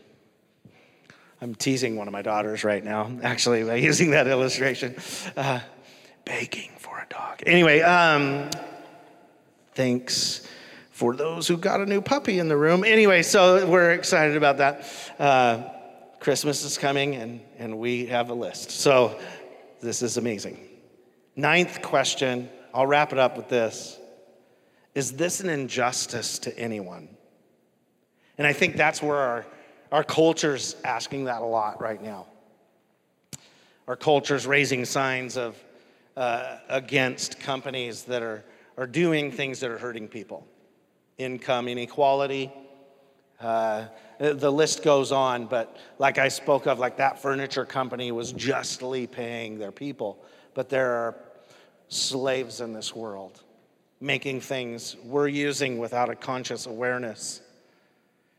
I'm 1.41 1.55
teasing 1.55 1.95
one 1.95 2.07
of 2.07 2.11
my 2.11 2.21
daughters 2.21 2.63
right 2.63 2.83
now, 2.83 3.09
actually, 3.23 3.63
by 3.63 3.75
using 3.89 4.11
that 4.11 4.27
illustration. 4.27 4.95
Uh, 5.35 5.61
begging 6.25 6.71
for 6.77 6.99
a 6.99 7.07
dog. 7.09 7.41
Anyway, 7.45 7.79
um, 7.81 8.49
thanks 9.73 10.45
for 10.91 11.15
those 11.15 11.47
who 11.47 11.57
got 11.57 11.79
a 11.79 11.85
new 11.85 12.01
puppy 12.01 12.37
in 12.37 12.49
the 12.49 12.57
room. 12.57 12.83
Anyway, 12.83 13.23
so 13.23 13.65
we're 13.65 13.91
excited 13.91 14.35
about 14.35 14.57
that. 14.57 14.85
Uh, 15.17 15.63
Christmas 16.19 16.63
is 16.63 16.77
coming, 16.77 17.15
and, 17.15 17.41
and 17.57 17.77
we 17.77 18.07
have 18.07 18.29
a 18.29 18.33
list. 18.33 18.71
So 18.71 19.19
this 19.81 20.01
is 20.01 20.17
amazing. 20.17 20.59
Ninth 21.35 21.81
question, 21.81 22.49
I'll 22.73 22.87
wrap 22.87 23.13
it 23.13 23.19
up 23.19 23.37
with 23.37 23.49
this 23.49 23.97
Is 24.95 25.13
this 25.13 25.39
an 25.39 25.49
injustice 25.49 26.39
to 26.39 26.57
anyone? 26.57 27.09
And 28.37 28.47
I 28.47 28.53
think 28.53 28.75
that's 28.75 29.01
where 29.01 29.17
our 29.17 29.45
our 29.91 30.03
culture's 30.03 30.75
asking 30.83 31.25
that 31.25 31.41
a 31.41 31.45
lot 31.45 31.81
right 31.81 32.01
now. 32.01 32.27
Our 33.87 33.95
culture's 33.95 34.45
raising 34.45 34.85
signs 34.85 35.35
of 35.35 35.55
uh, 36.15 36.57
against 36.69 37.39
companies 37.39 38.03
that 38.03 38.21
are, 38.21 38.43
are 38.77 38.85
doing 38.85 39.31
things 39.31 39.59
that 39.61 39.71
are 39.71 39.79
hurting 39.79 40.07
people. 40.07 40.45
Income 41.17 41.67
inequality, 41.67 42.51
uh, 43.39 43.85
the 44.19 44.51
list 44.51 44.83
goes 44.83 45.11
on, 45.11 45.45
but 45.45 45.77
like 45.97 46.17
I 46.17 46.27
spoke 46.27 46.67
of, 46.67 46.77
like 46.79 46.97
that 46.97 47.21
furniture 47.21 47.65
company 47.65 48.11
was 48.11 48.33
justly 48.33 49.07
paying 49.07 49.57
their 49.59 49.71
people, 49.71 50.17
but 50.53 50.69
there 50.69 50.91
are 50.91 51.15
slaves 51.87 52.59
in 52.61 52.73
this 52.73 52.95
world. 52.95 53.41
making 54.01 54.39
things 54.41 54.95
we're 55.03 55.27
using 55.27 55.77
without 55.77 56.09
a 56.09 56.15
conscious 56.15 56.65
awareness. 56.65 57.41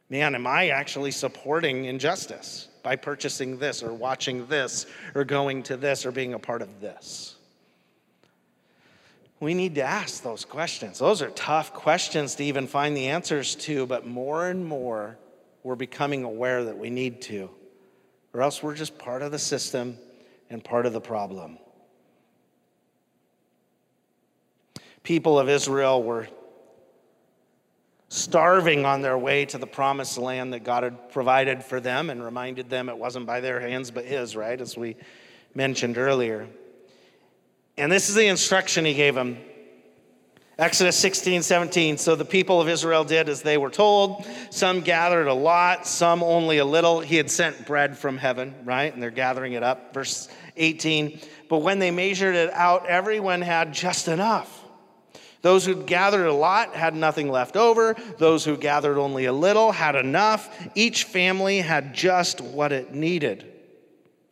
Man, 0.08 0.34
am 0.34 0.46
I 0.46 0.70
actually 0.70 1.10
supporting 1.10 1.84
injustice 1.84 2.68
by 2.82 2.96
purchasing 2.96 3.58
this 3.58 3.82
or 3.82 3.92
watching 3.92 4.46
this 4.46 4.86
or 5.14 5.24
going 5.24 5.62
to 5.64 5.76
this 5.76 6.06
or 6.06 6.12
being 6.12 6.34
a 6.34 6.38
part 6.38 6.62
of 6.62 6.80
this? 6.80 7.36
We 9.40 9.54
need 9.54 9.74
to 9.76 9.82
ask 9.82 10.22
those 10.22 10.44
questions. 10.44 10.98
Those 10.98 11.22
are 11.22 11.30
tough 11.30 11.72
questions 11.72 12.34
to 12.36 12.44
even 12.44 12.66
find 12.66 12.94
the 12.94 13.08
answers 13.08 13.54
to, 13.56 13.86
but 13.86 14.06
more 14.06 14.48
and 14.48 14.66
more 14.66 15.16
we're 15.62 15.76
becoming 15.76 16.24
aware 16.24 16.64
that 16.64 16.76
we 16.76 16.90
need 16.90 17.22
to, 17.22 17.50
or 18.34 18.42
else 18.42 18.62
we're 18.62 18.74
just 18.74 18.98
part 18.98 19.22
of 19.22 19.32
the 19.32 19.38
system 19.38 19.96
and 20.50 20.62
part 20.62 20.84
of 20.84 20.92
the 20.92 21.00
problem. 21.00 21.58
People 25.02 25.38
of 25.38 25.48
Israel 25.48 26.02
were 26.02 26.28
starving 28.10 28.84
on 28.84 29.00
their 29.00 29.16
way 29.16 29.46
to 29.46 29.56
the 29.56 29.66
promised 29.66 30.18
land 30.18 30.52
that 30.52 30.64
God 30.64 30.82
had 30.82 31.10
provided 31.12 31.64
for 31.64 31.80
them 31.80 32.10
and 32.10 32.22
reminded 32.22 32.68
them 32.68 32.90
it 32.90 32.98
wasn't 32.98 33.24
by 33.24 33.40
their 33.40 33.60
hands 33.60 33.90
but 33.90 34.04
His, 34.04 34.36
right? 34.36 34.60
As 34.60 34.76
we 34.76 34.96
mentioned 35.54 35.96
earlier. 35.96 36.46
And 37.80 37.90
this 37.90 38.10
is 38.10 38.14
the 38.14 38.26
instruction 38.26 38.84
he 38.84 38.92
gave 38.92 39.14
them. 39.14 39.38
Exodus 40.58 40.96
16, 40.96 41.42
17. 41.42 41.96
So 41.96 42.14
the 42.14 42.26
people 42.26 42.60
of 42.60 42.68
Israel 42.68 43.04
did 43.04 43.30
as 43.30 43.40
they 43.40 43.56
were 43.56 43.70
told. 43.70 44.26
Some 44.50 44.82
gathered 44.82 45.28
a 45.28 45.32
lot, 45.32 45.86
some 45.86 46.22
only 46.22 46.58
a 46.58 46.64
little. 46.66 47.00
He 47.00 47.16
had 47.16 47.30
sent 47.30 47.66
bread 47.66 47.96
from 47.96 48.18
heaven, 48.18 48.54
right? 48.64 48.92
And 48.92 49.02
they're 49.02 49.10
gathering 49.10 49.54
it 49.54 49.62
up. 49.62 49.94
Verse 49.94 50.28
18. 50.58 51.20
But 51.48 51.60
when 51.60 51.78
they 51.78 51.90
measured 51.90 52.34
it 52.34 52.52
out, 52.52 52.84
everyone 52.84 53.40
had 53.40 53.72
just 53.72 54.08
enough. 54.08 54.62
Those 55.40 55.64
who 55.64 55.82
gathered 55.82 56.26
a 56.26 56.34
lot 56.34 56.74
had 56.74 56.94
nothing 56.94 57.30
left 57.30 57.56
over. 57.56 57.96
Those 58.18 58.44
who 58.44 58.58
gathered 58.58 58.98
only 58.98 59.24
a 59.24 59.32
little 59.32 59.72
had 59.72 59.96
enough. 59.96 60.54
Each 60.74 61.04
family 61.04 61.62
had 61.62 61.94
just 61.94 62.42
what 62.42 62.72
it 62.72 62.92
needed. 62.92 63.49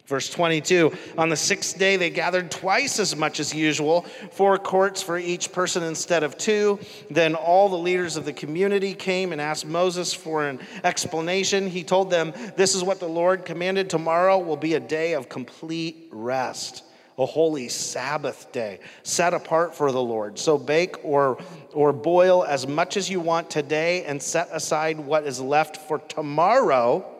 Verse 0.08 0.30
22 0.30 0.90
On 1.18 1.28
the 1.28 1.36
sixth 1.36 1.78
day, 1.78 1.96
they 1.96 2.08
gathered 2.08 2.50
twice 2.50 2.98
as 2.98 3.14
much 3.14 3.40
as 3.40 3.54
usual, 3.54 4.06
four 4.32 4.56
quarts 4.56 5.02
for 5.02 5.18
each 5.18 5.52
person 5.52 5.82
instead 5.82 6.22
of 6.22 6.38
two. 6.38 6.80
Then 7.10 7.34
all 7.34 7.68
the 7.68 7.76
leaders 7.76 8.16
of 8.16 8.24
the 8.24 8.32
community 8.32 8.94
came 8.94 9.32
and 9.32 9.40
asked 9.40 9.66
Moses 9.66 10.14
for 10.14 10.48
an 10.48 10.60
explanation. 10.82 11.68
He 11.68 11.84
told 11.84 12.08
them, 12.08 12.32
This 12.56 12.74
is 12.74 12.82
what 12.82 13.00
the 13.00 13.08
Lord 13.08 13.44
commanded. 13.44 13.90
Tomorrow 13.90 14.38
will 14.38 14.56
be 14.56 14.74
a 14.74 14.80
day 14.80 15.12
of 15.12 15.28
complete 15.28 16.08
rest, 16.10 16.84
a 17.18 17.26
holy 17.26 17.68
Sabbath 17.68 18.50
day, 18.50 18.80
set 19.02 19.34
apart 19.34 19.74
for 19.74 19.92
the 19.92 20.02
Lord. 20.02 20.38
So 20.38 20.56
bake 20.56 21.04
or, 21.04 21.36
or 21.74 21.92
boil 21.92 22.44
as 22.44 22.66
much 22.66 22.96
as 22.96 23.10
you 23.10 23.20
want 23.20 23.50
today 23.50 24.04
and 24.04 24.22
set 24.22 24.48
aside 24.52 24.98
what 24.98 25.24
is 25.24 25.38
left 25.38 25.76
for 25.76 25.98
tomorrow 25.98 27.17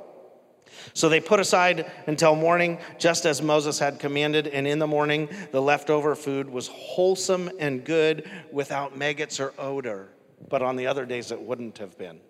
so 0.95 1.09
they 1.09 1.21
put 1.21 1.41
aside 1.41 1.91
until 2.07 2.35
morning, 2.35 2.79
just 2.99 3.27
as 3.27 3.43
Moses 3.43 3.79
had 3.79 3.99
commanded, 3.99 4.47
and 4.47 4.67
in 4.67 4.79
the 4.79 4.87
morning 4.87 5.29
the 5.53 5.63
leftover 5.63 6.15
food 6.15 6.49
was 6.49 6.69
wholesome 6.69 7.51
and 7.59 7.85
good 7.85 8.31
without 8.51 8.97
maggots 8.97 9.41
or 9.41 9.55
odor. 9.59 10.09
But 10.49 10.63
on 10.63 10.77
the 10.77 10.87
other 10.87 11.05
days 11.05 11.33
it 11.33 11.41
wouldn't 11.41 11.79
have 11.79 11.99
been 11.99 12.21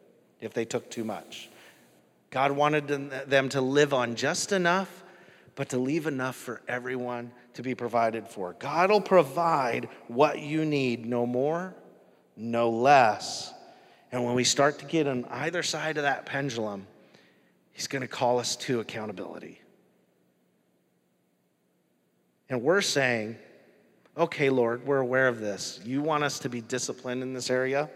if 0.41 0.55
they 0.55 0.65
took 0.65 0.91
too 0.91 1.05
much. 1.05 1.51
God 2.31 2.53
wanted 2.53 2.89
them 3.29 3.49
to 3.51 3.61
live 3.61 3.95
on 3.95 4.15
just 4.15 4.53
enough, 4.53 5.05
but 5.55 5.71
to 5.71 5.79
leave 5.79 6.07
enough 6.07 6.37
for 6.37 6.61
everyone 6.69 7.33
to 7.55 7.63
be 7.63 7.75
provided 7.75 8.29
for. 8.29 8.55
God 8.59 8.91
will 8.91 9.01
provide 9.01 9.89
what 10.07 10.39
you 10.39 10.65
need, 10.65 11.07
no 11.07 11.27
more, 11.27 11.75
no 12.37 12.71
less. 12.71 13.53
And 14.13 14.25
when 14.25 14.35
we 14.35 14.45
start 14.45 14.79
to 14.79 14.85
get 14.85 15.07
on 15.07 15.25
either 15.25 15.63
side 15.63 15.97
of 15.97 16.05
that 16.05 16.25
pendulum, 16.27 16.87
He's 17.79 17.87
going 17.87 18.03
to 18.03 18.09
call 18.09 18.41
us 18.41 18.57
to 18.57 18.81
accountability. 18.81 19.61
And 22.49 22.61
we're 22.61 22.81
saying, 22.81 23.37
okay, 24.16 24.51
Lord, 24.51 24.85
we're 24.85 24.99
aware 24.99 25.29
of 25.29 25.39
this. 25.39 25.79
You 25.85 26.03
want 26.03 26.24
us 26.24 26.41
to 26.41 26.49
be 26.49 26.61
disciplined 26.61 27.22
in 27.22 27.35
this 27.35 27.51
area? 27.51 27.89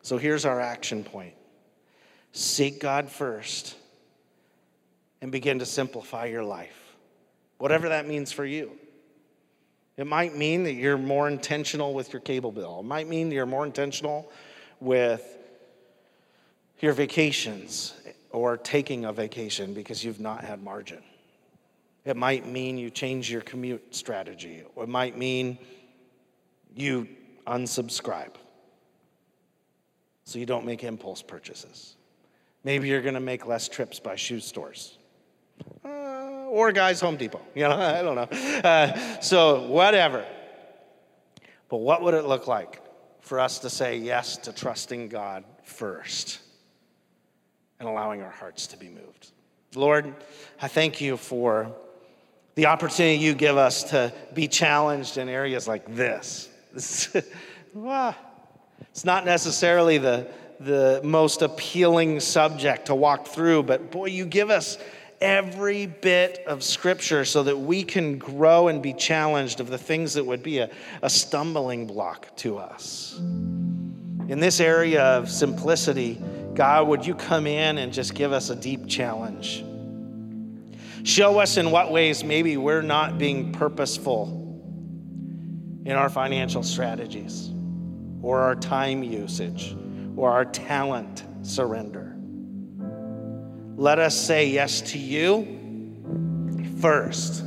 So 0.00 0.16
here's 0.16 0.46
our 0.46 0.62
action 0.62 1.04
point 1.04 1.34
seek 2.32 2.80
God 2.80 3.10
first 3.10 3.76
and 5.20 5.30
begin 5.30 5.58
to 5.58 5.66
simplify 5.66 6.24
your 6.24 6.42
life, 6.42 6.96
whatever 7.58 7.90
that 7.90 8.08
means 8.08 8.32
for 8.32 8.46
you. 8.46 8.72
It 9.98 10.06
might 10.06 10.34
mean 10.34 10.62
that 10.62 10.72
you're 10.72 10.96
more 10.96 11.28
intentional 11.28 11.92
with 11.92 12.14
your 12.14 12.20
cable 12.20 12.50
bill, 12.50 12.80
it 12.80 12.86
might 12.86 13.08
mean 13.08 13.30
you're 13.30 13.44
more 13.44 13.66
intentional 13.66 14.32
with 14.80 15.36
your 16.80 16.94
vacations 16.94 17.92
or 18.32 18.56
taking 18.56 19.04
a 19.04 19.12
vacation 19.12 19.74
because 19.74 20.04
you've 20.04 20.20
not 20.20 20.44
had 20.44 20.62
margin. 20.62 21.02
It 22.04 22.16
might 22.16 22.46
mean 22.46 22.78
you 22.78 22.90
change 22.90 23.30
your 23.30 23.42
commute 23.42 23.94
strategy, 23.94 24.64
or 24.74 24.84
it 24.84 24.88
might 24.88 25.16
mean 25.16 25.58
you 26.74 27.08
unsubscribe 27.46 28.34
so 30.24 30.38
you 30.38 30.46
don't 30.46 30.66
make 30.66 30.82
impulse 30.82 31.22
purchases. 31.22 31.96
Maybe 32.64 32.88
you're 32.88 33.02
going 33.02 33.14
to 33.14 33.20
make 33.20 33.46
less 33.46 33.68
trips 33.68 34.00
by 34.00 34.16
shoe 34.16 34.40
stores. 34.40 34.96
Uh, 35.84 36.46
or 36.48 36.72
Guys 36.72 37.00
Home 37.00 37.16
Depot. 37.16 37.40
You 37.54 37.64
know, 37.64 37.70
I 37.76 38.02
don't 38.02 38.14
know. 38.14 38.68
Uh, 38.68 39.20
so, 39.20 39.66
whatever. 39.66 40.24
But 41.68 41.78
what 41.78 42.02
would 42.02 42.14
it 42.14 42.24
look 42.24 42.46
like 42.46 42.80
for 43.20 43.40
us 43.40 43.60
to 43.60 43.70
say 43.70 43.96
yes 43.96 44.36
to 44.38 44.52
trusting 44.52 45.08
God 45.08 45.44
first? 45.64 46.40
And 47.82 47.90
allowing 47.90 48.22
our 48.22 48.30
hearts 48.30 48.68
to 48.68 48.76
be 48.76 48.88
moved. 48.88 49.32
Lord, 49.74 50.14
I 50.60 50.68
thank 50.68 51.00
you 51.00 51.16
for 51.16 51.74
the 52.54 52.66
opportunity 52.66 53.16
you 53.16 53.34
give 53.34 53.56
us 53.56 53.82
to 53.90 54.12
be 54.34 54.46
challenged 54.46 55.18
in 55.18 55.28
areas 55.28 55.66
like 55.66 55.92
this. 55.92 56.48
it's 56.74 57.14
not 59.04 59.24
necessarily 59.24 59.98
the, 59.98 60.28
the 60.60 61.00
most 61.02 61.42
appealing 61.42 62.20
subject 62.20 62.86
to 62.86 62.94
walk 62.94 63.26
through, 63.26 63.64
but 63.64 63.90
boy, 63.90 64.06
you 64.06 64.26
give 64.26 64.48
us 64.48 64.78
every 65.20 65.86
bit 65.86 66.44
of 66.46 66.62
scripture 66.62 67.24
so 67.24 67.42
that 67.42 67.58
we 67.58 67.82
can 67.82 68.16
grow 68.16 68.68
and 68.68 68.80
be 68.80 68.92
challenged 68.92 69.58
of 69.58 69.68
the 69.68 69.78
things 69.78 70.14
that 70.14 70.24
would 70.24 70.44
be 70.44 70.58
a, 70.58 70.70
a 71.02 71.10
stumbling 71.10 71.88
block 71.88 72.36
to 72.36 72.58
us. 72.58 73.18
In 73.18 74.38
this 74.38 74.60
area 74.60 75.02
of 75.02 75.28
simplicity, 75.28 76.22
God, 76.54 76.88
would 76.88 77.06
you 77.06 77.14
come 77.14 77.46
in 77.46 77.78
and 77.78 77.92
just 77.92 78.14
give 78.14 78.32
us 78.32 78.50
a 78.50 78.56
deep 78.56 78.86
challenge? 78.86 79.64
Show 81.04 81.40
us 81.40 81.56
in 81.56 81.70
what 81.70 81.90
ways 81.90 82.22
maybe 82.22 82.56
we're 82.56 82.82
not 82.82 83.18
being 83.18 83.52
purposeful 83.52 84.38
in 85.84 85.92
our 85.92 86.08
financial 86.08 86.62
strategies 86.62 87.50
or 88.22 88.40
our 88.40 88.54
time 88.54 89.02
usage 89.02 89.76
or 90.16 90.30
our 90.30 90.44
talent 90.44 91.24
surrender. 91.42 92.14
Let 93.76 93.98
us 93.98 94.14
say 94.14 94.46
yes 94.46 94.80
to 94.92 94.98
you 94.98 95.58
first. 96.80 97.42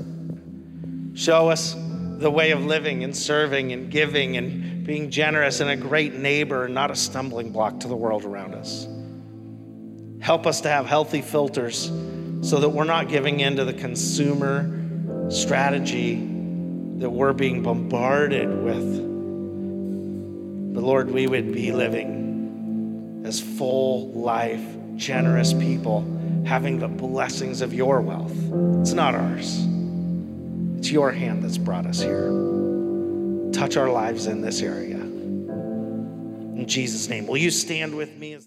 Show 1.14 1.50
us 1.50 1.76
the 2.18 2.32
way 2.32 2.52
of 2.52 2.66
living 2.66 3.04
and 3.04 3.16
serving 3.16 3.72
and 3.72 3.90
giving 3.90 4.36
and 4.36 4.86
being 4.86 5.10
generous 5.10 5.62
and 5.62 5.70
a 5.70 5.76
great 5.76 6.14
neighbor, 6.14 6.66
and 6.66 6.74
not 6.74 6.92
a 6.92 6.96
stumbling 6.96 7.52
block 7.52 7.80
to 7.80 7.88
the 7.88 7.96
world 7.96 8.24
around 8.24 8.54
us. 8.54 8.88
Help 10.26 10.48
us 10.48 10.62
to 10.62 10.70
have 10.70 10.88
healthy 10.88 11.22
filters 11.22 11.92
so 12.42 12.60
that 12.60 12.70
we're 12.70 12.84
not 12.84 13.10
giving 13.10 13.42
in 13.42 13.58
to 13.58 13.64
the 13.64 13.74
consumer 13.74 15.30
strategy 15.30 16.16
that 16.16 17.12
we're 17.12 17.32
being 17.32 17.62
bombarded 17.62 18.50
with. 18.64 19.04
But 20.74 20.84
Lord, 20.84 21.12
we 21.12 21.28
would 21.28 21.54
be 21.54 21.72
living 21.72 23.22
as 23.24 23.40
full 23.40 24.14
life, 24.14 24.66
generous 24.96 25.54
people, 25.54 26.02
having 26.44 26.80
the 26.80 26.88
blessings 26.88 27.62
of 27.62 27.72
your 27.72 28.02
wealth. 28.02 28.34
It's 28.82 28.94
not 28.94 29.14
ours, 29.14 29.64
it's 30.80 30.90
your 30.90 31.12
hand 31.12 31.44
that's 31.44 31.60
brought 31.60 31.86
us 31.86 32.02
here. 32.02 32.32
Touch 33.54 33.78
our 33.78 33.92
lives 33.92 34.26
in 34.26 34.42
this 34.42 34.64
area. 34.64 34.98
In 34.98 36.66
Jesus' 36.68 37.08
name, 37.10 37.28
will 37.28 37.38
you 37.38 37.52
stand 37.52 37.96
with 37.96 38.18
me? 38.18 38.40